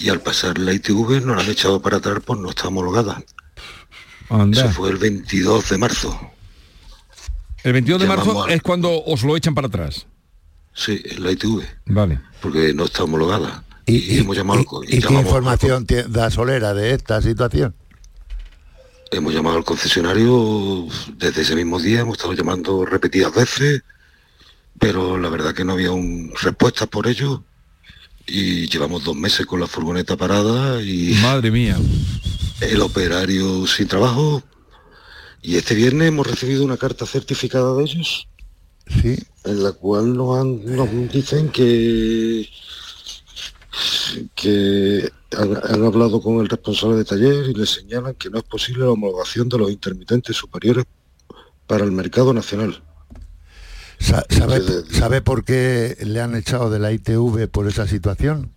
Y 0.00 0.08
al 0.08 0.20
pasar 0.20 0.58
la 0.58 0.72
ITV 0.72 1.24
nos 1.24 1.36
la 1.36 1.42
han 1.42 1.50
echado 1.50 1.80
para 1.82 1.96
atrás 1.96 2.20
por 2.24 2.38
no 2.38 2.50
está 2.50 2.68
homologada. 2.68 3.22
Anda. 4.28 4.60
Eso 4.64 4.70
fue 4.70 4.90
el 4.90 4.96
22 4.98 5.68
de 5.70 5.78
marzo. 5.78 6.30
El 7.64 7.72
22 7.72 8.00
de 8.00 8.06
marzo 8.06 8.24
Llamamos 8.26 8.46
al- 8.46 8.52
es 8.54 8.62
cuando 8.62 9.02
os 9.04 9.22
lo 9.24 9.36
echan 9.36 9.54
para 9.54 9.66
atrás. 9.66 10.06
Sí, 10.72 11.02
en 11.04 11.24
la 11.24 11.32
ITV, 11.32 11.62
Vale. 11.86 12.20
porque 12.40 12.72
no 12.72 12.84
está 12.84 13.02
homologada. 13.04 13.64
Y, 13.86 14.18
hemos 14.18 14.36
llamado 14.36 14.60
y 14.86 14.98
¿Y 14.98 15.02
qué 15.02 15.14
información 15.14 15.84
da 16.08 16.30
Solera 16.30 16.74
de 16.74 16.92
esta 16.92 17.20
situación? 17.20 17.74
Hemos 19.12 19.34
llamado 19.34 19.56
al 19.56 19.64
concesionario 19.64 20.86
desde 21.16 21.42
ese 21.42 21.56
mismo 21.56 21.80
día, 21.80 22.00
hemos 22.00 22.16
estado 22.16 22.32
llamando 22.32 22.84
repetidas 22.86 23.34
veces, 23.34 23.82
pero 24.78 25.18
la 25.18 25.28
verdad 25.28 25.52
que 25.54 25.64
no 25.64 25.72
había 25.72 25.90
un 25.90 26.32
respuesta 26.40 26.86
por 26.86 27.08
ello 27.08 27.42
y 28.26 28.68
llevamos 28.68 29.02
dos 29.02 29.16
meses 29.16 29.46
con 29.46 29.58
la 29.58 29.66
furgoneta 29.66 30.16
parada 30.16 30.80
y 30.82 31.14
Madre 31.22 31.50
mía. 31.50 31.76
el 32.60 32.80
operario 32.82 33.66
sin 33.66 33.88
trabajo 33.88 34.44
y 35.42 35.56
este 35.56 35.74
viernes 35.74 36.08
hemos 36.08 36.26
recibido 36.28 36.64
una 36.64 36.76
carta 36.76 37.04
certificada 37.04 37.74
de 37.74 37.82
ellos 37.84 38.28
Sí. 39.02 39.16
en 39.44 39.62
la 39.62 39.72
cual 39.72 40.16
nos, 40.16 40.38
han- 40.38 40.64
nos 40.76 40.88
dicen 41.12 41.48
que 41.48 42.48
que 44.34 45.10
han, 45.36 45.56
han 45.56 45.84
hablado 45.84 46.20
con 46.22 46.38
el 46.40 46.48
responsable 46.48 46.96
de 46.96 47.04
taller 47.04 47.48
y 47.48 47.54
le 47.54 47.66
señalan 47.66 48.14
que 48.14 48.30
no 48.30 48.38
es 48.38 48.44
posible 48.44 48.84
la 48.84 48.90
homologación 48.90 49.48
de 49.48 49.58
los 49.58 49.70
intermitentes 49.70 50.36
superiores 50.36 50.84
para 51.66 51.84
el 51.84 51.92
mercado 51.92 52.32
nacional. 52.32 52.82
Sa- 53.98 54.24
¿Sabe, 54.30 54.60
sabe 54.90 55.20
por 55.20 55.44
qué 55.44 55.96
le 56.00 56.20
han 56.20 56.34
echado 56.34 56.70
de 56.70 56.78
la 56.78 56.90
ITV 56.92 57.48
por 57.48 57.68
esa 57.68 57.86
situación? 57.86 58.52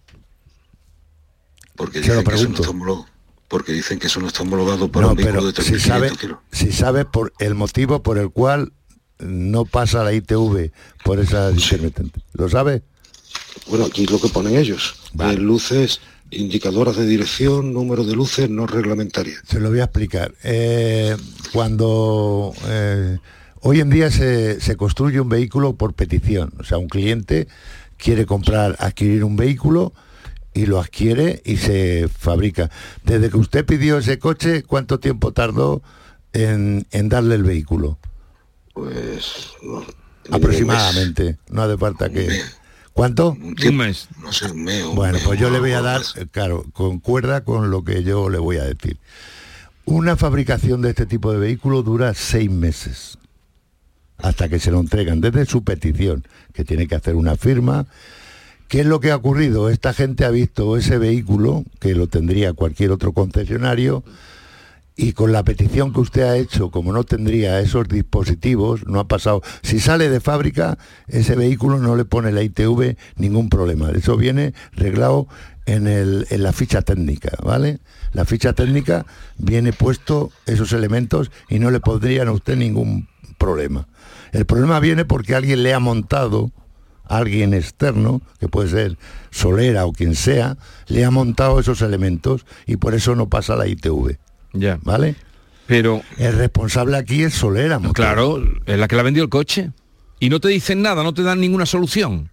Porque 1.75 1.99
lo 2.01 2.21
dicen 2.21 2.23
que 2.23 2.35
eso 2.35 2.47
no 2.49 2.55
está 2.55 2.69
homologado. 2.69 3.05
Porque 3.47 3.71
dicen 3.73 3.99
que 3.99 4.07
eso 4.07 4.19
no 4.19 4.27
está 4.27 4.41
homologado 4.43 4.91
para 4.91 5.05
No, 5.07 5.11
un 5.11 5.17
vehículo 5.17 5.51
de 5.51 5.61
si 5.61 5.79
sabe, 5.79 6.09
3.500 6.11 6.17
kilos. 6.19 6.37
si 6.51 6.71
sabe 6.71 7.05
por 7.05 7.33
el 7.39 7.55
motivo 7.55 8.01
por 8.01 8.17
el 8.17 8.29
cual 8.31 8.73
no 9.19 9.65
pasa 9.65 10.03
la 10.03 10.13
ITV 10.13 10.71
por 11.03 11.19
esa 11.19 11.51
intermitente. 11.51 12.21
¿Lo 12.33 12.49
sabe? 12.49 12.83
Bueno, 13.67 13.85
aquí 13.85 14.03
es 14.03 14.11
lo 14.11 14.19
que 14.19 14.29
ponen 14.29 14.55
ellos. 14.55 14.95
Eh, 15.19 15.33
luces, 15.33 16.01
indicadoras 16.31 16.97
de 16.97 17.05
dirección, 17.05 17.73
número 17.73 18.03
de 18.03 18.13
luces 18.13 18.49
no 18.49 18.67
reglamentarias. 18.67 19.41
Se 19.47 19.59
lo 19.59 19.69
voy 19.69 19.79
a 19.79 19.85
explicar. 19.85 20.33
Eh, 20.43 21.15
cuando 21.51 22.53
eh, 22.67 23.17
hoy 23.61 23.79
en 23.79 23.89
día 23.89 24.11
se, 24.11 24.59
se 24.59 24.75
construye 24.75 25.19
un 25.19 25.29
vehículo 25.29 25.75
por 25.75 25.93
petición, 25.93 26.53
o 26.59 26.63
sea, 26.63 26.77
un 26.77 26.89
cliente 26.89 27.47
quiere 27.97 28.25
comprar, 28.25 28.75
adquirir 28.79 29.23
un 29.23 29.35
vehículo 29.35 29.93
y 30.53 30.65
lo 30.65 30.79
adquiere 30.79 31.41
y 31.45 31.57
se 31.57 32.09
fabrica. 32.09 32.69
Desde 33.03 33.29
que 33.29 33.37
usted 33.37 33.65
pidió 33.65 33.97
ese 33.97 34.19
coche, 34.19 34.63
¿cuánto 34.63 34.99
tiempo 34.99 35.31
tardó 35.31 35.81
en, 36.33 36.85
en 36.91 37.09
darle 37.09 37.35
el 37.35 37.43
vehículo? 37.43 37.97
Pues 38.73 39.47
no, 39.61 39.83
Aproximadamente. 40.31 41.37
No 41.49 41.63
hace 41.63 41.77
falta 41.77 42.09
que. 42.09 42.27
¿Cuánto? 42.93 43.31
Un 43.41 43.77
mes. 43.77 44.07
No 44.21 44.31
sé, 44.31 44.51
un 44.51 44.63
mes. 44.63 44.83
un 44.83 44.95
Bueno, 44.95 45.13
mes, 45.15 45.23
pues 45.23 45.39
yo 45.39 45.49
le 45.49 45.59
voy 45.59 45.71
a 45.71 45.81
dar, 45.81 46.01
claro, 46.31 46.63
concuerda 46.73 47.43
con 47.43 47.71
lo 47.71 47.83
que 47.83 48.03
yo 48.03 48.29
le 48.29 48.37
voy 48.37 48.57
a 48.57 48.63
decir. 48.63 48.97
Una 49.85 50.15
fabricación 50.15 50.81
de 50.81 50.89
este 50.89 51.05
tipo 51.05 51.31
de 51.31 51.39
vehículo 51.39 51.83
dura 51.83 52.13
seis 52.13 52.49
meses 52.49 53.17
hasta 54.17 54.47
que 54.47 54.59
se 54.59 54.71
lo 54.71 54.79
entregan 54.79 55.21
desde 55.21 55.45
su 55.45 55.63
petición, 55.63 56.23
que 56.53 56.63
tiene 56.63 56.87
que 56.87 56.95
hacer 56.95 57.15
una 57.15 57.35
firma. 57.35 57.87
¿Qué 58.69 58.79
es 58.79 58.85
lo 58.85 58.99
que 58.99 59.11
ha 59.11 59.17
ocurrido? 59.17 59.69
Esta 59.69 59.93
gente 59.93 60.23
ha 60.23 60.29
visto 60.29 60.77
ese 60.77 60.97
vehículo, 60.97 61.65
que 61.79 61.93
lo 61.93 62.07
tendría 62.07 62.53
cualquier 62.53 62.91
otro 62.91 63.11
concesionario, 63.11 64.03
y 64.95 65.13
con 65.13 65.31
la 65.31 65.43
petición 65.43 65.91
que 65.91 65.99
usted 66.01 66.21
ha 66.23 66.37
hecho, 66.37 66.69
como 66.69 66.93
no 66.93 67.03
tendría 67.03 67.59
esos 67.59 67.87
dispositivos, 67.87 68.85
no 68.85 68.99
ha 68.99 69.07
pasado. 69.07 69.41
Si 69.63 69.79
sale 69.79 70.09
de 70.09 70.19
fábrica, 70.19 70.77
ese 71.07 71.35
vehículo 71.35 71.79
no 71.79 71.95
le 71.95 72.05
pone 72.05 72.31
la 72.31 72.43
ITV 72.43 72.95
ningún 73.15 73.49
problema. 73.49 73.89
Eso 73.91 74.17
viene 74.17 74.53
reglado 74.73 75.27
en, 75.65 75.87
el- 75.87 76.27
en 76.29 76.43
la 76.43 76.53
ficha 76.53 76.81
técnica, 76.83 77.31
¿vale? 77.43 77.79
La 78.11 78.25
ficha 78.25 78.53
técnica 78.53 79.05
viene 79.37 79.73
puesto 79.73 80.31
esos 80.45 80.73
elementos 80.73 81.31
y 81.49 81.57
no 81.59 81.71
le 81.71 81.79
pondrían 81.79 82.27
a 82.27 82.31
usted 82.33 82.55
ningún 82.55 83.07
problema. 83.39 83.87
El 84.31 84.45
problema 84.45 84.79
viene 84.79 85.05
porque 85.05 85.33
alguien 85.35 85.63
le 85.63 85.73
ha 85.73 85.79
montado, 85.79 86.51
alguien 87.05 87.53
externo, 87.55 88.21
que 88.39 88.47
puede 88.47 88.69
ser 88.69 88.97
Solera 89.31 89.85
o 89.87 89.91
quien 89.93 90.13
sea, 90.15 90.57
le 90.87 91.03
ha 91.03 91.09
montado 91.11 91.59
esos 91.59 91.81
elementos 91.81 92.45
y 92.67 92.77
por 92.77 92.93
eso 92.93 93.15
no 93.15 93.27
pasa 93.29 93.55
la 93.55 93.67
ITV. 93.67 94.17
Ya. 94.53 94.79
¿Vale? 94.83 95.15
Pero. 95.67 96.01
El 96.17 96.33
responsable 96.37 96.97
aquí 96.97 97.23
es 97.23 97.33
Solera. 97.33 97.79
Motor. 97.79 97.93
Claro, 97.95 98.43
es 98.65 98.77
la 98.79 98.87
que 98.87 98.95
la 98.95 99.03
vendió 99.03 99.23
el 99.23 99.29
coche. 99.29 99.71
Y 100.19 100.29
no 100.29 100.39
te 100.39 100.47
dicen 100.49 100.81
nada, 100.81 101.03
no 101.03 101.13
te 101.13 101.21
dan 101.23 101.41
ninguna 101.41 101.65
solución. 101.65 102.29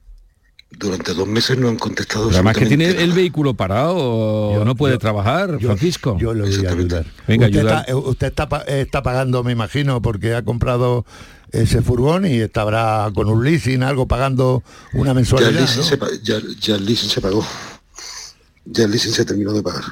durante 0.71 1.13
dos 1.15 1.27
meses 1.27 1.59
no 1.59 1.69
han 1.69 1.77
contestado. 1.77 2.27
Pero 2.27 2.37
además 2.37 2.57
que 2.57 2.67
tiene 2.67 2.89
el 2.91 3.13
vehículo 3.13 3.55
parado 3.55 4.65
no 4.65 4.75
puede 4.77 4.97
trabajar, 4.99 5.59
Francisco. 5.61 6.17
Yo 6.21 6.33
le 6.33 6.43
voy 6.43 6.67
a 6.67 6.71
ayudar. 6.71 7.05
Venga, 7.27 7.47
usted 7.47 7.59
ayudar. 7.59 7.81
está, 7.81 7.91
eh, 7.91 7.95
usted 7.97 8.27
está, 8.29 8.49
pa- 8.49 8.63
está 8.63 9.03
pagando, 9.03 9.43
me 9.43 9.51
imagino, 9.51 10.01
porque 10.01 10.35
ha 10.37 10.43
comprado 10.45 11.05
ese 11.51 11.83
furgón 11.83 12.25
y 12.27 12.39
estará 12.39 13.11
con 13.13 13.29
un 13.29 13.43
leasing, 13.45 13.83
algo 13.83 14.07
pagando 14.07 14.63
una 14.93 15.07
Ya 15.07 15.11
el, 15.11 15.17
mensualidad. 15.17 15.51
leasing 15.61 15.79
¿no? 15.79 15.83
se, 15.85 15.99
ya, 16.23 16.39
ya 16.61 16.77
el 16.77 16.85
leasing 16.87 17.11
se 17.11 17.21
pagó. 17.21 17.45
Ya 18.67 18.85
el 18.85 18.93
leasing 18.93 19.13
se 19.13 19.25
terminó 19.25 19.53
de 19.53 19.63
pagar 19.63 19.83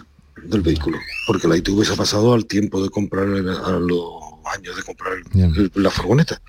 del 0.45 0.61
vehículo. 0.62 0.99
Porque 1.26 1.49
la 1.49 1.57
ITV 1.57 1.84
se 1.84 1.93
ha 1.93 1.97
pasado 1.97 2.34
al 2.34 2.47
tiempo 2.47 2.82
de 2.82 2.91
comprar, 2.91 3.24
el- 3.28 3.49
a 3.49 3.70
los 3.72 4.12
años 4.57 4.76
de 4.76 4.82
comprar 4.82 5.14
el- 5.34 5.70
la 5.74 5.91
furgoneta. 5.91 6.41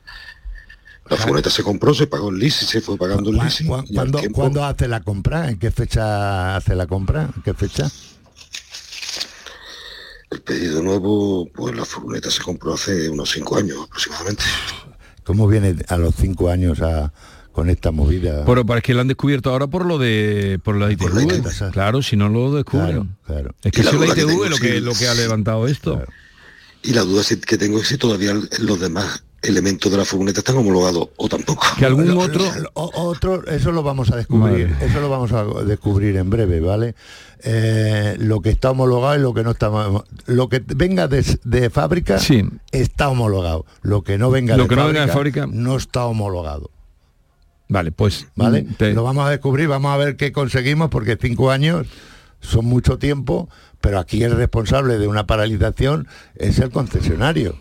La 1.09 1.17
furgoneta 1.17 1.49
se 1.49 1.63
compró, 1.63 1.93
se 1.93 2.05
pagó 2.07 2.29
el 2.29 2.37
leasing, 2.37 2.67
se 2.67 2.81
fue 2.81 2.95
pagando 2.97 3.31
el 3.31 3.39
al 3.39 3.51
¿Cuándo, 3.65 4.19
tiempo- 4.19 4.41
cuándo 4.41 4.63
hace 4.63 4.87
la 4.87 5.01
compra? 5.01 5.49
¿En 5.49 5.57
qué 5.57 5.71
fecha 5.71 6.55
hace 6.55 6.75
la 6.75 6.85
compra? 6.85 7.29
¿En 7.35 7.41
qué 7.41 7.53
fecha? 7.55 7.89
El 10.29 10.41
pedido 10.41 10.83
nuevo, 10.83 11.49
pues 11.51 11.75
la 11.75 11.85
furgoneta 11.85 12.29
se 12.29 12.43
compró 12.43 12.75
hace 12.75 13.09
unos 13.09 13.31
cinco 13.31 13.57
años 13.57 13.77
aproximadamente. 13.85 14.43
¿Cómo 15.23 15.47
viene 15.47 15.75
a 15.87 15.97
los 15.97 16.13
cinco 16.15 16.49
años 16.49 16.79
a- 16.81 17.11
con 17.59 17.69
esta 17.69 17.91
movida? 17.91 18.43
Pero 18.45 18.65
para 18.65 18.81
que 18.81 18.93
lo 18.93 19.01
han 19.01 19.07
descubierto 19.07 19.49
ahora 19.51 19.67
por 19.67 19.85
lo 19.85 19.97
de 19.97 20.59
por 20.63 20.75
la 20.77 20.91
ITV. 20.91 21.71
Claro, 21.71 22.01
si 22.01 22.15
no 22.15 22.29
lo 22.29 22.53
descubren. 22.53 23.15
Claro, 23.25 23.53
Es 23.63 23.71
que 23.71 23.83
la 23.83 23.91
es 23.91 23.95
la 23.99 24.05
que 24.15 24.21
ITV 24.21 24.27
tengo, 24.29 24.45
lo 24.45 24.57
que 24.57 24.71
sí, 24.73 24.79
lo 24.81 24.93
que 24.93 25.07
ha 25.07 25.13
levantado 25.13 25.67
esto. 25.67 26.03
Y 26.81 26.93
la 26.93 27.01
duda 27.01 27.23
que 27.45 27.57
tengo 27.57 27.79
es 27.79 27.87
si 27.87 27.97
todavía 27.97 28.33
los 28.59 28.79
demás 28.79 29.23
elementos 29.41 29.89
de 29.89 29.97
la 29.97 30.03
furgoneta 30.03 30.39
están 30.39 30.57
homologados 30.57 31.09
o 31.15 31.29
tampoco. 31.29 31.65
Que 31.77 31.85
algún 31.85 32.09
otro 32.17 32.43
o- 32.73 32.91
otro, 33.07 33.45
eso 33.47 33.71
lo 33.71 33.83
vamos 33.83 34.11
a 34.11 34.17
descubrir, 34.17 34.69
Vale. 34.71 34.85
eso 34.85 34.99
lo 34.99 35.09
vamos 35.09 35.31
a 35.31 35.43
descubrir 35.63 36.17
en 36.17 36.29
breve, 36.29 36.59
¿vale? 36.59 36.93
Eh, 37.41 38.17
lo 38.19 38.41
que 38.41 38.49
está 38.49 38.71
homologado 38.71 39.15
y 39.17 39.21
lo 39.21 39.33
que 39.33 39.43
no 39.43 39.51
está 39.51 39.69
lo 40.25 40.49
que 40.49 40.61
venga 40.75 41.07
de, 41.07 41.23
de 41.45 41.69
fábrica 41.69 42.19
Sí. 42.19 42.43
está 42.71 43.07
homologado. 43.07 43.65
Lo 43.81 44.01
que 44.03 44.17
no 44.17 44.29
venga 44.29 44.57
Lo 44.57 44.63
de 44.63 44.69
que 44.69 44.75
no 44.75 44.87
venga 44.87 45.05
de 45.05 45.11
fábrica- 45.13 45.47
no 45.49 45.77
está 45.77 46.05
homologado. 46.05 46.69
Vale, 47.69 47.91
pues 47.91 48.27
¿Vale? 48.35 48.63
mm, 48.63 48.73
te- 48.73 48.93
Lo 48.93 49.03
vamos 49.03 49.25
a 49.25 49.29
descubrir, 49.29 49.67
vamos 49.67 49.91
a 49.93 49.97
ver 49.97 50.15
qué 50.17 50.31
conseguimos, 50.31 50.89
porque 50.89 51.17
cinco 51.21 51.51
años 51.51 51.87
son 52.41 52.65
mucho 52.65 52.97
tiempo, 52.97 53.47
pero 53.79 53.99
aquí 53.99 54.23
el 54.23 54.35
responsable 54.35 54.97
de 54.97 55.07
una 55.07 55.25
paralización 55.27 56.07
es 56.35 56.59
el 56.59 56.71
concesionario. 56.71 57.55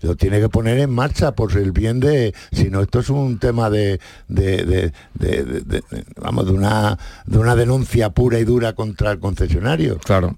Lo 0.00 0.16
tiene 0.16 0.40
que 0.40 0.48
poner 0.48 0.80
en 0.80 0.90
marcha 0.90 1.32
por 1.36 1.56
el 1.56 1.70
bien 1.70 2.00
de, 2.00 2.34
si 2.50 2.68
no 2.70 2.80
esto 2.80 2.98
es 2.98 3.08
un 3.10 3.38
tema 3.38 3.70
de, 3.70 4.00
de- 4.26 4.64
de- 4.64 4.92
de- 5.14 5.44
de- 5.44 5.62
de- 5.62 6.04
vamos, 6.16 6.46
de 6.46 6.52
una, 6.52 6.98
de 7.24 7.38
una 7.38 7.54
denuncia 7.54 8.10
pura 8.10 8.40
y 8.40 8.44
dura 8.44 8.72
contra 8.72 9.12
el 9.12 9.20
concesionario. 9.20 9.98
Claro. 9.98 10.36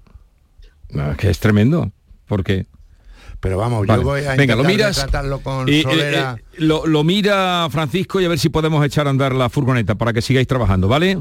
No, 0.91 1.11
es 1.11 1.17
que 1.17 1.31
es 1.31 1.39
tremendo. 1.39 1.91
Porque. 2.27 2.67
Pero 3.45 3.57
vamos, 3.59 3.85
Vale. 3.85 4.01
yo 4.01 4.09
voy 4.09 4.23
a 4.25 4.33
Venga, 4.35 4.55
lo 4.55 4.63
miras. 4.63 4.95
retratarlo 4.97 5.39
con 5.39 5.69
y, 5.69 5.73
eh, 5.75 5.83
solera. 5.83 6.35
eh, 6.39 6.43
lo, 6.57 6.87
lo 6.87 7.03
mira 7.03 7.67
Francisco 7.69 8.19
y 8.19 8.25
a 8.25 8.27
ver 8.27 8.39
si 8.39 8.49
podemos 8.49 8.83
echar 8.83 9.05
a 9.05 9.11
andar 9.11 9.35
la 9.35 9.49
furgoneta 9.49 9.93
para 9.93 10.13
que 10.13 10.23
sigáis 10.23 10.47
trabajando, 10.47 10.87
¿vale? 10.87 11.19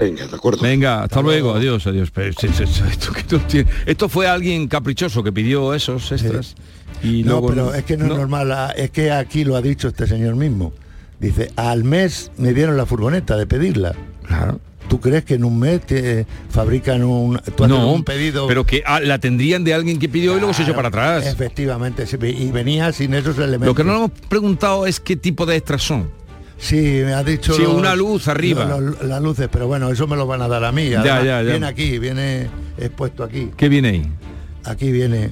Venga, 0.00 0.26
de 0.26 0.34
acuerdo. 0.34 0.60
Venga, 0.60 1.04
hasta, 1.04 1.22
luego. 1.22 1.54
adiós, 1.54 1.86
adiós. 1.86 2.10
Pero, 2.10 2.30
esto, 2.30 3.12
que 3.12 3.22
tú 3.22 3.38
tienes- 3.46 3.72
esto 3.86 4.08
fue 4.08 4.26
alguien 4.26 4.66
caprichoso 4.66 5.22
que 5.22 5.30
pidió 5.30 5.72
esos 5.72 6.10
extras. 6.10 6.56
Y 7.00 7.22
no, 7.22 7.34
luego 7.40 7.48
pero 7.50 7.74
es 7.74 7.84
que 7.84 7.96
no, 7.96 8.06
es 8.06 8.10
normal, 8.18 8.50
ah, 8.50 8.74
es 8.76 8.90
que 8.90 9.12
aquí 9.12 9.44
lo 9.44 9.54
ha 9.54 9.62
dicho 9.62 9.86
este 9.86 10.08
señor 10.08 10.34
mismo. 10.34 10.72
Dice, 11.20 11.52
al 11.54 11.84
mes 11.84 12.32
me 12.38 12.52
dieron 12.54 12.76
la 12.76 12.86
furgoneta 12.86 13.36
de 13.36 13.46
pedirla. 13.46 13.94
Claro. 14.26 14.58
¿Tú 14.90 15.00
crees 15.00 15.24
que 15.24 15.34
en 15.34 15.44
un 15.44 15.56
mes 15.56 15.80
te 15.86 16.26
fabrican 16.50 17.04
un, 17.04 17.40
tú 17.56 17.68
No, 17.68 17.92
un 17.92 18.02
pedido? 18.02 18.48
pero 18.48 18.66
que 18.66 18.82
ah, 18.84 18.98
la 18.98 19.18
tendrían 19.20 19.62
de 19.62 19.72
alguien 19.72 20.00
que 20.00 20.08
pidió 20.08 20.36
y 20.36 20.40
luego 20.40 20.52
se 20.52 20.64
echó 20.64 20.74
para 20.74 20.88
atrás. 20.88 21.24
Efectivamente, 21.26 22.04
y 22.36 22.50
venía 22.50 22.92
sin 22.92 23.14
esos 23.14 23.38
elementos. 23.38 23.68
Lo 23.68 23.74
que 23.76 23.84
no 23.84 23.94
hemos 23.94 24.10
preguntado 24.28 24.86
es 24.86 24.98
qué 24.98 25.14
tipo 25.14 25.46
de 25.46 25.54
extras 25.54 25.82
son. 25.82 26.10
Sí, 26.58 26.74
me 27.04 27.14
ha 27.14 27.22
dicho 27.22 27.54
Sí, 27.54 27.62
los- 27.62 27.72
una 27.72 27.94
luz 27.94 28.26
arriba. 28.26 28.64
los- 28.64 28.80
los- 28.80 29.02
las 29.04 29.22
luces, 29.22 29.48
pero 29.50 29.68
bueno, 29.68 29.88
eso 29.90 30.08
me 30.08 30.16
lo 30.16 30.26
van 30.26 30.42
a 30.42 30.48
dar 30.48 30.64
a 30.64 30.72
mí. 30.72 30.88
Ya, 30.90 31.04
ya, 31.04 31.22
ya. 31.22 31.40
Viene 31.42 31.66
aquí, 31.68 31.98
viene 32.00 32.50
expuesto 32.76 33.22
aquí. 33.22 33.48
¿Qué 33.56 33.68
viene 33.68 33.88
ahí? 33.90 34.12
Aquí 34.64 34.90
viene 34.90 35.30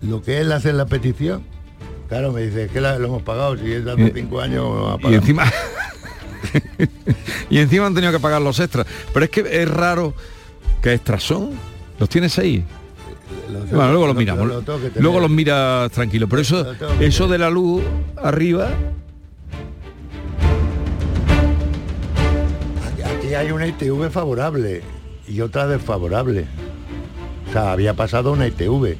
lo 0.00 0.22
que 0.22 0.38
él 0.40 0.50
hace 0.52 0.70
en 0.70 0.78
la 0.78 0.86
petición. 0.86 1.42
Claro, 2.08 2.32
me 2.32 2.40
dice 2.40 2.68
que 2.72 2.80
lo 2.80 2.88
hemos 2.94 3.22
pagado, 3.22 3.56
si 3.58 3.70
es 3.70 3.86
hace 3.86 4.06
Eh, 4.06 4.12
cinco 4.14 4.40
años 4.40 4.64
lo 4.64 4.88
ha 5.06 5.10
Y 5.12 5.14
encima 5.14 5.44
y 7.50 7.58
encima 7.58 7.86
han 7.86 7.94
tenido 7.94 8.12
que 8.12 8.20
pagar 8.20 8.40
los 8.42 8.58
extras. 8.60 8.86
Pero 9.12 9.24
es 9.24 9.30
que 9.30 9.40
es 9.62 9.68
raro 9.70 10.14
que 10.82 10.94
extras 10.94 11.22
son. 11.22 11.50
¿Los 11.98 12.08
tienes 12.08 12.38
ahí? 12.38 12.64
Bueno, 13.70 13.90
luego 13.90 14.06
los 14.06 14.14
lo- 14.14 14.20
miramos. 14.20 14.46
lo- 14.48 14.54
lo 14.54 14.62
tengo 14.62 14.90
luego 15.00 15.20
los 15.20 15.30
miras 15.30 15.90
tranquilo. 15.90 16.28
Pero 16.28 16.42
eso, 16.42 16.62
Lo 16.64 16.74
tengo 16.74 16.92
eso 17.00 17.28
de 17.28 17.38
la 17.38 17.50
luz 17.50 17.82
arriba. 18.16 18.68
Aquí 23.04 23.34
hay 23.34 23.50
una 23.50 23.66
ITV 23.66 24.10
favorable 24.10 24.82
y 25.26 25.40
otra 25.40 25.66
desfavorable. 25.66 26.46
O 27.48 27.52
sea, 27.52 27.72
había 27.72 27.94
pasado 27.94 28.32
una 28.32 28.46
ITV. 28.46 28.96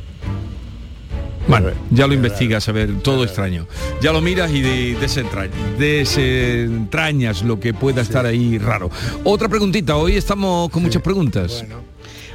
Bueno, 1.49 1.71
ya 1.91 2.07
lo 2.07 2.13
investigas, 2.13 2.69
a 2.69 2.73
ver, 2.73 3.01
todo 3.01 3.25
extraño. 3.25 3.67
Ya 4.03 4.13
lo 4.13 4.21
miras 4.21 4.51
y 4.53 4.61
de- 4.61 4.97
desentra- 5.01 5.49
desentrañas 5.79 7.43
lo 7.43 7.59
que 7.59 7.73
pueda 7.73 8.03
estar 8.03 8.27
ahí 8.27 8.59
raro. 8.59 8.91
Otra 9.25 9.49
preguntita, 9.49 9.97
hoy 9.97 10.17
estamos 10.17 10.69
con 10.69 10.83
muchas 10.83 11.01
preguntas. 11.01 11.65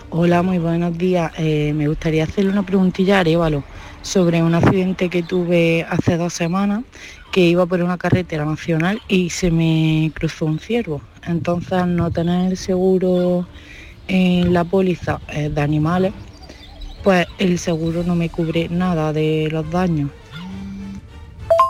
Hola, 0.10 0.42
muy 0.42 0.58
buenos 0.58 0.98
días. 0.98 1.32
Eh, 1.38 1.74
me 1.76 1.88
gustaría 1.88 2.24
hacerle 2.24 2.50
una 2.52 2.64
preguntilla 2.66 3.18
a 3.18 3.20
Arevalo 3.20 3.64
sobre 4.02 4.42
un 4.42 4.56
accidente 4.56 5.10
que 5.10 5.22
tuve 5.22 5.86
hace 5.88 6.18
dos 6.18 6.34
semanas, 6.34 6.84
que 7.32 7.42
iba 7.42 7.66
por 7.68 7.82
una 7.84 7.98
carretera 8.00 8.46
nacional 8.46 9.00
y 9.08 9.30
se 9.30 9.52
me 9.52 10.12
cruzó 10.16 10.46
un 10.46 10.60
ciervo. 10.60 11.02
Entonces, 11.28 11.86
no 11.86 12.10
tener 12.12 12.58
seguro 12.58 13.48
en 14.08 14.54
la 14.54 14.64
póliza 14.64 15.20
eh, 15.30 15.50
de 15.50 15.62
animales, 15.62 16.14
pues 17.04 17.28
el 17.38 17.60
seguro 17.60 18.04
no 18.04 18.16
me 18.16 18.30
cubre 18.30 18.70
nada 18.70 19.12
de 19.12 19.50
los 19.52 19.70
daños. 19.70 20.10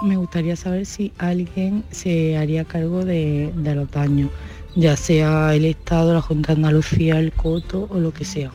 Me 0.03 0.15
gustaría 0.17 0.55
saber 0.55 0.85
si 0.85 1.11
alguien 1.17 1.83
se 1.91 2.37
haría 2.37 2.65
cargo 2.65 3.03
de, 3.03 3.51
de 3.55 3.75
los 3.75 3.89
daños, 3.89 4.29
ya 4.75 4.95
sea 4.95 5.55
el 5.55 5.65
Estado, 5.65 6.13
la 6.13 6.21
Junta 6.21 6.53
de 6.53 6.57
Andalucía, 6.57 7.19
el 7.19 7.31
Coto 7.31 7.87
o 7.89 7.99
lo 7.99 8.13
que 8.13 8.25
sea. 8.25 8.51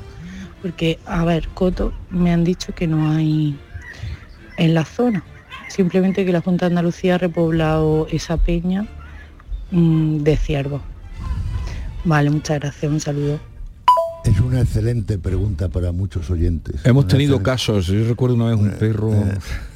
Porque, 0.63 0.99
a 1.07 1.25
ver, 1.25 1.49
Coto 1.49 1.93
me 2.11 2.33
han 2.33 2.45
dicho 2.45 2.75
que 2.75 2.87
no 2.87 3.11
hay 3.11 3.59
en 4.57 4.75
la 4.75 4.85
zona. 4.85 5.25
Simplemente 5.69 6.25
que 6.25 6.33
la 6.33 6.41
Junta 6.41 6.67
de 6.67 6.73
Andalucía 6.73 7.17
ha 7.17 7.19
repoblado 7.19 8.07
esa 8.11 8.37
peña 8.37 8.87
mm, 9.71 10.19
de 10.19 10.37
ciervos. 10.37 10.83
Vale, 12.05 12.31
muchas 12.31 12.61
gracias, 12.61 12.93
un 12.93 13.01
saludo. 13.01 13.48
Es 14.25 14.41
una 14.41 14.61
excelente 14.61 15.19
pregunta 15.19 15.69
para 15.69 15.93
muchos 15.93 16.31
oyentes. 16.31 16.85
Hemos 16.85 17.05
Una 17.05 17.13
tenido 17.13 17.37
excelente- 17.37 17.45
casos, 17.51 17.87
yo 17.87 18.05
recuerdo 18.09 18.35
una 18.37 18.47
vez 18.47 18.57
un 18.59 18.71
perro... 18.73 19.13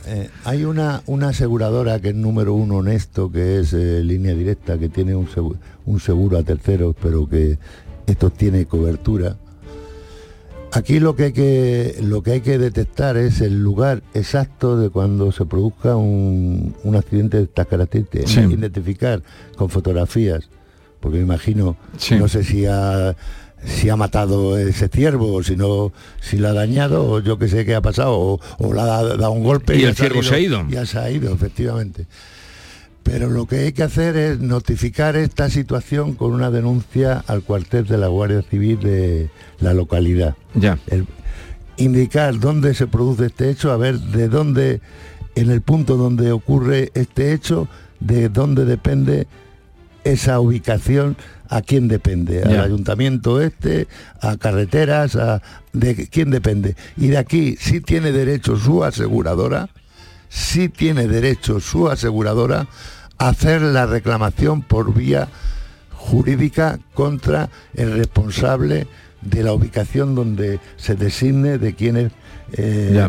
Eh, 0.07 0.29
hay 0.45 0.65
una, 0.65 1.03
una 1.07 1.29
aseguradora 1.29 2.01
que 2.01 2.09
es 2.09 2.15
número 2.15 2.53
uno 2.55 2.77
honesto, 2.79 3.31
que 3.31 3.61
es 3.61 3.73
eh, 3.73 4.03
línea 4.05 4.35
directa, 4.35 4.77
que 4.79 4.89
tiene 4.89 5.15
un 5.15 5.29
seguro, 5.29 5.59
un 5.87 6.01
seguro 6.01 6.39
a 6.39 6.43
terceros, 6.43 6.95
pero 7.01 7.29
que 7.29 7.57
esto 8.07 8.31
tiene 8.31 8.67
cobertura. 8.67 9.37
Aquí 10.73 10.99
lo 11.01 11.15
que 11.15 11.25
hay 11.25 11.33
que 11.33 11.97
lo 12.03 12.23
que 12.23 12.33
hay 12.33 12.41
que 12.41 12.59
detectar 12.59 13.17
es 13.19 13.41
el 13.43 13.63
lugar 13.63 14.03
exacto 14.15 14.77
de 14.79 14.89
cuando 14.91 15.31
se 15.31 15.45
produzca 15.45 15.97
un, 15.97 16.75
un 16.83 16.97
accidente 16.97 17.37
de 17.37 17.43
estas 17.45 17.67
características, 17.69 18.31
Sí. 18.31 18.41
identificar 18.41 19.23
con 19.57 19.69
fotografías, 19.69 20.49
porque 20.99 21.19
me 21.19 21.25
imagino, 21.25 21.77
Sí. 21.99 22.17
no 22.17 22.27
sé 22.27 22.43
si 22.43 22.65
ha 22.67 23.15
si 23.65 23.89
ha 23.89 23.97
matado 23.97 24.59
ese 24.59 24.89
ciervo 24.89 25.35
o 25.35 25.43
si 25.43 25.57
no 25.57 25.93
si 26.21 26.37
lo 26.39 26.49
ha 26.49 26.53
dañado 26.53 27.05
o 27.05 27.21
yo 27.21 27.39
que 27.39 27.49
sé 27.49 27.65
qué 27.65 27.75
ha 27.75 27.81
pasado 27.81 28.13
o, 28.19 28.41
o 28.59 28.73
le 28.75 28.81
ha 28.81 28.87
dado 28.87 29.31
un 29.33 29.45
golpe 29.45 29.79
Y 29.79 29.85
el 29.85 29.95
ciervo 29.95 30.23
se 30.23 30.35
ha 30.35 30.39
ido. 30.41 30.67
ya 30.69 30.85
se 30.87 30.99
ha 30.99 31.11
ido 31.11 31.33
efectivamente 31.33 32.07
pero 33.05 33.29
lo 33.31 33.47
que 33.47 33.57
hay 33.57 33.73
que 33.73 33.83
hacer 33.83 34.17
es 34.17 34.39
notificar 34.39 35.17
esta 35.17 35.51
situación 35.51 36.15
con 36.15 36.33
una 36.33 36.51
denuncia 36.53 37.25
al 37.27 37.43
cuartel 37.43 37.85
de 37.87 37.99
la 37.99 38.07
Guardia 38.07 38.43
Civil 38.43 38.79
de 38.79 39.29
la 39.59 39.75
localidad. 39.75 40.37
Ya. 40.55 40.79
El- 40.87 41.07
indicar 41.79 42.39
dónde 42.39 42.75
se 42.75 42.87
produce 42.87 43.27
este 43.27 43.51
hecho, 43.51 43.73
a 43.73 43.77
ver 43.77 43.99
de 43.99 44.29
dónde, 44.29 44.81
en 45.35 45.51
el 45.51 45.63
punto 45.63 45.97
donde 45.97 46.31
ocurre 46.31 46.93
este 46.95 47.33
hecho, 47.33 47.67
de 47.99 48.29
dónde 48.29 48.65
depende 48.67 49.27
esa 50.05 50.39
ubicación, 50.39 51.17
a 51.55 51.61
quién 51.63 51.87
depende, 51.89 52.43
al 52.43 52.51
Ya. 52.53 52.63
ayuntamiento 52.63 53.41
este, 53.41 53.87
a 54.21 54.37
carreteras, 54.37 55.17
a 55.17 55.43
de 55.73 56.09
quién 56.09 56.31
depende. 56.31 56.77
Y 56.97 57.09
de 57.09 57.19
aquí 57.19 57.57
sí 57.61 57.81
tiene 57.81 58.11
derecho 58.13 58.57
su 58.57 58.83
aseguradora, 58.85 59.69
sí 60.29 60.69
tiene 60.69 61.07
derecho 61.09 61.61
su 61.61 61.89
aseguradora 61.91 62.67
hacer 63.19 63.61
la 63.63 63.87
reclamación 63.87 64.63
por 64.63 64.95
vía 64.95 65.29
jurídica 65.95 66.79
contra 66.95 67.49
el 67.75 67.93
responsable 67.93 68.87
de 69.21 69.43
la 69.45 69.53
ubicación 69.53 70.15
donde 70.15 70.59
se 70.77 70.97
designe 70.97 71.59
de 71.59 71.75
quién 71.75 71.97
es 71.97 72.13
eh, 72.55 73.09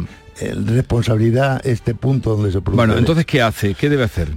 responsabilidad 0.67 1.61
este 1.65 1.95
punto 1.95 2.35
donde 2.35 2.51
se 2.51 2.61
produce. 2.61 2.75
Bueno, 2.75 2.97
entonces 2.97 3.25
¿qué 3.25 3.41
hace? 3.41 3.73
¿Qué 3.73 3.89
debe 3.89 4.03
hacer? 4.03 4.29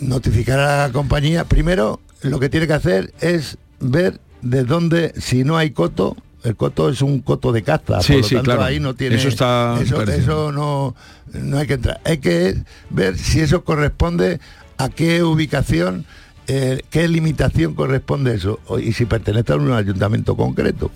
Notificar 0.00 0.58
a 0.58 0.86
la 0.86 0.92
compañía. 0.92 1.44
Primero, 1.44 2.00
lo 2.22 2.38
que 2.40 2.48
tiene 2.48 2.66
que 2.66 2.72
hacer 2.74 3.12
es 3.20 3.58
ver 3.80 4.20
de 4.42 4.64
dónde, 4.64 5.12
si 5.20 5.44
no 5.44 5.56
hay 5.56 5.70
coto, 5.70 6.16
el 6.42 6.56
coto 6.56 6.88
es 6.88 7.02
un 7.02 7.20
coto 7.20 7.52
de 7.52 7.62
caza, 7.62 8.00
Sí, 8.00 8.14
por 8.14 8.22
lo 8.22 8.28
sí, 8.28 8.34
tanto 8.36 8.50
claro. 8.50 8.64
ahí 8.64 8.80
no 8.80 8.94
tiene 8.94 9.16
Eso 9.16 9.28
está 9.28 9.78
eso, 9.82 10.02
eso 10.02 10.52
no, 10.52 10.94
no 11.32 11.58
hay 11.58 11.66
que 11.66 11.74
entrar. 11.74 12.00
Hay 12.04 12.18
que 12.18 12.56
ver 12.88 13.18
si 13.18 13.40
eso 13.40 13.62
corresponde 13.64 14.40
a 14.78 14.88
qué 14.88 15.22
ubicación, 15.22 16.06
eh, 16.48 16.82
qué 16.90 17.06
limitación 17.08 17.74
corresponde 17.74 18.34
eso, 18.34 18.58
y 18.82 18.92
si 18.92 19.04
pertenece 19.04 19.52
a 19.52 19.56
un 19.56 19.72
ayuntamiento 19.72 20.36
concreto. 20.36 20.90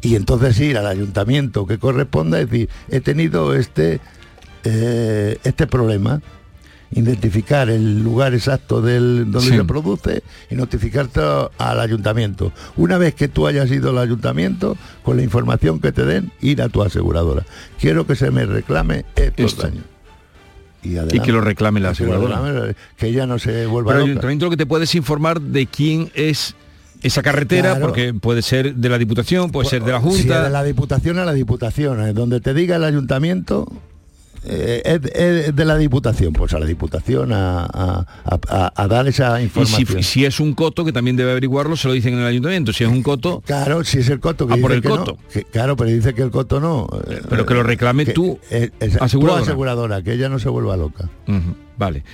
Y 0.00 0.14
entonces 0.16 0.58
ir 0.60 0.78
al 0.78 0.86
ayuntamiento 0.86 1.66
que 1.66 1.78
corresponda 1.78 2.40
y 2.40 2.46
decir, 2.46 2.68
he 2.88 3.00
tenido 3.00 3.54
este, 3.54 4.00
eh, 4.64 5.38
este 5.44 5.66
problema, 5.66 6.22
identificar 6.92 7.70
el 7.70 8.02
lugar 8.02 8.34
exacto 8.34 8.82
del 8.82 9.30
donde 9.30 9.48
Sí. 9.50 9.56
se 9.56 9.64
produce 9.64 10.22
y 10.50 10.54
notificarte 10.56 11.20
al 11.58 11.80
ayuntamiento. 11.80 12.52
Una 12.76 12.98
vez 12.98 13.14
que 13.14 13.28
tú 13.28 13.46
hayas 13.46 13.70
ido 13.70 13.90
al 13.90 13.98
ayuntamiento, 13.98 14.76
con 15.04 15.16
la 15.16 15.22
información 15.22 15.80
que 15.80 15.92
te 15.92 16.04
den, 16.04 16.32
ir 16.40 16.60
a 16.62 16.68
tu 16.68 16.82
aseguradora. 16.82 17.44
Quiero 17.80 18.06
que 18.06 18.16
se 18.16 18.30
me 18.30 18.44
reclame 18.44 19.04
estos 19.14 19.52
Esto. 19.52 19.62
daños. 19.62 19.84
Y, 20.82 20.96
Y 21.14 21.20
que 21.20 21.30
lo 21.32 21.42
reclame 21.42 21.78
la 21.78 21.90
aseguradora. 21.90 22.74
que 22.96 23.06
ella 23.08 23.26
no 23.26 23.38
se 23.38 23.66
vuelva 23.66 23.92
Pero 23.92 24.04
el 24.04 24.10
ayuntamiento 24.10 24.46
lo 24.46 24.50
que 24.50 24.56
te 24.56 24.66
puedes 24.66 24.94
informar 24.94 25.40
de 25.40 25.66
quién 25.66 26.10
es 26.14 26.54
esa 27.02 27.22
carretera, 27.22 27.70
Claro. 27.72 27.86
porque 27.86 28.14
puede 28.14 28.42
ser 28.42 28.74
de 28.74 28.88
la 28.88 28.98
Diputación, 28.98 29.50
puede 29.52 29.68
ser 29.68 29.84
de 29.84 29.92
la 29.92 30.00
Junta. 30.00 30.42
de 30.42 30.50
la 30.50 30.62
Diputación 30.64 31.18
a 31.18 31.24
la 31.24 31.32
Diputación, 31.34 32.00
eh, 32.06 32.12
donde 32.14 32.40
te 32.40 32.52
diga 32.54 32.76
el 32.76 32.84
ayuntamiento, 32.84 33.70
eh, 34.44 34.82
es, 34.84 35.00
es 35.46 35.56
de 35.56 35.64
la 35.64 35.76
Diputación, 35.76 36.32
pues 36.32 36.52
a 36.54 36.58
la 36.58 36.66
Diputación 36.66 37.32
a, 37.32 37.64
a- 37.64 38.06
a- 38.48 38.72
a 38.74 38.88
dar 38.88 39.06
esa 39.08 39.36
Y 39.40 39.48
si, 39.48 39.58
información. 39.60 40.02
si 40.02 40.24
es 40.24 40.40
un 40.40 40.54
coto, 40.54 40.84
que 40.84 40.92
también 40.92 41.16
debe 41.16 41.30
averiguarlo, 41.32 41.76
se 41.76 41.88
lo 41.88 41.94
dicen 41.94 42.14
en 42.14 42.20
el 42.20 42.26
ayuntamiento. 42.26 42.72
Si 42.72 42.84
es 42.84 42.90
un 42.90 43.02
coto, 43.02 43.42
Claro, 43.46 43.84
si 43.84 43.98
es 43.98 44.08
el 44.08 44.20
coto 44.20 44.46
que 44.46 44.54
Ah, 44.54 44.58
por 44.60 44.72
el 44.72 44.80
que 44.82 44.88
no, 44.88 44.96
coto. 44.98 45.18
que- 45.32 45.44
claro, 45.44 45.76
pero 45.76 45.90
dice 45.90 46.14
que 46.14 46.22
el 46.22 46.30
coto 46.30 46.60
no. 46.60 46.88
eh, 47.08 47.20
pero 47.28 47.44
que 47.46 47.54
lo 47.54 47.62
reclame 47.62 48.04
que- 48.06 48.12
tú, 48.12 48.38
eh, 48.50 48.70
esa- 48.80 49.04
aseguradora. 49.04 49.42
aseguradora, 49.42 50.02
que 50.02 50.12
ella 50.14 50.28
no 50.28 50.38
se 50.38 50.48
vuelva 50.48 50.76
loca. 50.76 51.08
Vale. 51.78 52.04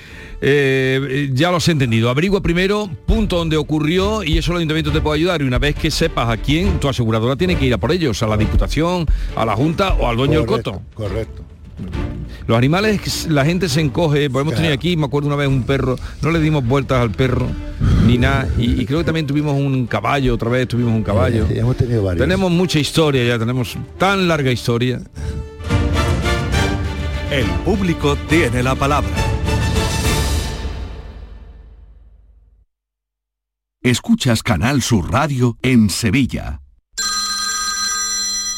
Eh, 0.40 1.00
eh, 1.10 1.30
ya 1.32 1.50
lo 1.50 1.56
has 1.56 1.68
entendido. 1.68 2.08
Averigua 2.08 2.40
primero 2.40 2.88
punto 3.04 3.36
donde 3.38 3.56
ocurrió 3.56 4.22
y 4.22 4.38
eso 4.38 4.52
el 4.52 4.58
ayuntamiento 4.58 4.92
te 4.92 5.00
puede 5.00 5.16
ayudar. 5.18 5.42
Y 5.42 5.44
una 5.44 5.58
vez 5.58 5.74
que 5.74 5.90
sepas 5.90 6.28
a 6.28 6.36
quién, 6.36 6.78
tu 6.78 6.88
aseguradora 6.88 7.34
tiene 7.34 7.56
que 7.56 7.66
ir 7.66 7.74
a 7.74 7.78
por 7.78 7.90
ellos, 7.90 8.22
a 8.22 8.28
la 8.28 8.36
Diputación, 8.36 9.06
a 9.34 9.44
la 9.44 9.56
Junta 9.56 9.94
o 9.94 10.06
al 10.08 10.16
dueño 10.16 10.44
Correcto, 10.46 10.70
del 10.70 10.80
coto. 10.80 10.82
Correcto. 10.94 11.42
Los 12.46 12.56
animales, 12.56 13.26
la 13.28 13.44
gente 13.44 13.68
se 13.68 13.80
encoge, 13.80 14.30
pues 14.30 14.42
hemos 14.42 14.54
tenido 14.54 14.72
aquí, 14.72 14.96
me 14.96 15.06
acuerdo 15.06 15.26
una 15.26 15.36
vez 15.36 15.48
un 15.48 15.64
perro, 15.64 15.96
no 16.22 16.30
le 16.30 16.40
dimos 16.40 16.64
vueltas 16.64 17.00
al 17.00 17.10
perro, 17.10 17.48
ni 18.06 18.18
nada, 18.18 18.48
y, 18.56 18.80
y 18.80 18.86
creo 18.86 19.00
que 19.00 19.04
también 19.04 19.26
tuvimos 19.26 19.54
un 19.54 19.86
caballo, 19.86 20.34
otra 20.34 20.48
vez 20.48 20.68
tuvimos 20.68 20.94
un 20.94 21.02
caballo. 21.02 21.46
Sí, 21.48 21.58
hemos 21.58 21.76
tenido 21.76 22.04
varios. 22.04 22.24
Tenemos 22.24 22.50
mucha 22.50 22.78
historia 22.78 23.24
ya, 23.24 23.38
tenemos 23.38 23.76
tan 23.98 24.28
larga 24.28 24.52
historia. 24.52 25.00
El 27.30 27.46
público 27.64 28.16
tiene 28.28 28.62
la 28.62 28.76
palabra. 28.76 29.10
Escuchas 33.82 34.42
Canal 34.42 34.82
Sur 34.82 35.12
Radio 35.12 35.58
en 35.62 35.90
Sevilla. 35.90 36.60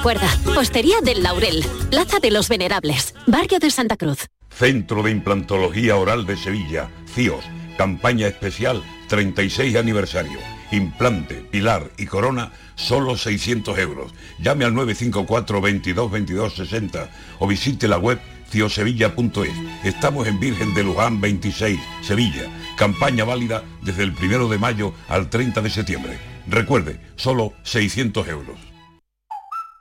Recuerda, 0.00 0.34
Hostería 0.56 1.02
del 1.02 1.22
Laurel, 1.22 1.62
Plaza 1.90 2.20
de 2.20 2.30
los 2.30 2.48
Venerables, 2.48 3.14
Barrio 3.26 3.58
de 3.58 3.70
Santa 3.70 3.98
Cruz. 3.98 4.28
Centro 4.48 5.02
de 5.02 5.10
Implantología 5.10 5.94
Oral 5.96 6.24
de 6.24 6.38
Sevilla, 6.38 6.88
CIOS, 7.14 7.44
campaña 7.76 8.26
especial 8.26 8.82
36 9.08 9.76
aniversario. 9.76 10.38
Implante, 10.72 11.34
pilar 11.50 11.90
y 11.98 12.06
corona, 12.06 12.50
solo 12.76 13.18
600 13.18 13.78
euros. 13.78 14.14
Llame 14.38 14.64
al 14.64 14.72
954 14.72 15.60
22 15.60 16.10
22 16.10 16.54
60 16.54 17.10
o 17.38 17.46
visite 17.46 17.86
la 17.86 17.98
web 17.98 18.18
ciosevilla.es. 18.48 19.52
Estamos 19.84 20.26
en 20.26 20.40
Virgen 20.40 20.72
de 20.72 20.82
Luján 20.82 21.20
26, 21.20 21.78
Sevilla. 22.00 22.44
Campaña 22.78 23.24
válida 23.24 23.64
desde 23.82 24.04
el 24.04 24.12
1 24.12 24.48
de 24.48 24.56
mayo 24.56 24.94
al 25.08 25.28
30 25.28 25.60
de 25.60 25.68
septiembre. 25.68 26.18
Recuerde, 26.46 26.98
solo 27.16 27.52
600 27.64 28.26
euros. 28.28 28.69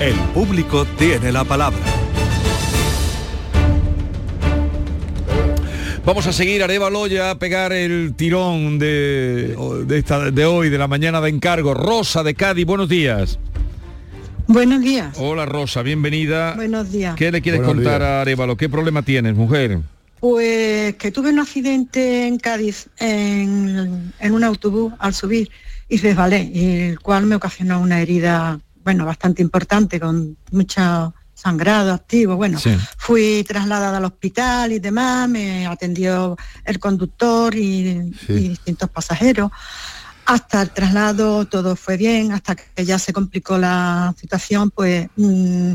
El 0.00 0.14
público 0.34 0.84
tiene 0.98 1.32
la 1.32 1.44
palabra. 1.44 1.78
Vamos 6.04 6.26
a 6.26 6.32
seguir 6.32 6.62
Arevalo 6.62 7.06
ya 7.06 7.30
a 7.30 7.38
pegar 7.38 7.72
el 7.72 8.14
tirón 8.14 8.78
de, 8.78 9.56
de, 9.86 9.98
esta, 9.98 10.30
de 10.30 10.44
hoy, 10.44 10.68
de 10.68 10.78
la 10.78 10.86
mañana 10.86 11.20
de 11.20 11.30
encargo. 11.30 11.72
Rosa 11.74 12.22
de 12.22 12.34
Cádiz, 12.34 12.66
buenos 12.66 12.88
días. 12.88 13.38
Buenos 14.46 14.82
días. 14.82 15.16
Hola 15.18 15.46
Rosa, 15.46 15.82
bienvenida. 15.82 16.54
Buenos 16.54 16.92
días. 16.92 17.16
¿Qué 17.16 17.32
le 17.32 17.40
quieres 17.40 17.62
Buenos 17.62 17.76
contar 17.76 18.00
días. 18.00 18.10
a 18.10 18.20
Arevalo? 18.20 18.56
¿Qué 18.56 18.68
problema 18.68 19.02
tienes, 19.02 19.34
mujer? 19.34 19.80
Pues 20.20 20.94
que 20.96 21.10
tuve 21.10 21.30
un 21.30 21.40
accidente 21.40 22.26
en 22.26 22.38
Cádiz 22.38 22.88
en, 22.98 24.12
en 24.20 24.32
un 24.32 24.44
autobús 24.44 24.92
al 24.98 25.14
subir 25.14 25.50
y 25.88 25.96
resbalé, 25.98 26.50
y 26.52 26.80
el 26.90 27.00
cual 27.00 27.26
me 27.26 27.34
ocasionó 27.34 27.80
una 27.80 28.00
herida, 28.00 28.60
bueno, 28.86 29.04
bastante 29.04 29.42
importante, 29.42 29.98
con 29.98 30.36
mucho 30.52 31.12
sangrado 31.34 31.92
activo. 31.92 32.36
Bueno, 32.36 32.56
Sí. 32.60 32.70
fui 32.96 33.42
trasladada 33.42 33.96
al 33.98 34.04
hospital 34.04 34.70
y 34.70 34.78
demás, 34.78 35.28
me 35.28 35.66
atendió 35.66 36.36
el 36.64 36.78
conductor 36.78 37.52
y, 37.56 38.12
Sí. 38.24 38.32
y 38.34 38.48
distintos 38.50 38.88
pasajeros. 38.88 39.50
Hasta 40.24 40.62
el 40.62 40.70
traslado 40.70 41.46
todo 41.46 41.74
fue 41.74 41.96
bien, 41.96 42.30
hasta 42.30 42.54
que 42.54 42.84
ya 42.84 42.96
se 43.00 43.12
complicó 43.12 43.58
la 43.58 44.14
situación, 44.20 44.70
pues 44.70 45.08
mm, 45.16 45.72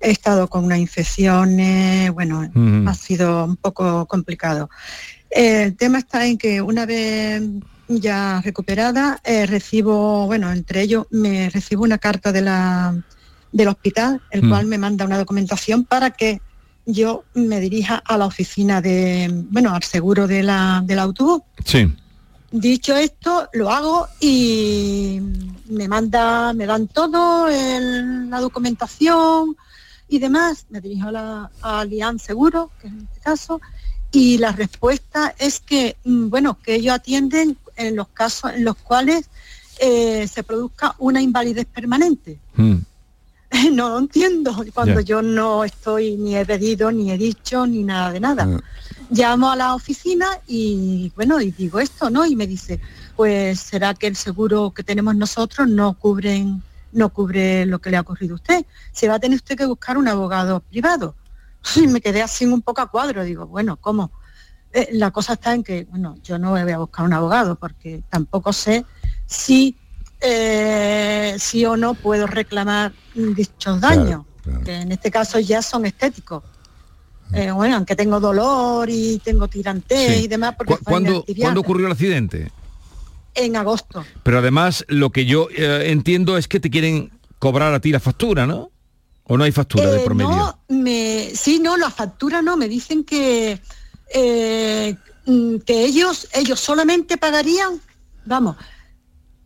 he 0.00 0.10
estado 0.10 0.48
con 0.48 0.64
unas 0.64 0.80
infecciones, 0.80 2.10
bueno, 2.10 2.50
ha 2.88 2.94
sido 2.94 3.44
un 3.44 3.56
poco 3.56 4.04
complicado. 4.06 4.68
El 5.30 5.76
tema 5.76 5.98
está 5.98 6.26
en 6.26 6.36
que 6.36 6.60
una 6.60 6.86
vez 6.86 7.40
ya 7.88 8.40
recuperada, 8.44 9.20
eh, 9.24 9.46
recibo, 9.46 10.26
bueno, 10.26 10.50
entre 10.52 10.82
ellos 10.82 11.06
me 11.10 11.48
recibo 11.50 11.82
una 11.84 11.98
carta 11.98 12.32
de 12.32 12.42
la, 12.42 12.94
del 13.52 13.68
hospital, 13.68 14.20
el 14.30 14.44
Mm. 14.44 14.48
cual 14.50 14.66
me 14.66 14.78
manda 14.78 15.04
una 15.04 15.18
documentación 15.18 15.84
para 15.84 16.10
que 16.10 16.40
yo 16.84 17.24
me 17.34 17.60
dirija 17.60 18.02
a 18.04 18.16
la 18.18 18.26
oficina 18.26 18.80
de, 18.80 19.28
bueno, 19.50 19.74
al 19.74 19.82
seguro 19.82 20.26
de 20.26 20.42
la, 20.42 20.82
del 20.84 20.98
autobús. 20.98 21.42
Sí. 21.64 21.94
Dicho 22.50 22.96
esto, 22.96 23.48
lo 23.52 23.70
hago 23.70 24.06
y 24.20 25.20
me 25.68 25.86
manda, 25.86 26.52
me 26.54 26.64
dan 26.64 26.86
todo, 26.88 27.46
el- 27.48 28.30
la 28.30 28.40
documentación 28.40 29.54
y 30.08 30.18
demás. 30.18 30.64
Me 30.70 30.80
dirijo 30.80 31.08
a 31.08 31.12
la 31.12 31.50
a 31.60 31.84
Lian 31.84 32.18
Seguro, 32.18 32.70
que 32.80 32.86
es 32.86 32.92
en 32.94 33.00
este 33.00 33.20
caso, 33.20 33.60
y 34.10 34.38
la 34.38 34.52
respuesta 34.52 35.34
es 35.38 35.60
que, 35.60 35.96
mm, 36.04 36.30
bueno, 36.30 36.56
que 36.62 36.76
ellos 36.76 36.94
atienden 36.94 37.58
en 37.78 37.96
los 37.96 38.08
casos 38.08 38.52
en 38.54 38.64
los 38.64 38.76
cuales 38.76 39.30
eh, 39.80 40.26
se 40.28 40.42
produzca 40.42 40.94
una 40.98 41.22
invalidez 41.22 41.66
permanente. 41.66 42.38
Mm. 42.56 42.76
No 43.72 43.88
lo 43.88 43.98
entiendo 43.98 44.54
cuando 44.74 45.00
yo 45.00 45.22
no 45.22 45.64
estoy 45.64 46.16
ni 46.16 46.36
he 46.36 46.44
pedido, 46.44 46.92
ni 46.92 47.10
he 47.10 47.16
dicho, 47.16 47.66
ni 47.66 47.82
nada 47.82 48.12
de 48.12 48.20
nada. 48.20 48.44
Mm. 48.44 48.60
Llamo 49.10 49.50
a 49.50 49.56
la 49.56 49.74
oficina 49.74 50.26
y 50.46 51.10
bueno, 51.16 51.40
y 51.40 51.50
digo 51.50 51.80
esto, 51.80 52.10
¿no? 52.10 52.26
Y 52.26 52.36
me 52.36 52.46
dice, 52.46 52.78
pues 53.16 53.60
será 53.60 53.94
que 53.94 54.06
el 54.06 54.16
seguro 54.16 54.72
que 54.72 54.82
tenemos 54.82 55.16
nosotros 55.16 55.66
no 55.66 55.94
cubren, 55.94 56.62
no 56.92 57.08
cubre 57.08 57.64
lo 57.64 57.78
que 57.78 57.90
le 57.90 57.96
ha 57.96 58.02
ocurrido 58.02 58.34
a 58.34 58.36
usted. 58.36 58.66
Se 58.92 59.08
va 59.08 59.14
a 59.14 59.18
tener 59.18 59.36
usted 59.36 59.56
que 59.56 59.64
buscar 59.64 59.96
un 59.96 60.08
abogado 60.08 60.60
privado. 60.60 61.14
Y 61.76 61.86
me 61.86 62.00
quedé 62.00 62.22
así 62.22 62.44
un 62.44 62.62
poco 62.62 62.82
a 62.82 62.90
cuadro, 62.90 63.24
digo, 63.24 63.46
bueno, 63.46 63.76
¿cómo? 63.76 64.10
Eh, 64.72 64.88
la 64.92 65.10
cosa 65.10 65.32
está 65.34 65.54
en 65.54 65.62
que, 65.62 65.84
bueno, 65.84 66.16
yo 66.22 66.38
no 66.38 66.50
voy 66.50 66.60
a 66.70 66.78
buscar 66.78 67.04
un 67.06 67.12
abogado 67.12 67.56
porque 67.56 68.02
tampoco 68.10 68.52
sé 68.52 68.84
si 69.26 69.76
eh, 70.20 71.36
sí 71.38 71.64
o 71.64 71.76
no 71.76 71.94
puedo 71.94 72.26
reclamar 72.26 72.92
dichos 73.14 73.80
daños, 73.80 74.24
que 74.64 74.74
en 74.74 74.92
este 74.92 75.10
caso 75.10 75.38
ya 75.38 75.62
son 75.62 75.86
estéticos. 75.86 76.42
Eh, 77.32 77.50
bueno, 77.50 77.76
aunque 77.76 77.94
tengo 77.94 78.20
dolor 78.20 78.88
y 78.90 79.18
tengo 79.18 79.48
tirantez 79.48 80.16
Sí. 80.18 80.24
y 80.24 80.28
demás, 80.28 80.54
porque 80.56 80.76
¿Cu- 80.76 80.84
¿Cuándo, 80.84 81.16
Altiviana, 81.18 81.46
¿Cuándo 81.48 81.60
ocurrió 81.60 81.86
el 81.86 81.92
accidente? 81.92 82.50
en 83.34 83.56
agosto. 83.56 84.04
Pero 84.24 84.38
además 84.38 84.84
lo 84.88 85.10
que 85.10 85.24
yo 85.24 85.48
eh, 85.56 85.90
entiendo 85.90 86.36
es 86.36 86.48
que 86.48 86.58
te 86.58 86.70
quieren 86.70 87.10
cobrar 87.38 87.72
a 87.72 87.80
ti 87.80 87.92
la 87.92 88.00
factura, 88.00 88.46
¿no? 88.46 88.70
¿O 89.24 89.36
no 89.36 89.44
hay 89.44 89.52
factura 89.52 89.90
de 89.90 89.98
Eh, 89.98 90.00
por 90.04 90.14
medio? 90.14 90.30
no, 90.30 90.58
me, 90.68 91.30
sí, 91.34 91.60
no, 91.60 91.76
la 91.76 91.90
factura 91.90 92.42
no, 92.42 92.56
me 92.56 92.66
dicen 92.68 93.04
que, 93.04 93.60
eh, 94.14 94.96
mm, 95.26 95.56
que 95.58 95.84
ellos, 95.84 96.28
ellos 96.32 96.60
solamente 96.60 97.16
pagarían, 97.16 97.80
vamos, 98.24 98.56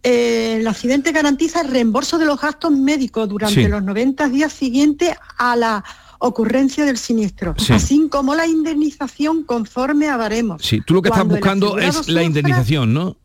eh, 0.03 0.57
el 0.61 0.67
accidente 0.67 1.13
garantiza 1.13 1.61
el 1.61 1.69
reembolso 1.69 2.19
de 2.19 2.25
los 2.27 2.41
gastos 2.41 2.73
médicos 2.73 3.29
durante 3.29 3.63
Sí. 3.63 3.69
los 3.69 3.83
90 3.83 4.29
días 4.29 4.53
siguientes 4.53 5.15
a 5.39 5.55
la 5.57 5.85
ocurrencia 6.19 6.85
del 6.85 6.99
siniestro, 6.99 7.55
Sí. 7.59 7.73
así 7.73 8.09
como 8.09 8.35
la 8.35 8.47
indemnización 8.47 9.45
conforme 9.45 10.09
a 10.09 10.17
baremos. 10.17 10.63
Sí, 10.63 10.81
tú 10.85 10.95
lo 10.95 11.03
que 11.03 11.09
estás 11.09 11.21
Cuando 11.21 11.35
el 11.35 11.41
buscando 11.41 11.79
es 11.79 12.09
la 12.09 12.23
indemnización, 12.23 12.93
¿no? 12.95 13.17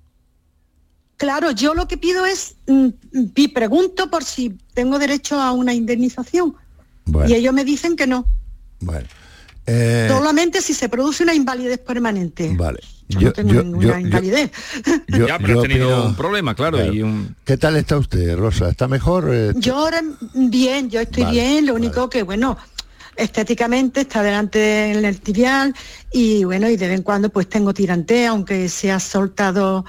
Claro, 1.18 1.50
yo 1.52 1.74
lo 1.74 1.88
que 1.88 1.98
pido 1.98 2.26
es, 2.28 2.56
mm, 2.68 2.88
y 3.36 3.48
pregunto 3.48 4.10
por 4.10 4.24
si 4.24 4.56
tengo 4.76 5.00
derecho 5.00 5.40
a 5.42 5.52
una 5.52 5.74
indemnización. 5.74 6.56
Bueno. 7.06 7.30
Y 7.30 7.34
ellos 7.34 7.54
me 7.54 7.66
dicen 7.66 7.96
que 7.96 8.06
no. 8.06 8.28
Bueno. 8.80 9.08
Eh, 9.68 10.08
Solamente 10.10 10.62
si 10.62 10.74
se 10.74 10.88
produce 10.90 11.24
una 11.24 11.34
invalidez 11.34 11.78
permanente. 11.80 12.54
vale. 12.58 12.80
Yo, 13.10 13.22
no 13.22 13.32
tengo 13.34 13.54
ninguna 13.54 14.02
invalidez. 14.02 14.52
yo- 15.08 15.28
ya, 15.28 15.38
pero 15.40 15.54
yo 15.54 15.62
has 15.62 15.68
tenido 15.68 15.90
opino- 15.90 16.06
un 16.08 16.16
problema, 16.16 16.56
claro. 16.56 16.78
Claro. 16.78 16.94
Y 16.94 17.04
un... 17.04 17.36
¿Qué 17.46 17.56
tal 17.58 17.78
está 17.78 17.98
usted, 17.98 18.36
Rosa? 18.36 18.68
¿Está 18.70 18.90
mejor? 18.90 19.30
Eh, 19.32 19.54
Yo 19.56 19.78
ahora 19.78 20.02
bien, 20.34 20.90
yo 20.90 21.00
estoy 21.00 21.24
Vale, 21.24 21.40
bien, 21.40 21.66
lo 21.66 21.76
único 21.76 22.10
que, 22.10 22.24
bueno, 22.24 22.58
estéticamente 23.16 24.02
está 24.02 24.22
delante 24.24 24.92
en 24.92 25.06
el 25.06 25.20
tibial 25.22 25.74
y 26.12 26.44
bueno, 26.44 26.70
y 26.70 26.76
de 26.78 26.88
vez 26.88 26.98
en 26.98 27.04
cuando 27.04 27.30
pues 27.30 27.48
tengo 27.48 27.74
tirantez, 27.74 28.28
aunque 28.28 28.68
se 28.70 28.92
ha 28.92 29.00
soltado, 29.00 29.86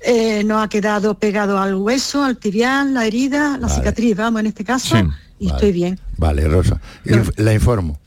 eh, 0.00 0.44
no 0.44 0.60
ha 0.60 0.68
quedado 0.68 1.18
pegado 1.18 1.58
al 1.58 1.74
hueso, 1.74 2.22
al 2.22 2.36
tibial, 2.36 2.92
la 2.94 3.06
herida, 3.06 3.56
la 3.58 3.68
cicatriz, 3.70 4.14
vamos, 4.16 4.40
en 4.40 4.46
este 4.46 4.64
caso, 4.64 4.96
y 5.38 5.46
vale. 5.46 5.56
estoy 5.56 5.72
bien. 5.72 5.98
Vale, 6.18 6.46
Rosa. 6.48 6.80
Inf- 7.06 7.32
La 7.38 7.52
informo. 7.54 7.98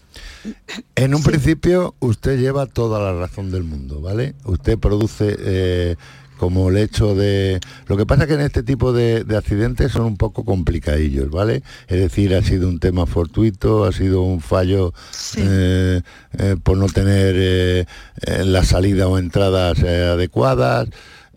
En 0.95 1.15
un 1.15 1.23
principio 1.23 1.95
usted 1.99 2.39
lleva 2.39 2.65
toda 2.65 2.99
la 2.99 3.13
razón 3.19 3.51
del 3.51 3.63
mundo, 3.63 4.01
¿vale? 4.01 4.35
Usted 4.45 4.77
produce 4.77 5.35
eh, 5.39 5.95
como 6.37 6.69
el 6.69 6.77
hecho 6.77 7.13
de... 7.13 7.59
Lo 7.85 7.97
que 7.97 8.07
pasa 8.07 8.23
es 8.23 8.27
que 8.27 8.33
en 8.33 8.41
este 8.41 8.63
tipo 8.63 8.93
de, 8.93 9.23
de 9.23 9.37
accidentes 9.37 9.91
son 9.91 10.05
un 10.05 10.17
poco 10.17 10.43
complicadillos, 10.43 11.29
¿vale? 11.29 11.61
Es 11.87 11.99
decir, 11.99 12.33
ha 12.33 12.41
sido 12.41 12.67
un 12.67 12.79
tema 12.79 13.05
fortuito, 13.05 13.85
ha 13.85 13.91
sido 13.91 14.23
un 14.23 14.41
fallo 14.41 14.91
eh, 15.37 16.01
eh, 16.39 16.55
por 16.63 16.77
no 16.77 16.87
tener 16.87 17.35
eh, 17.37 17.85
eh, 18.25 18.43
la 18.43 18.63
salida 18.63 19.07
o 19.07 19.19
entradas 19.19 19.83
adecuadas. 19.83 20.89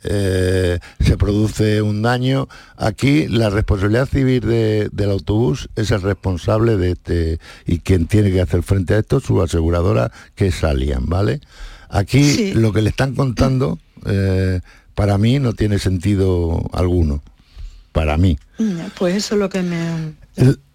Eh, 0.05 0.79
se 1.01 1.17
produce 1.17 1.83
un 1.83 2.03
daño. 2.03 2.49
Aquí 2.77 3.27
la 3.29 3.51
responsabilidad 3.51 4.07
civil 4.09 4.41
de- 4.41 4.89
del 4.93 5.11
autobús 5.11 5.69
es 5.77 5.91
el 5.91 6.03
responsable 6.03 6.77
de 6.77 6.93
este 6.93 7.39
y 7.67 7.79
quien 7.81 8.07
tiene 8.07 8.31
que 8.31 8.41
hacer 8.41 8.63
frente 8.63 8.95
a 8.95 8.99
esto, 8.99 9.21
su 9.21 9.41
aseguradora, 9.43 10.13
que 10.35 10.49
es 10.49 10.63
Allianz, 10.65 11.07
¿vale? 11.07 11.41
Aquí 11.89 12.25
Sí. 12.25 12.55
lo 12.55 12.73
que 12.73 12.83
le 12.83 12.91
están 12.91 13.15
contando, 13.15 13.79
eh, 14.07 14.61
para 14.95 15.19
mí 15.19 15.39
no 15.39 15.53
tiene 15.55 15.79
sentido 15.79 16.69
alguno. 16.73 17.23
Para 17.93 18.17
mí. 18.17 18.37
Pues 18.99 19.15
eso 19.17 19.35
es 19.35 19.41
lo 19.41 19.49
que 19.49 19.63
me... 19.63 20.15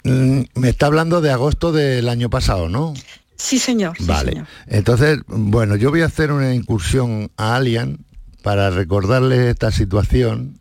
Mm, 0.06 0.44
Me 0.56 0.70
está 0.70 0.86
hablando 0.86 1.20
de 1.20 1.30
agosto 1.32 1.72
del 1.74 2.08
año 2.08 2.30
pasado, 2.30 2.70
¿no? 2.70 2.94
Sí, 3.36 3.60
señor. 3.60 3.98
sí, 3.98 4.06
Vale. 4.06 4.32
señor. 4.32 4.48
Entonces, 4.68 5.20
bueno, 5.28 5.76
yo 5.76 5.90
voy 5.92 6.02
a 6.02 6.06
hacer 6.06 6.32
una 6.32 6.54
incursión 6.54 7.30
a 7.38 7.56
Allianz 7.58 8.00
para 8.42 8.70
recordarles 8.70 9.40
esta 9.40 9.72
situación, 9.72 10.60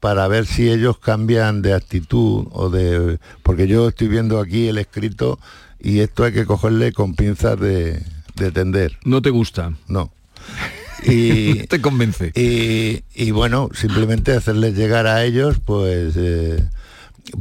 para 0.00 0.26
ver 0.28 0.46
si 0.46 0.70
ellos 0.70 0.98
cambian 0.98 1.62
de 1.62 1.74
actitud 1.74 2.46
o 2.52 2.70
de... 2.70 3.18
Porque 3.42 3.66
yo 3.66 3.88
estoy 3.88 4.08
viendo 4.08 4.40
aquí 4.40 4.68
el 4.68 4.78
escrito 4.78 5.38
y 5.78 6.00
esto 6.00 6.24
hay 6.24 6.32
que 6.32 6.46
cogerle 6.46 6.92
con 6.92 7.14
pinzas 7.14 7.58
de, 7.60 8.02
de 8.34 8.50
tender. 8.52 8.98
No 9.04 9.22
te 9.22 9.30
gusta. 9.30 9.72
No. 9.88 10.12
Y, 11.02 11.66
te 11.68 11.80
convence. 11.80 12.30
Y, 12.34 13.04
y 13.14 13.30
bueno, 13.30 13.70
simplemente 13.72 14.32
hacerles 14.32 14.76
llegar 14.76 15.06
a 15.06 15.24
ellos, 15.24 15.56
pues... 15.64 16.12
eh, 16.18 16.62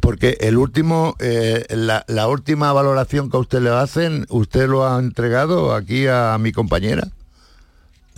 porque 0.01 0.37
el 0.39 0.57
último, 0.57 1.15
eh, 1.19 1.65
la, 1.69 2.05
la 2.07 2.27
última 2.27 2.71
valoración 2.71 3.29
que 3.29 3.37
a 3.37 3.39
usted 3.41 3.61
le 3.61 3.69
hacen, 3.71 4.25
usted 4.29 4.69
lo 4.69 4.87
ha 4.87 4.97
entregado 4.99 5.73
aquí 5.73 6.07
a 6.07 6.37
mi 6.39 6.51
compañera. 6.51 7.09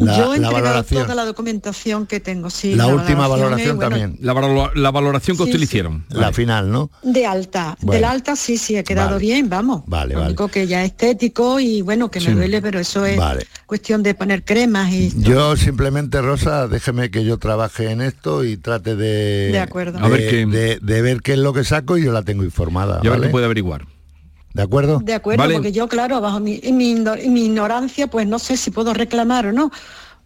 La, 0.05 0.17
Yo 0.17 0.33
he 0.33 0.39
la 0.39 0.49
valoración. 0.49 1.03
toda 1.03 1.15
la 1.15 1.25
documentación 1.25 2.07
que 2.07 2.19
tengo, 2.19 2.49
sí. 2.49 2.75
La 2.75 2.87
última 2.87 3.27
valoración 3.27 3.77
bueno, 3.77 3.89
también. 3.89 4.17
La, 4.21 4.33
valo- 4.33 4.71
la 4.73 4.91
valoración 4.91 5.37
que 5.37 5.43
Sí, 5.43 5.49
usted 5.49 5.59
le 5.59 5.65
sí. 5.65 5.69
hicieron. 5.71 6.05
La 6.09 6.31
final, 6.33 6.71
¿no? 6.71 6.89
De 7.03 7.25
alta, 7.25 7.77
Bueno. 7.81 7.93
del 7.93 8.03
alta 8.05 8.35
sí, 8.35 8.57
sí, 8.57 8.75
he 8.77 8.83
quedado 8.83 9.11
Vale. 9.11 9.21
bien, 9.21 9.49
vamos. 9.49 9.83
Vale, 9.87 10.13
Lo 10.13 10.19
vale. 10.19 10.29
único 10.31 10.47
que 10.47 10.67
ya 10.67 10.83
es 10.83 10.91
estético 10.91 11.59
y 11.59 11.81
bueno, 11.81 12.09
que 12.11 12.19
Sí. 12.19 12.27
me 12.29 12.33
duele, 12.35 12.61
pero 12.61 12.79
eso 12.79 13.05
es 13.05 13.17
Vale. 13.17 13.45
cuestión 13.65 14.03
de 14.03 14.13
poner 14.15 14.43
cremas 14.43 14.91
y 14.91 15.11
Yo 15.21 15.55
simplemente, 15.57 16.21
Rosa, 16.21 16.67
déjeme 16.67 17.11
que 17.11 17.23
yo 17.23 17.37
trabaje 17.37 17.91
en 17.91 18.01
esto 18.01 18.43
y 18.43 18.57
trate 18.57 18.95
de, 18.95 19.51
De 19.51 19.59
acuerdo. 19.59 19.99
de, 19.99 20.05
A 20.05 20.09
ver 20.09 20.29
qué- 20.29 20.45
de- 20.45 20.79
de 20.81 21.01
ver 21.01 21.21
qué 21.21 21.33
es 21.33 21.39
lo 21.39 21.53
que 21.53 21.63
saco 21.63 21.97
y 21.97 22.03
yo 22.05 22.11
la 22.11 22.23
tengo 22.23 22.43
informada. 22.43 22.99
Y 23.03 23.07
a 23.07 23.11
ver 23.11 23.31
puede 23.31 23.45
averiguar. 23.45 23.85
¿De 24.53 24.61
acuerdo? 24.61 24.99
de 25.03 25.13
acuerdo, 25.13 25.39
Vale. 25.43 25.53
porque 25.55 25.71
yo, 25.71 25.87
claro, 25.87 26.19
bajo 26.21 26.39
mi, 26.39 26.59
mi 26.73 26.91
igno- 26.95 27.15
mi 27.29 27.45
ignorancia, 27.45 28.07
pues 28.07 28.27
no 28.27 28.37
sé 28.39 28.57
si 28.57 28.71
puedo 28.71 28.93
reclamar 28.93 29.47
o 29.47 29.51
no. 29.53 29.71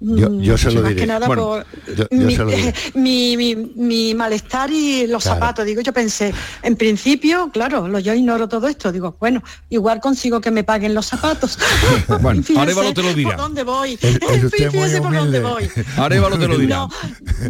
Yo- 0.02 0.30
Mm, 0.30 0.42
yo 0.42 0.58
se 0.58 0.72
lo 0.72 0.82
más 0.82 0.90
diré. 0.90 1.02
que 1.04 1.08
nada 1.08 1.26
Bueno, 1.26 1.42
por 1.44 1.66
yo- 1.96 2.06
yo 2.12 2.26
mi, 2.28 2.36
se 2.36 2.44
lo 2.44 2.50
diré. 2.52 2.74
mi, 2.96 3.38
mi- 3.38 3.56
mi 3.56 4.14
malestar 4.14 4.70
y 4.70 5.08
los 5.08 5.24
Claro. 5.24 5.40
zapatos. 5.40 5.66
Digo, 5.66 5.80
yo 5.80 5.94
pensé, 5.94 6.34
en 6.64 6.76
principio, 6.76 7.50
claro, 7.54 7.88
lo, 7.88 8.00
yo 8.00 8.14
ignoro 8.14 8.50
todo 8.50 8.68
esto. 8.68 8.92
Digo, 8.92 9.16
bueno, 9.22 9.42
igual 9.70 10.02
consigo 10.02 10.42
que 10.42 10.52
me 10.52 10.66
paguen 10.66 10.94
los 10.94 11.06
zapatos. 11.06 11.58
Bueno, 12.22 12.44
Arevalo 12.58 12.94
te 12.94 13.04
lo 13.04 13.14
dirá. 13.14 13.30
¿Por 13.32 13.40
dónde 13.40 13.64
voy? 13.64 13.94
Es- 14.02 14.04
es 14.22 14.44
usted 14.44 14.66
muy 14.66 14.70
Fíjese 14.82 15.02
por 15.02 15.14
dónde 15.16 15.40
voy. 15.40 15.70
Arevalo 15.96 16.38
te 16.38 16.48
lo 16.50 16.58
dirá. 16.58 16.76
No, 16.76 16.90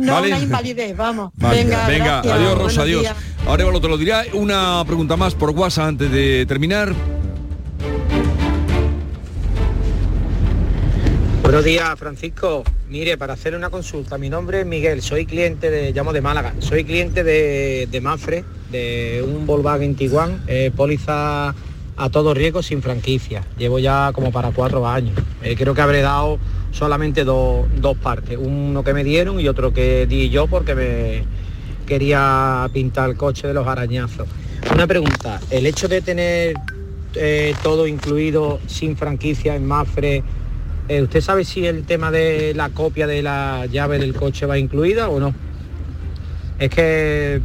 no 0.02 0.14
Vale. 0.14 0.28
una 0.28 0.40
invalidez, 0.40 0.96
vamos. 0.96 1.32
Vale. 1.38 1.64
Venga, 1.64 1.88
Venga, 1.88 2.06
gracias, 2.22 2.34
adiós 2.36 2.58
Rosa, 2.60 2.82
adiós. 2.84 3.02
días. 3.02 3.16
Arevalo 3.48 3.80
te 3.80 3.88
lo 3.88 3.98
dirá. 3.98 4.24
Una 4.34 4.84
pregunta 4.86 5.16
más 5.16 5.36
por 5.36 5.52
WhatsApp 5.52 5.86
antes 5.89 6.12
de 6.12 6.46
terminar. 6.48 6.93
Buenos 11.43 11.64
días, 11.64 11.98
Francisco. 11.98 12.64
Mire, 12.89 13.18
para 13.18 13.34
hacer 13.34 13.56
una 13.56 13.70
consulta, 13.70 14.18
mi 14.18 14.30
nombre 14.30 14.62
es 14.62 14.66
Miguel, 14.66 15.02
soy 15.02 15.26
cliente 15.26 15.70
de, 15.72 15.91
llamo 15.91 16.14
de 16.14 16.22
Málaga, 16.22 16.54
soy 16.60 16.84
cliente 16.84 17.24
de, 17.24 17.88
de 17.89 18.02
Mafre, 18.02 18.43
de 18.72 19.24
un 19.28 19.46
Volkswagen 19.48 19.96
Tiguan, 19.96 20.43
eh, 20.48 20.72
póliza 20.76 21.50
a 21.98 22.10
todo 22.12 22.34
riesgo 22.34 22.62
sin 22.62 22.82
franquicia. 22.82 23.43
Llevo 23.58 23.80
ya 23.80 24.12
como 24.14 24.32
para 24.32 24.52
cuatro 24.52 24.88
años. 24.88 25.18
Eh, 25.43 25.56
creo 25.58 25.74
que 25.74 25.82
habré 25.82 26.02
dado 26.02 26.38
solamente 26.72 27.24
dos- 27.24 27.66
dos 27.78 27.98
partes, 27.98 28.38
uno 28.39 28.84
que 28.84 28.93
me 28.93 29.04
dieron 29.04 29.39
y 29.39 29.48
otro 29.48 29.74
que 29.74 30.06
di 30.08 30.30
yo 30.30 30.48
porque 30.48 30.76
me 30.76 31.24
quería 31.86 32.70
pintar 32.74 33.10
el 33.10 33.18
coche 33.18 33.48
de 33.48 33.54
los 33.54 33.68
arañazos. 33.68 34.28
Una 34.74 34.88
pregunta, 34.88 35.40
el 35.52 35.66
hecho 35.66 35.88
de 35.88 36.02
tener 36.02 36.56
eh, 37.14 37.56
todo 37.64 37.88
incluido 37.88 38.60
sin 38.68 38.98
franquicia 38.98 39.56
en 39.56 39.66
Mafre, 39.66 40.24
eh, 40.88 41.02
¿usted 41.02 41.22
sabe 41.22 41.46
si 41.46 41.66
el 41.66 41.84
tema 41.86 42.12
de 42.12 42.54
la 42.56 42.70
copia 42.70 43.08
de 43.08 43.22
la 43.22 43.66
llave 43.68 44.00
del 44.00 44.14
coche 44.14 44.46
va 44.46 44.58
incluida 44.58 45.10
o 45.10 45.20
no? 45.20 45.34
Es 46.60 46.70
que 46.70 47.42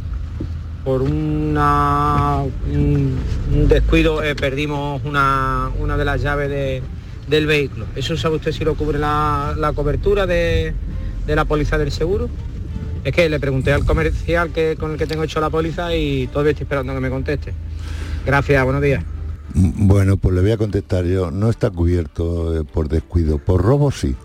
por 0.83 1.01
una, 1.01 2.39
un, 2.71 3.19
descuido 3.67 4.23
eh, 4.23 4.35
perdimos 4.35 5.01
una, 5.05 5.69
una 5.79 5.95
de 5.97 6.05
las 6.05 6.21
llaves 6.21 6.49
de- 6.49 6.81
del 7.27 7.45
vehículo. 7.45 7.85
¿Eso 7.95 8.17
sabe 8.17 8.37
usted 8.37 8.51
si 8.51 8.65
lo 8.65 8.73
cubre 8.75 8.97
la, 8.97 9.53
la 9.57 9.73
cobertura 9.73 10.25
de, 10.25 10.73
de 11.27 11.35
la 11.35 11.45
póliza 11.45 11.77
del 11.77 11.91
seguro? 11.91 12.29
Es 13.03 13.13
que 13.13 13.29
le 13.29 13.39
pregunté 13.39 13.73
al 13.73 13.85
comercial 13.85 14.51
que, 14.51 14.75
con 14.75 14.91
el 14.91 14.97
que 14.97 15.07
tengo 15.07 15.23
hecho 15.23 15.39
la 15.39 15.49
póliza 15.49 15.95
y 15.95 16.27
todavía 16.27 16.51
estoy 16.51 16.63
esperando 16.63 16.93
que 16.93 16.99
me 16.99 17.09
conteste. 17.09 17.53
Gracias, 18.25 18.63
buenos 18.63 18.81
días. 18.81 19.03
Bueno, 19.53 20.17
pues 20.17 20.35
le 20.35 20.41
voy 20.41 20.51
a 20.51 20.57
contestar 20.57 21.05
yo. 21.05 21.31
No 21.31 21.49
está 21.49 21.71
cubierto 21.71 22.59
eh, 22.59 22.63
por 22.63 22.89
descuido. 22.89 23.39
Por 23.39 23.61
robo 23.61 23.91
sí. 23.91 24.15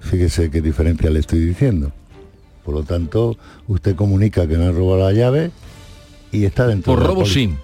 Fíjese 0.00 0.50
qué 0.50 0.60
diferencia 0.60 1.10
le 1.10 1.20
estoy 1.20 1.38
diciendo. 1.40 1.92
Por 2.64 2.74
lo 2.74 2.82
tanto, 2.82 3.38
usted 3.68 3.94
comunica 3.94 4.46
que 4.46 4.56
no 4.56 4.64
ha 4.64 4.72
robado 4.72 5.08
la 5.08 5.12
llave 5.12 5.50
y 6.32 6.44
está 6.44 6.66
dentro 6.66 6.92
Por 6.92 6.98
de 6.98 7.02
la 7.02 7.08
robo 7.08 7.20
póliza. 7.20 7.34
sí. 7.34 7.54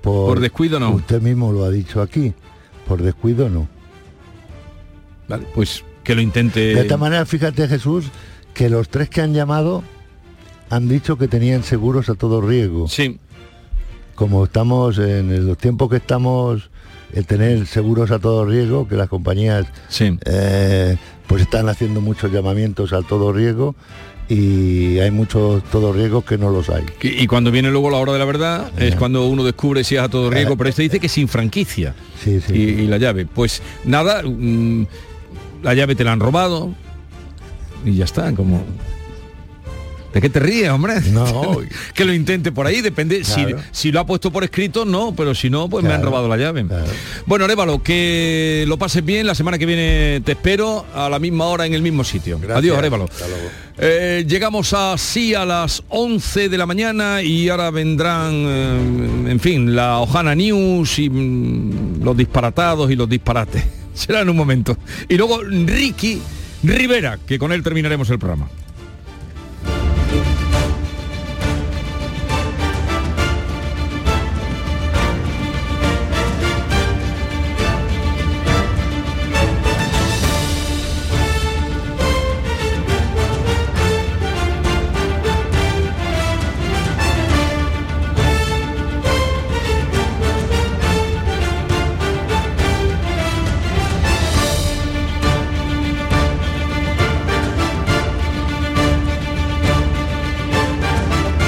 Por 0.00 0.38
descuido 0.40 0.78
no. 0.78 0.90
Usted 0.90 1.20
mismo 1.22 1.50
lo 1.50 1.64
ha 1.64 1.70
dicho 1.70 2.02
aquí. 2.02 2.34
Por 2.86 3.02
descuido 3.02 3.48
no. 3.48 3.66
Vale, 5.28 5.46
pues 5.54 5.82
que 6.02 6.14
lo 6.14 6.20
intente. 6.20 6.60
De 6.60 6.80
esta 6.82 6.98
manera, 6.98 7.24
fíjate 7.24 7.66
Jesús, 7.66 8.06
que 8.52 8.68
los 8.68 8.90
tres 8.90 9.08
que 9.08 9.22
han 9.22 9.32
llamado 9.32 9.82
han 10.70 10.88
dicho 10.88 11.16
que 11.16 11.28
tenían 11.28 11.62
seguros 11.62 12.08
a 12.08 12.14
todo 12.14 12.40
riesgo. 12.40 12.88
Sí. 12.88 13.18
Como 14.14 14.44
estamos 14.44 14.98
en 14.98 15.46
los 15.46 15.58
tiempos 15.58 15.90
que 15.90 15.96
estamos, 15.96 16.70
el 17.12 17.26
tener 17.26 17.66
seguros 17.66 18.10
a 18.10 18.18
todo 18.18 18.44
riesgo, 18.44 18.86
que 18.88 18.96
las 18.96 19.08
compañías 19.08 19.66
eh, 20.00 20.96
pues 21.26 21.42
están 21.42 21.68
haciendo 21.68 22.00
muchos 22.00 22.32
llamamientos 22.32 22.92
al 22.92 23.04
todo 23.04 23.32
riesgo 23.32 23.74
y 24.28 24.98
hay 25.00 25.10
muchos 25.10 25.62
todo 25.64 25.92
riesgos 25.92 26.24
que 26.24 26.38
no 26.38 26.50
los 26.50 26.70
hay. 26.70 26.84
Y 27.02 27.24
y 27.24 27.26
cuando 27.26 27.50
viene 27.50 27.70
luego 27.70 27.90
la 27.90 27.98
hora 27.98 28.12
de 28.12 28.18
la 28.18 28.24
verdad 28.24 28.72
es 28.78 28.94
cuando 28.96 29.26
uno 29.26 29.44
descubre 29.44 29.84
si 29.84 29.96
es 29.96 30.02
a 30.02 30.08
todo 30.08 30.30
riesgo, 30.30 30.56
pero 30.56 30.70
este 30.70 30.82
dice 30.82 31.00
que 31.00 31.08
sin 31.08 31.28
franquicia. 31.28 31.94
Sí, 32.22 32.40
Y, 32.50 32.60
y 32.60 32.86
la 32.86 32.98
llave. 32.98 33.26
Pues 33.26 33.62
nada, 33.84 34.22
mm, 34.24 34.86
la 35.62 35.74
llave 35.74 35.94
te 35.94 36.04
la 36.04 36.12
han 36.12 36.20
robado 36.20 36.72
y 37.84 37.96
ya 37.96 38.04
está, 38.04 38.32
como... 38.32 38.62
¿De 40.14 40.20
qué 40.20 40.30
te 40.30 40.38
ríes, 40.38 40.70
hombre? 40.70 41.00
No. 41.10 41.58
que 41.94 42.04
lo 42.04 42.14
intente 42.14 42.52
por 42.52 42.66
ahí, 42.68 42.80
depende. 42.80 43.24
Si, 43.24 43.44
Claro. 43.44 43.58
si 43.72 43.90
lo 43.90 43.98
ha 43.98 44.06
puesto 44.06 44.30
por 44.30 44.44
escrito, 44.44 44.84
no, 44.84 45.12
pero 45.16 45.34
si 45.34 45.50
no, 45.50 45.68
pues 45.68 45.84
me 45.84 45.92
han 45.92 46.02
robado 46.02 46.28
la 46.28 46.36
llave. 46.36 46.64
Bueno, 47.26 47.44
Arévalo, 47.44 47.82
que 47.82 48.64
lo 48.68 48.78
pases 48.78 49.04
bien. 49.04 49.26
La 49.26 49.34
semana 49.34 49.58
que 49.58 49.66
viene 49.66 50.22
te 50.24 50.32
espero 50.32 50.86
a 50.94 51.08
la 51.08 51.18
misma 51.18 51.46
hora 51.46 51.66
en 51.66 51.74
el 51.74 51.82
mismo 51.82 52.04
sitio. 52.04 52.40
Adiós, 52.54 52.78
Arévalo. 52.78 53.08
Eh, 53.76 54.24
llegamos 54.28 54.72
así 54.72 55.34
a 55.34 55.44
las 55.44 55.82
11 55.88 56.48
de 56.48 56.58
la 56.58 56.64
mañana 56.64 57.22
y 57.22 57.48
ahora 57.48 57.72
vendrán, 57.72 58.32
eh, 58.32 59.30
en 59.32 59.40
fin, 59.40 59.74
la 59.74 59.98
Ojana 59.98 60.36
News 60.36 60.96
y 61.00 61.10
mm, 61.10 62.04
los 62.04 62.16
disparatados 62.16 62.88
y 62.88 62.94
los 62.94 63.08
disparates. 63.08 63.64
Será 63.94 64.20
en 64.20 64.28
un 64.28 64.36
momento. 64.36 64.76
Y 65.08 65.16
luego 65.16 65.40
Ricky 65.42 66.20
Rivera, 66.62 67.18
que 67.26 67.36
con 67.36 67.50
él 67.50 67.64
terminaremos 67.64 68.08
el 68.10 68.18
programa. 68.20 68.48